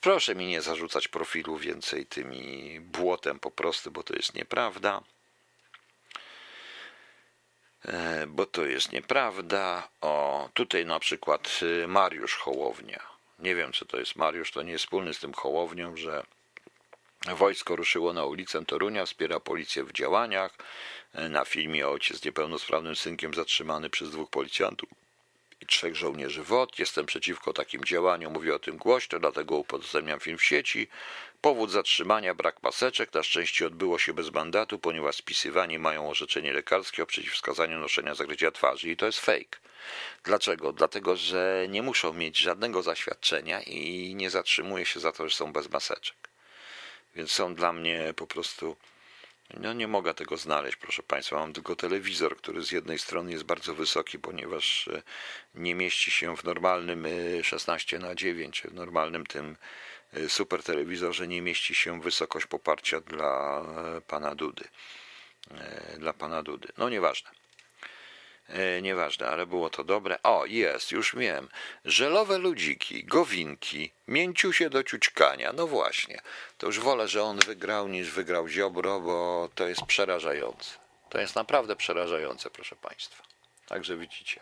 proszę 0.00 0.34
mi 0.34 0.46
nie 0.46 0.62
zarzucać 0.62 1.08
profilu 1.08 1.56
więcej 1.56 2.06
tymi 2.06 2.80
błotem 2.80 3.38
po 3.38 3.50
prostu, 3.50 3.90
bo 3.90 4.02
to 4.02 4.14
jest 4.16 4.34
nieprawda. 4.34 5.02
E, 7.84 8.26
bo 8.26 8.46
to 8.46 8.66
jest 8.66 8.92
nieprawda. 8.92 9.88
O, 10.00 10.48
tutaj 10.54 10.86
na 10.86 11.00
przykład 11.00 11.60
y, 11.62 11.88
Mariusz 11.88 12.36
Hołownia. 12.36 13.00
Nie 13.38 13.54
wiem, 13.54 13.72
czy 13.72 13.86
to 13.86 13.98
jest 13.98 14.16
Mariusz, 14.16 14.52
to 14.52 14.62
nie 14.62 14.72
jest 14.72 14.84
wspólny 14.84 15.14
z 15.14 15.18
tym 15.18 15.32
Hołownią, 15.32 15.96
że 15.96 16.22
wojsko 17.36 17.76
ruszyło 17.76 18.12
na 18.12 18.24
ulicę 18.24 18.64
Torunia, 18.64 19.06
wspiera 19.06 19.40
policję 19.40 19.84
w 19.84 19.92
działaniach. 19.92 20.56
E, 21.14 21.28
na 21.28 21.44
filmie 21.44 21.88
ojciec 21.88 22.16
z 22.16 22.24
niepełnosprawnym 22.24 22.96
synkiem 22.96 23.34
zatrzymany 23.34 23.90
przez 23.90 24.10
dwóch 24.10 24.30
policjantów 24.30 24.99
trzech 25.70 25.96
żołnierzy 25.96 26.42
WOT. 26.42 26.78
Jestem 26.78 27.06
przeciwko 27.06 27.52
takim 27.52 27.84
działaniom, 27.84 28.32
mówię 28.32 28.54
o 28.54 28.58
tym 28.58 28.76
głośno, 28.76 29.18
dlatego 29.18 29.56
upozorniam 29.56 30.20
film 30.20 30.38
w 30.38 30.44
sieci. 30.44 30.88
Powód 31.40 31.70
zatrzymania 31.70 32.34
brak 32.34 32.62
maseczek. 32.62 33.14
Na 33.14 33.22
szczęście 33.22 33.66
odbyło 33.66 33.98
się 33.98 34.12
bez 34.12 34.32
mandatu, 34.32 34.78
ponieważ 34.78 35.16
spisywani 35.16 35.78
mają 35.78 36.10
orzeczenie 36.10 36.52
lekarskie 36.52 37.02
o 37.02 37.06
przeciwwskazaniu 37.06 37.78
noszenia 37.78 38.14
zakrycia 38.14 38.50
twarzy 38.50 38.90
i 38.90 38.96
to 38.96 39.06
jest 39.06 39.20
fake. 39.20 39.58
Dlaczego? 40.24 40.72
Dlatego, 40.72 41.16
że 41.16 41.66
nie 41.68 41.82
muszą 41.82 42.12
mieć 42.12 42.38
żadnego 42.38 42.82
zaświadczenia 42.82 43.62
i 43.62 44.14
nie 44.14 44.30
zatrzymuje 44.30 44.84
się 44.86 45.00
za 45.00 45.12
to, 45.12 45.28
że 45.28 45.36
są 45.36 45.52
bez 45.52 45.70
maseczek. 45.70 46.16
Więc 47.16 47.32
są 47.32 47.54
dla 47.54 47.72
mnie 47.72 48.14
po 48.16 48.26
prostu 48.26 48.76
no 49.56 49.72
nie 49.72 49.88
mogę 49.88 50.14
tego 50.14 50.36
znaleźć, 50.36 50.76
proszę 50.76 51.02
Państwa. 51.02 51.36
Mam 51.36 51.52
tylko 51.52 51.76
telewizor, 51.76 52.36
który 52.36 52.62
z 52.62 52.72
jednej 52.72 52.98
strony 52.98 53.32
jest 53.32 53.44
bardzo 53.44 53.74
wysoki, 53.74 54.18
ponieważ 54.18 54.88
e, 54.88 55.02
nie 55.54 55.74
mieści 55.74 56.10
się 56.10 56.36
w 56.36 56.44
normalnym 56.44 57.06
16 57.42 57.96
e, 57.96 58.00
na 58.00 58.14
9, 58.14 58.62
w 58.62 58.74
normalnym 58.74 59.26
tym 59.26 59.56
e, 60.12 60.28
super 60.28 60.62
telewizorze 60.62 61.28
nie 61.28 61.42
mieści 61.42 61.74
się 61.74 62.00
wysokość 62.00 62.46
poparcia 62.46 63.00
dla 63.00 63.64
pana 64.06 64.34
Dudy. 64.34 64.64
Dla 65.98 66.12
pana 66.12 66.42
Dudy. 66.42 66.68
No 66.78 66.88
nieważne. 66.88 67.30
E, 68.52 68.82
nieważne, 68.82 69.28
ale 69.28 69.46
było 69.46 69.70
to 69.70 69.84
dobre. 69.84 70.22
O, 70.22 70.46
jest, 70.46 70.92
już 70.92 71.16
wiem. 71.16 71.48
Żelowe 71.84 72.38
ludziki, 72.38 73.04
gowinki, 73.04 73.92
mięciusie 74.08 74.70
do 74.70 74.84
ciućkania. 74.84 75.52
No 75.52 75.66
właśnie. 75.66 76.20
To 76.58 76.66
już 76.66 76.80
wolę, 76.80 77.08
że 77.08 77.22
on 77.22 77.38
wygrał 77.38 77.88
niż 77.88 78.10
wygrał 78.10 78.48
Ziobro, 78.48 79.00
bo 79.00 79.48
to 79.54 79.68
jest 79.68 79.82
przerażające. 79.86 80.70
To 81.10 81.20
jest 81.20 81.36
naprawdę 81.36 81.76
przerażające, 81.76 82.50
proszę 82.50 82.76
Państwa. 82.76 83.22
Także 83.66 83.96
widzicie, 83.96 84.40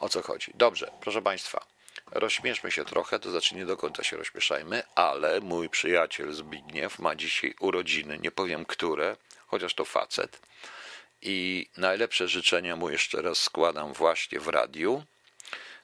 o 0.00 0.08
co 0.08 0.22
chodzi. 0.22 0.52
Dobrze, 0.54 0.90
proszę 1.00 1.22
Państwa. 1.22 1.64
Rozśmieszmy 2.10 2.70
się 2.70 2.84
trochę, 2.84 3.18
to 3.18 3.30
znaczy 3.30 3.54
nie 3.54 3.66
do 3.66 3.76
końca 3.76 4.04
się 4.04 4.16
rozśmieszajmy, 4.16 4.82
ale 4.94 5.40
mój 5.40 5.68
przyjaciel 5.68 6.32
Zbigniew 6.32 6.98
ma 6.98 7.14
dzisiaj 7.14 7.54
urodziny, 7.60 8.18
nie 8.18 8.30
powiem 8.30 8.64
które, 8.64 9.16
chociaż 9.46 9.74
to 9.74 9.84
facet 9.84 10.40
i 11.22 11.66
najlepsze 11.76 12.28
życzenia 12.28 12.76
mu 12.76 12.90
jeszcze 12.90 13.22
raz 13.22 13.38
składam 13.38 13.92
właśnie 13.92 14.40
w 14.40 14.48
radiu. 14.48 15.04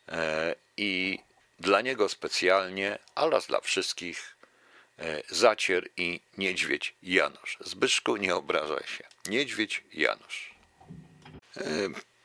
E, 0.09 0.55
I 0.77 1.19
dla 1.59 1.81
niego 1.81 2.09
specjalnie, 2.09 2.99
oraz 3.15 3.47
dla 3.47 3.61
wszystkich, 3.61 4.37
e, 4.99 5.23
Zacier 5.29 5.89
i 5.97 6.21
Niedźwiedź 6.39 6.95
Janusz. 7.03 7.59
Zbyszku, 7.61 8.17
nie 8.17 8.35
obrażaj 8.35 8.85
się. 8.87 9.05
Niedźwiedź 9.27 9.85
Janusz. 9.93 10.55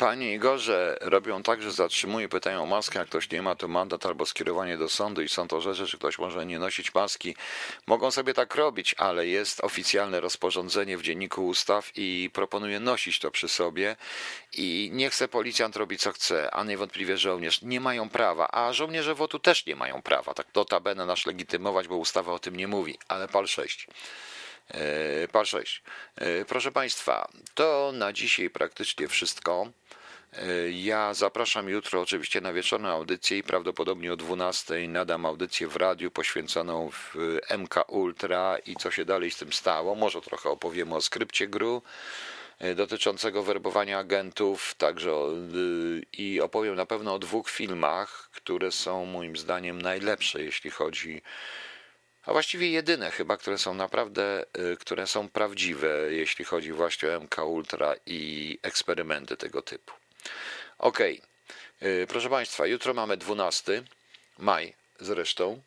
Panie 0.03 0.33
Igorze, 0.33 0.97
robią 1.01 1.43
tak, 1.43 1.61
że 1.61 1.71
zatrzymują, 1.71 2.29
pytają 2.29 2.63
o 2.63 2.65
maskę, 2.65 2.99
jak 2.99 3.07
ktoś 3.07 3.31
nie 3.31 3.41
ma, 3.41 3.55
to 3.55 3.67
mandat 3.67 4.05
albo 4.05 4.25
skierowanie 4.25 4.77
do 4.77 4.89
sądu 4.89 5.21
i 5.21 5.29
są 5.29 5.47
to 5.47 5.61
rzeczy, 5.61 5.87
czy 5.87 5.97
ktoś 5.97 6.19
może 6.19 6.45
nie 6.45 6.59
nosić 6.59 6.93
maski. 6.93 7.35
Mogą 7.87 8.11
sobie 8.11 8.33
tak 8.33 8.55
robić, 8.55 8.95
ale 8.97 9.27
jest 9.27 9.63
oficjalne 9.63 10.19
rozporządzenie 10.19 10.97
w 10.97 11.01
Dzienniku 11.01 11.47
Ustaw 11.47 11.91
i 11.95 12.29
proponuję 12.33 12.79
nosić 12.79 13.19
to 13.19 13.31
przy 13.31 13.47
sobie 13.47 13.95
i 14.53 14.89
nie 14.93 15.09
chce 15.09 15.27
policjant 15.27 15.75
robić 15.75 16.01
co 16.01 16.11
chce, 16.11 16.53
a 16.53 16.63
niewątpliwie 16.63 17.17
żołnierz. 17.17 17.61
Nie 17.61 17.79
mają 17.79 18.09
prawa, 18.09 18.47
a 18.51 18.73
żołnierze 18.73 19.15
WOTU 19.15 19.39
też 19.39 19.65
nie 19.65 19.75
mają 19.75 20.01
prawa, 20.01 20.33
tak 20.33 20.47
notabene 20.55 21.05
nasz 21.05 21.25
legitymować, 21.25 21.87
bo 21.87 21.97
ustawa 21.97 22.33
o 22.33 22.39
tym 22.39 22.55
nie 22.55 22.67
mówi, 22.67 22.97
ale 23.07 23.27
pal 23.27 23.47
6. 23.47 23.87
E, 24.71 25.27
pal 25.27 25.45
6. 25.45 25.83
E, 26.15 26.45
proszę 26.45 26.71
Państwa, 26.71 27.27
to 27.55 27.91
na 27.93 28.13
dzisiaj 28.13 28.49
praktycznie 28.49 29.07
wszystko. 29.07 29.67
E, 30.33 30.71
ja 30.71 31.13
zapraszam 31.13 31.69
jutro 31.69 32.01
oczywiście 32.01 32.41
na 32.41 32.53
wieczorną 32.53 32.89
audycję 32.89 33.37
i 33.37 33.43
prawdopodobnie 33.43 34.13
o 34.13 34.15
12 34.15 34.87
nadam 34.87 35.25
audycję 35.25 35.67
w 35.67 35.75
radiu 35.75 36.11
poświęconą 36.11 36.89
w 36.91 37.15
MK 37.57 37.75
Ultra 37.87 38.57
i 38.65 38.75
co 38.75 38.91
się 38.91 39.05
dalej 39.05 39.31
z 39.31 39.37
tym 39.37 39.53
stało. 39.53 39.95
Może 39.95 40.21
trochę 40.21 40.49
opowiemy 40.49 40.95
o 40.95 41.01
skrypcie 41.01 41.47
gru 41.47 41.81
dotyczącego 42.75 43.43
werbowania 43.43 43.99
agentów, 43.99 44.75
także 44.77 45.11
i 46.13 46.41
opowiem 46.41 46.75
na 46.75 46.85
pewno 46.85 47.13
o 47.13 47.19
dwóch 47.19 47.49
filmach, 47.49 48.29
które 48.31 48.71
są 48.71 49.05
moim 49.05 49.37
zdaniem 49.37 49.81
najlepsze, 49.81 50.43
jeśli 50.43 50.71
chodzi 50.71 51.21
a 52.25 52.31
właściwie 52.31 52.71
jedyne 52.71 53.11
chyba, 53.11 53.37
które 53.37 53.57
są 53.57 53.73
naprawdę, 53.73 54.45
y, 54.73 54.77
które 54.77 55.07
są 55.07 55.29
prawdziwe, 55.29 56.13
jeśli 56.13 56.45
chodzi 56.45 56.71
właśnie 56.71 57.09
o 57.09 57.19
MK 57.19 57.37
Ultra 57.37 57.95
i 58.05 58.59
eksperymenty 58.61 59.37
tego 59.37 59.61
typu. 59.61 59.93
Ok, 60.77 60.99
proszę 62.07 62.29
Państwa, 62.29 62.65
jutro 62.65 62.93
mamy 62.93 63.17
12 63.17 63.83
maj 64.37 64.73
zresztą. 64.99 65.61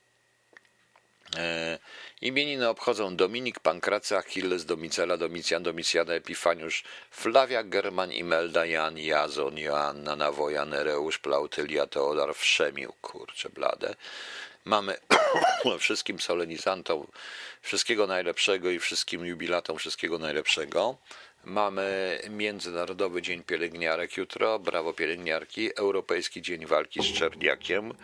E, 1.37 1.79
imieniny 2.21 2.69
obchodzą 2.69 3.17
Dominik, 3.17 3.61
Pankracy, 3.61 4.17
Achilles, 4.17 4.65
Domicela, 4.65 5.17
Domicjan, 5.17 5.63
Domicjana, 5.63 6.13
Epifaniusz, 6.13 6.85
Flavia, 7.11 7.65
German, 7.65 8.13
Imelda, 8.13 8.67
Jan, 8.67 8.99
Jazon, 8.99 9.59
Joanna, 9.59 10.17
Nawoja, 10.17 10.65
Nereusz, 10.65 11.19
Plautylia, 11.19 11.87
Teodar, 11.87 12.35
Wszemił, 12.35 12.93
kurczę 13.01 13.51
blade. 13.51 13.95
Mamy 14.67 14.97
wszystkim 15.79 16.21
solenizantom 16.21 17.07
wszystkiego 17.63 18.07
najlepszego 18.07 18.71
i 18.71 18.79
wszystkim 18.79 19.27
jubilatom 19.27 19.79
wszystkiego 19.79 20.19
najlepszego. 20.19 20.97
Mamy 21.47 22.19
Międzynarodowy 22.31 23.23
Dzień 23.23 23.43
Pielęgniarek 23.43 24.17
jutro, 24.17 24.59
brawo 24.59 24.93
pielęgniarki, 24.93 25.77
Europejski 25.77 26.43
Dzień 26.43 26.67
Walki 26.67 27.03
z 27.03 27.19
Czerniakiem, 27.19 27.95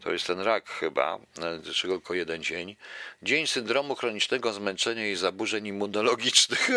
to 0.00 0.12
jest 0.12 0.26
ten 0.26 0.40
rak 0.40 0.70
chyba, 0.70 1.18
czy 1.74 1.88
tylko 1.88 2.14
jeden 2.14 2.42
dzień. 2.42 2.76
Dzień 3.22 3.46
syndromu 3.46 3.94
chronicznego 3.94 4.52
zmęczenia 4.52 5.08
i 5.08 5.16
zaburzeń 5.16 5.66
immunologicznych. 5.66 6.68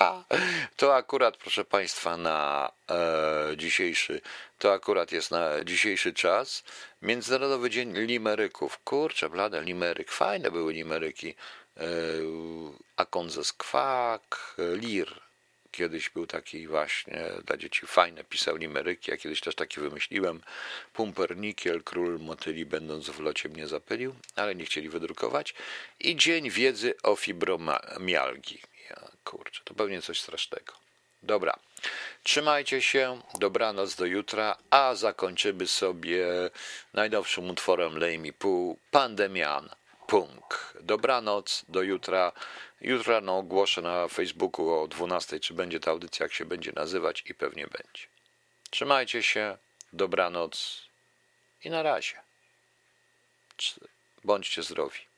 to 0.76 0.96
akurat, 0.96 1.36
proszę 1.36 1.64
Państwa, 1.64 2.16
na 2.16 2.70
e, 2.90 3.56
dzisiejszy, 3.56 4.20
to 4.58 4.72
akurat 4.72 5.12
jest 5.12 5.30
na 5.30 5.64
dzisiejszy 5.64 6.12
czas. 6.12 6.64
Międzynarodowy 7.02 7.70
Dzień 7.70 7.98
Limeryków. 7.98 8.78
Kurczę, 8.84 9.30
blade, 9.30 9.62
limeryk. 9.62 10.10
Fajne 10.10 10.50
były 10.50 10.72
limeryki. 10.72 11.34
E, 11.76 11.84
Akonzes 12.96 13.52
Kwak, 13.52 14.56
Lir 14.58 15.31
Kiedyś 15.72 16.10
był 16.10 16.26
taki 16.26 16.66
właśnie 16.68 17.22
dla 17.46 17.56
dzieci 17.56 17.86
fajny, 17.86 18.24
pisał 18.24 18.56
limeryki, 18.56 19.10
ja 19.10 19.16
kiedyś 19.16 19.40
też 19.40 19.54
taki 19.54 19.80
wymyśliłem. 19.80 20.40
Pumpernikiel, 20.92 21.82
król 21.82 22.18
motyli, 22.20 22.66
będąc 22.66 23.10
w 23.10 23.20
locie 23.20 23.48
mnie 23.48 23.68
zapylił, 23.68 24.14
ale 24.36 24.54
nie 24.54 24.64
chcieli 24.64 24.88
wydrukować. 24.88 25.54
I 26.00 26.16
Dzień 26.16 26.50
Wiedzy 26.50 26.94
o 27.02 27.16
Fibromialgii. 27.16 28.62
Ja, 28.90 29.08
kurczę, 29.24 29.60
to 29.64 29.74
pewnie 29.74 30.02
coś 30.02 30.20
strasznego. 30.20 30.72
Dobra, 31.22 31.58
trzymajcie 32.22 32.82
się, 32.82 33.22
dobranoc 33.38 33.94
do 33.94 34.06
jutra, 34.06 34.56
a 34.70 34.94
zakończymy 34.94 35.66
sobie 35.66 36.26
najnowszym 36.94 37.50
utworem 37.50 37.98
Lej 37.98 38.18
mi 38.18 38.32
pół, 38.32 38.78
Pandemian, 38.90 39.68
Punk. 40.06 40.74
Dobranoc, 40.80 41.64
do 41.68 41.82
jutra. 41.82 42.32
Jutro 42.82 43.12
rano 43.12 43.38
ogłoszę 43.38 43.82
na 43.82 44.08
Facebooku 44.08 44.70
o 44.70 44.88
12, 44.88 45.40
czy 45.40 45.54
będzie 45.54 45.80
ta 45.80 45.90
audycja, 45.90 46.24
jak 46.24 46.32
się 46.32 46.44
będzie 46.44 46.72
nazywać 46.76 47.22
i 47.26 47.34
pewnie 47.34 47.66
będzie. 47.66 48.06
Trzymajcie 48.70 49.22
się, 49.22 49.58
dobranoc 49.92 50.82
i 51.64 51.70
na 51.70 51.82
razie. 51.82 52.14
Bądźcie 54.24 54.62
zdrowi. 54.62 55.11